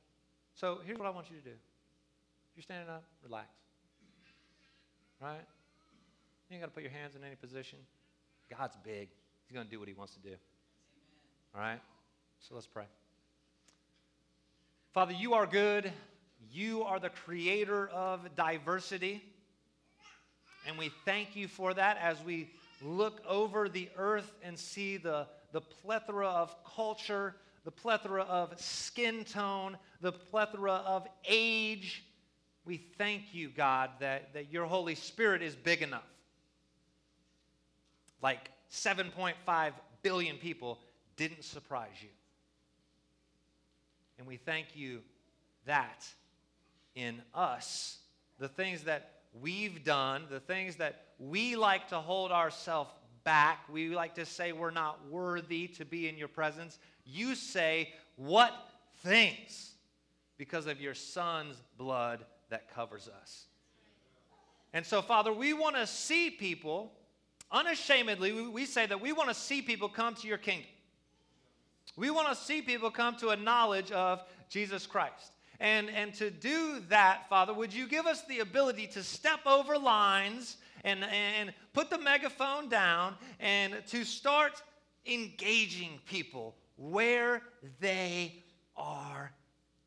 So 0.60 0.80
here's 0.84 0.98
what 0.98 1.08
I 1.08 1.10
want 1.10 1.30
you 1.30 1.38
to 1.38 1.42
do. 1.42 1.52
If 1.52 2.54
you're 2.54 2.62
standing 2.62 2.90
up, 2.90 3.02
relax. 3.24 3.48
Right? 5.18 5.40
You 6.50 6.54
ain't 6.54 6.60
got 6.60 6.66
to 6.66 6.74
put 6.74 6.82
your 6.82 6.92
hands 6.92 7.16
in 7.16 7.24
any 7.24 7.34
position. 7.34 7.78
God's 8.58 8.76
big. 8.84 9.08
He's 9.46 9.54
going 9.54 9.64
to 9.64 9.70
do 9.70 9.78
what 9.78 9.88
he 9.88 9.94
wants 9.94 10.12
to 10.16 10.20
do. 10.20 10.34
All 11.54 11.62
right? 11.62 11.80
So 12.40 12.54
let's 12.54 12.66
pray. 12.66 12.84
Father, 14.92 15.14
you 15.14 15.32
are 15.32 15.46
good. 15.46 15.90
You 16.52 16.82
are 16.82 17.00
the 17.00 17.08
creator 17.08 17.88
of 17.88 18.20
diversity. 18.36 19.24
And 20.68 20.76
we 20.76 20.90
thank 21.06 21.36
you 21.36 21.48
for 21.48 21.72
that 21.72 21.96
as 22.02 22.22
we 22.22 22.50
look 22.82 23.22
over 23.26 23.70
the 23.70 23.88
earth 23.96 24.30
and 24.42 24.58
see 24.58 24.98
the, 24.98 25.26
the 25.52 25.62
plethora 25.62 26.28
of 26.28 26.54
culture, 26.76 27.34
the 27.64 27.70
plethora 27.70 28.22
of 28.22 28.58
skin 28.60 29.24
tone, 29.24 29.76
the 30.00 30.12
plethora 30.12 30.82
of 30.86 31.06
age. 31.28 32.04
We 32.64 32.78
thank 32.98 33.32
you, 33.32 33.48
God, 33.50 33.90
that, 34.00 34.34
that 34.34 34.52
your 34.52 34.66
Holy 34.66 34.94
Spirit 34.94 35.42
is 35.42 35.54
big 35.54 35.82
enough. 35.82 36.04
Like 38.22 38.50
7.5 38.70 39.72
billion 40.02 40.36
people 40.36 40.78
didn't 41.16 41.44
surprise 41.44 41.88
you. 42.00 42.08
And 44.18 44.26
we 44.26 44.36
thank 44.36 44.68
you 44.74 45.00
that 45.66 46.06
in 46.94 47.22
us, 47.34 47.98
the 48.38 48.48
things 48.48 48.84
that 48.84 49.20
we've 49.40 49.84
done, 49.84 50.24
the 50.30 50.40
things 50.40 50.76
that 50.76 51.06
we 51.18 51.56
like 51.56 51.88
to 51.88 51.96
hold 51.96 52.32
ourselves 52.32 52.90
back, 53.24 53.64
we 53.70 53.94
like 53.94 54.14
to 54.14 54.24
say 54.26 54.52
we're 54.52 54.70
not 54.70 54.98
worthy 55.08 55.68
to 55.68 55.84
be 55.84 56.08
in 56.08 56.16
your 56.16 56.28
presence, 56.28 56.78
you 57.04 57.34
say, 57.34 57.92
What 58.16 58.52
things? 59.02 59.74
Because 60.36 60.66
of 60.66 60.80
your 60.80 60.94
son's 60.94 61.56
blood 61.76 62.24
that 62.48 62.74
covers 62.74 63.08
us. 63.20 63.46
And 64.72 64.86
so, 64.86 65.02
Father, 65.02 65.32
we 65.32 65.52
want 65.52 65.76
to 65.76 65.86
see 65.86 66.30
people, 66.30 66.92
unashamedly, 67.50 68.48
we, 68.48 68.64
say 68.64 68.86
that 68.86 69.00
we 69.00 69.12
want 69.12 69.28
to 69.28 69.34
see 69.34 69.62
people 69.62 69.88
come 69.88 70.14
to 70.14 70.28
your 70.28 70.38
kingdom. 70.38 70.70
We 71.96 72.10
want 72.10 72.28
to 72.28 72.34
see 72.34 72.62
people 72.62 72.90
come 72.90 73.16
to 73.16 73.30
a 73.30 73.36
knowledge 73.36 73.90
of 73.90 74.22
Jesus 74.48 74.86
Christ. 74.86 75.32
And, 75.58 75.90
and 75.90 76.14
to 76.14 76.30
do 76.30 76.80
that, 76.88 77.28
Father, 77.28 77.52
would 77.52 77.74
you 77.74 77.86
give 77.86 78.06
us 78.06 78.22
the 78.24 78.38
ability 78.38 78.86
to 78.88 79.02
step 79.02 79.40
over 79.44 79.76
lines 79.76 80.56
and, 80.84 81.04
and 81.04 81.52
put 81.74 81.90
the 81.90 81.98
megaphone 81.98 82.68
down 82.68 83.16
and 83.40 83.74
to 83.88 84.04
start 84.04 84.62
engaging 85.06 85.98
people 86.06 86.54
where 86.80 87.42
they 87.78 88.42
are 88.76 89.30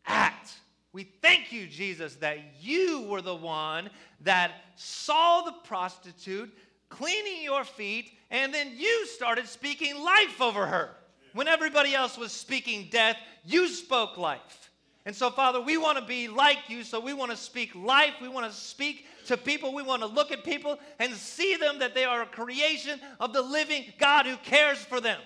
at? 0.05 0.53
We 0.93 1.05
thank 1.23 1.51
you, 1.51 1.65
Jesus, 1.65 2.15
that 2.17 2.37
you 2.61 3.01
were 3.09 3.21
the 3.21 3.35
one 3.35 3.89
that 4.21 4.51
saw 4.75 5.41
the 5.41 5.53
prostitute 5.63 6.55
cleaning 6.89 7.41
your 7.43 7.63
feet, 7.63 8.11
and 8.29 8.53
then 8.53 8.73
you 8.77 9.07
started 9.07 9.47
speaking 9.47 10.03
life 10.03 10.39
over 10.39 10.67
her. 10.67 10.91
When 11.33 11.47
everybody 11.47 11.95
else 11.95 12.15
was 12.15 12.31
speaking 12.31 12.89
death, 12.91 13.17
you 13.43 13.67
spoke 13.67 14.17
life. 14.17 14.69
And 15.05 15.15
so, 15.15 15.31
Father, 15.31 15.59
we 15.59 15.77
want 15.77 15.97
to 15.97 16.05
be 16.05 16.27
like 16.27 16.69
you, 16.69 16.83
so 16.83 16.99
we 16.99 17.13
want 17.13 17.31
to 17.31 17.37
speak 17.37 17.73
life. 17.75 18.13
We 18.21 18.29
want 18.29 18.49
to 18.49 18.55
speak 18.55 19.05
to 19.25 19.35
people. 19.35 19.73
We 19.73 19.81
want 19.81 20.03
to 20.03 20.07
look 20.07 20.31
at 20.31 20.43
people 20.43 20.79
and 20.99 21.11
see 21.13 21.55
them 21.55 21.79
that 21.79 21.95
they 21.95 22.05
are 22.05 22.21
a 22.21 22.27
creation 22.27 22.99
of 23.19 23.33
the 23.33 23.41
living 23.41 23.85
God 23.97 24.27
who 24.27 24.37
cares 24.37 24.77
for 24.77 25.01
them. 25.01 25.19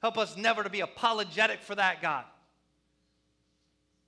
Help 0.00 0.18
us 0.18 0.36
never 0.36 0.62
to 0.62 0.70
be 0.70 0.80
apologetic 0.80 1.60
for 1.60 1.74
that, 1.74 2.00
God. 2.00 2.24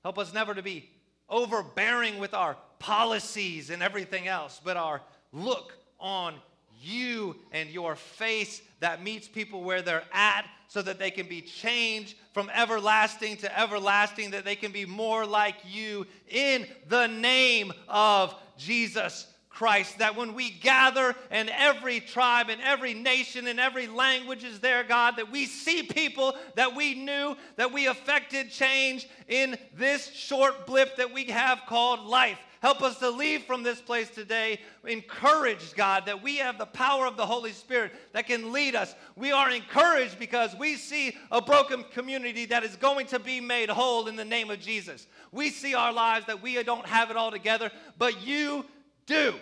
Help 0.03 0.19
us 0.19 0.33
never 0.33 0.55
to 0.55 0.63
be 0.63 0.89
overbearing 1.29 2.19
with 2.19 2.35
our 2.35 2.57
policies 2.79 3.71
and 3.71 3.83
everything 3.83 4.27
else, 4.27 4.61
but 4.63 4.77
our 4.77 5.01
look 5.33 5.75
on 5.99 6.35
you 6.81 7.37
and 7.53 7.69
your 7.69 7.95
face 7.95 8.63
that 8.81 9.03
meets 9.03 9.29
people 9.29 9.63
where 9.63 9.83
they're 9.83 10.05
at 10.13 10.47
so 10.69 10.81
that 10.81 10.99
they 10.99 11.11
can 11.11 11.29
be 11.29 11.43
changed 11.43 12.17
from 12.33 12.51
everlasting 12.55 13.37
to 13.37 13.59
everlasting, 13.59 14.31
that 14.31 14.45
they 14.45 14.57
can 14.57 14.73
be 14.73 14.87
more 14.87 15.27
like 15.27 15.57
you 15.69 16.07
in 16.29 16.67
the 16.89 17.09
name 17.09 17.73
of 17.89 18.35
Jesus 18.57 19.27
Christ. 19.51 19.99
That 19.99 20.17
when 20.17 20.35
we 20.35 20.51
gather 20.51 21.15
and 21.31 21.51
every 21.51 22.01
tribe 22.01 22.49
and 22.49 22.61
every 22.63 22.95
nation 22.95 23.47
and 23.47 23.61
every 23.61 23.87
language 23.87 24.45
is 24.45 24.61
there, 24.61 24.83
God, 24.85 25.17
that 25.17 25.31
we 25.31 25.45
see 25.45 25.83
people 25.83 26.35
that 26.55 26.75
we 26.75 26.95
knew, 26.95 27.37
that 27.57 27.73
we 27.73 27.87
affected 27.87 28.51
change 28.51 29.09
in 29.29 29.59
this 29.75 30.11
short 30.15 30.67
blip 30.67 30.97
that 30.97 31.13
we 31.13 31.25
have 31.25 31.61
called 31.67 32.01
life. 32.01 32.39
Help 32.63 32.83
us 32.83 32.99
to 32.99 33.09
leave 33.09 33.45
from 33.45 33.63
this 33.63 33.81
place 33.81 34.11
today 34.11 34.61
encouraged, 34.87 35.75
God, 35.77 36.05
that 36.05 36.23
we 36.23 36.37
have 36.37 36.59
the 36.59 36.67
power 36.67 37.07
of 37.07 37.17
the 37.17 37.25
Holy 37.25 37.53
Spirit 37.53 37.93
that 38.13 38.27
can 38.27 38.53
lead 38.53 38.75
us. 38.75 38.95
We 39.17 39.33
are 39.33 39.51
encouraged 39.51 40.19
because 40.19 40.55
we 40.57 40.77
see 40.77 41.17
a 41.33 41.41
broken 41.41 41.85
community 41.85 42.45
that 42.47 42.63
is 42.63 42.77
going 42.77 43.07
to 43.09 43.19
be 43.19 43.41
made 43.41 43.71
whole 43.71 44.09
in 44.09 44.17
the 44.17 44.27
name 44.27 44.51
of 44.51 44.61
Jesus. 44.61 45.07
We 45.33 45.49
see 45.49 45.75
our 45.75 45.93
lives 45.93 46.27
that 46.27 46.43
we 46.43 46.63
don't 46.63 46.87
have 46.87 47.11
it 47.11 47.17
all 47.17 47.31
together, 47.31 47.71
but 47.97 48.27
you 48.27 48.67
do. 49.11 49.35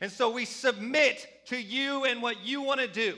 And 0.00 0.10
so 0.10 0.30
we 0.30 0.44
submit 0.44 1.26
to 1.46 1.60
you 1.60 2.04
and 2.04 2.22
what 2.22 2.44
you 2.44 2.62
want 2.62 2.80
to 2.80 2.88
do. 2.88 3.16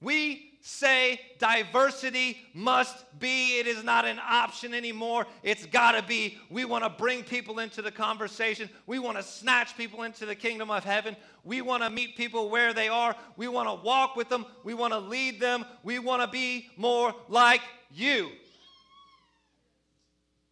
We 0.00 0.52
say 0.60 1.20
diversity 1.38 2.38
must 2.52 3.04
be. 3.18 3.58
It 3.58 3.66
is 3.66 3.82
not 3.82 4.04
an 4.04 4.18
option 4.18 4.74
anymore. 4.74 5.26
It's 5.42 5.64
got 5.66 5.92
to 5.92 6.02
be. 6.02 6.38
We 6.50 6.64
want 6.64 6.84
to 6.84 6.90
bring 6.90 7.22
people 7.22 7.60
into 7.60 7.82
the 7.82 7.90
conversation. 7.90 8.68
We 8.86 8.98
want 8.98 9.16
to 9.16 9.22
snatch 9.22 9.76
people 9.76 10.02
into 10.02 10.26
the 10.26 10.34
kingdom 10.34 10.70
of 10.70 10.84
heaven. 10.84 11.16
We 11.44 11.62
want 11.62 11.82
to 11.82 11.90
meet 11.90 12.16
people 12.16 12.50
where 12.50 12.74
they 12.74 12.88
are. 12.88 13.16
We 13.36 13.48
want 13.48 13.68
to 13.68 13.84
walk 13.84 14.16
with 14.16 14.28
them. 14.28 14.44
We 14.64 14.74
want 14.74 14.92
to 14.92 14.98
lead 14.98 15.40
them. 15.40 15.64
We 15.82 15.98
want 15.98 16.22
to 16.22 16.28
be 16.28 16.68
more 16.76 17.14
like 17.28 17.62
you. 17.90 18.30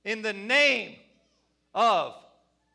In 0.04 0.22
the 0.22 0.32
name 0.32 0.96
of 1.74 2.14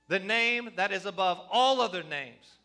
the 0.09 0.19
name 0.19 0.71
that 0.75 0.91
is 0.91 1.05
above 1.05 1.39
all 1.49 1.79
other 1.79 2.03
names, 2.03 2.57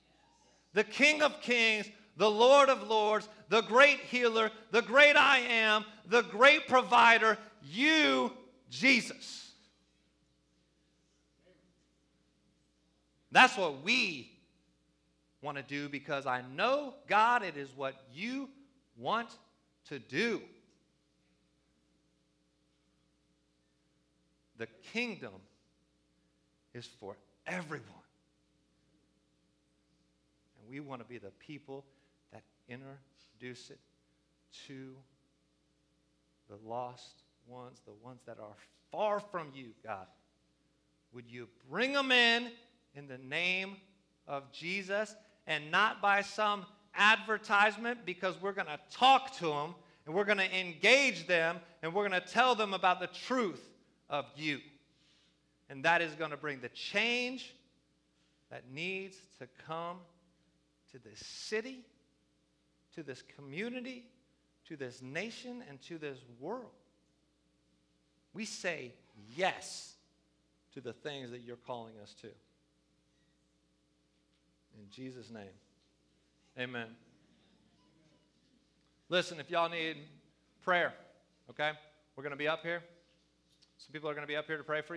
the 0.73 0.83
King 0.83 1.23
of 1.23 1.41
Kings 1.41 1.89
the 2.17 2.31
Lord 2.31 2.69
of 2.69 2.89
Lords, 2.89 3.29
the 3.49 3.63
great 3.63 4.01
healer, 4.01 4.51
the 4.71 4.83
great 4.83 5.17
I 5.17 5.39
am, 5.39 5.85
the 6.07 6.23
great 6.23 6.69
provider, 6.69 7.39
you, 7.63 8.33
Jesus. 8.71 9.53
That's 13.33 13.57
what 13.57 13.83
we 13.83 14.31
want 15.43 15.57
to 15.57 15.63
do 15.63 15.89
because 15.89 16.25
I 16.25 16.43
know, 16.55 16.95
God, 17.09 17.43
it 17.43 17.57
is 17.57 17.69
what 17.75 17.95
you 18.15 18.49
want 18.97 19.31
to 19.89 19.99
do. 19.99 20.41
The 24.57 24.69
kingdom 24.93 25.33
is 26.75 26.87
for 27.01 27.17
everyone. 27.47 27.89
And 30.61 30.71
we 30.71 30.81
want 30.81 31.01
to 31.01 31.07
be 31.07 31.19
the 31.19 31.33
people 31.39 31.85
that 32.33 32.43
introduce 32.69 33.71
it 33.71 33.79
to 34.67 34.95
the 36.49 36.57
lost 36.67 37.23
ones, 37.47 37.81
the 37.85 37.93
ones 38.03 38.21
that 38.27 38.39
are 38.39 38.57
far 38.91 39.21
from 39.21 39.49
you, 39.55 39.67
God. 39.83 40.07
Would 41.13 41.29
you 41.29 41.49
bring 41.71 41.93
them 41.93 42.11
in 42.13 42.51
in 42.95 43.07
the 43.07 43.19
name 43.19 43.77
of 44.27 44.51
Jesus 44.53 45.15
and 45.47 45.71
not 45.71 46.01
by 46.01 46.23
some 46.23 46.67
advertisement 46.97 48.01
because 48.05 48.41
we're 48.41 48.53
going 48.53 48.67
to 48.67 48.81
talk 48.91 49.37
to 49.39 49.47
them 49.47 49.75
and 50.07 50.15
we're 50.15 50.25
going 50.25 50.39
to 50.39 50.59
engage 50.59 51.27
them 51.27 51.59
and 51.83 51.93
we're 51.93 52.09
going 52.09 52.21
to 52.21 52.27
tell 52.27 52.55
them 52.55 52.75
about 52.75 53.01
the 53.01 53.07
truth 53.07 53.63
of 54.09 54.27
you. 54.37 54.61
And 55.75 55.85
that 55.85 56.01
is 56.01 56.15
going 56.15 56.31
to 56.31 56.37
bring 56.37 56.61
the 56.61 56.69
change 56.71 57.55
that 58.51 58.71
needs 58.73 59.17
to 59.41 59.49
come 59.67 59.99
to 60.93 60.99
this 60.99 61.19
city 61.19 61.85
to 62.95 63.03
this 63.03 63.23
community, 63.37 64.05
to 64.69 64.77
this 64.77 65.03
nation, 65.03 65.63
and 65.69 65.81
to 65.83 65.99
this 65.99 66.19
world. 66.41 66.71
We 68.33 68.45
say 68.45 68.95
yes 69.37 69.95
to 70.75 70.81
the 70.81 70.93
things 70.93 71.31
that 71.31 71.41
you're 71.41 71.57
calling 71.57 71.95
us 72.03 72.15
to. 72.23 72.29
In 74.77 74.91
Jesus' 74.91 75.31
name, 75.31 75.55
amen. 76.59 76.89
Listen, 79.09 79.39
if 79.39 79.51
y'all 79.51 79.69
need 79.69 79.97
prayer, 80.63 80.93
okay, 81.51 81.73
we're 82.17 82.25
going 82.25 82.33
to 82.33 82.37
be 82.37 82.49
up 82.49 82.63
here. 82.63 82.83
Some 83.79 83.93
people 83.93 84.09
are 84.09 84.15
going 84.15 84.27
to 84.27 84.29
be 84.29 84.37
up 84.37 84.47
here 84.47 84.57
to 84.57 84.65
pray 84.65 84.81
for 84.81 84.87
you. 84.87 84.93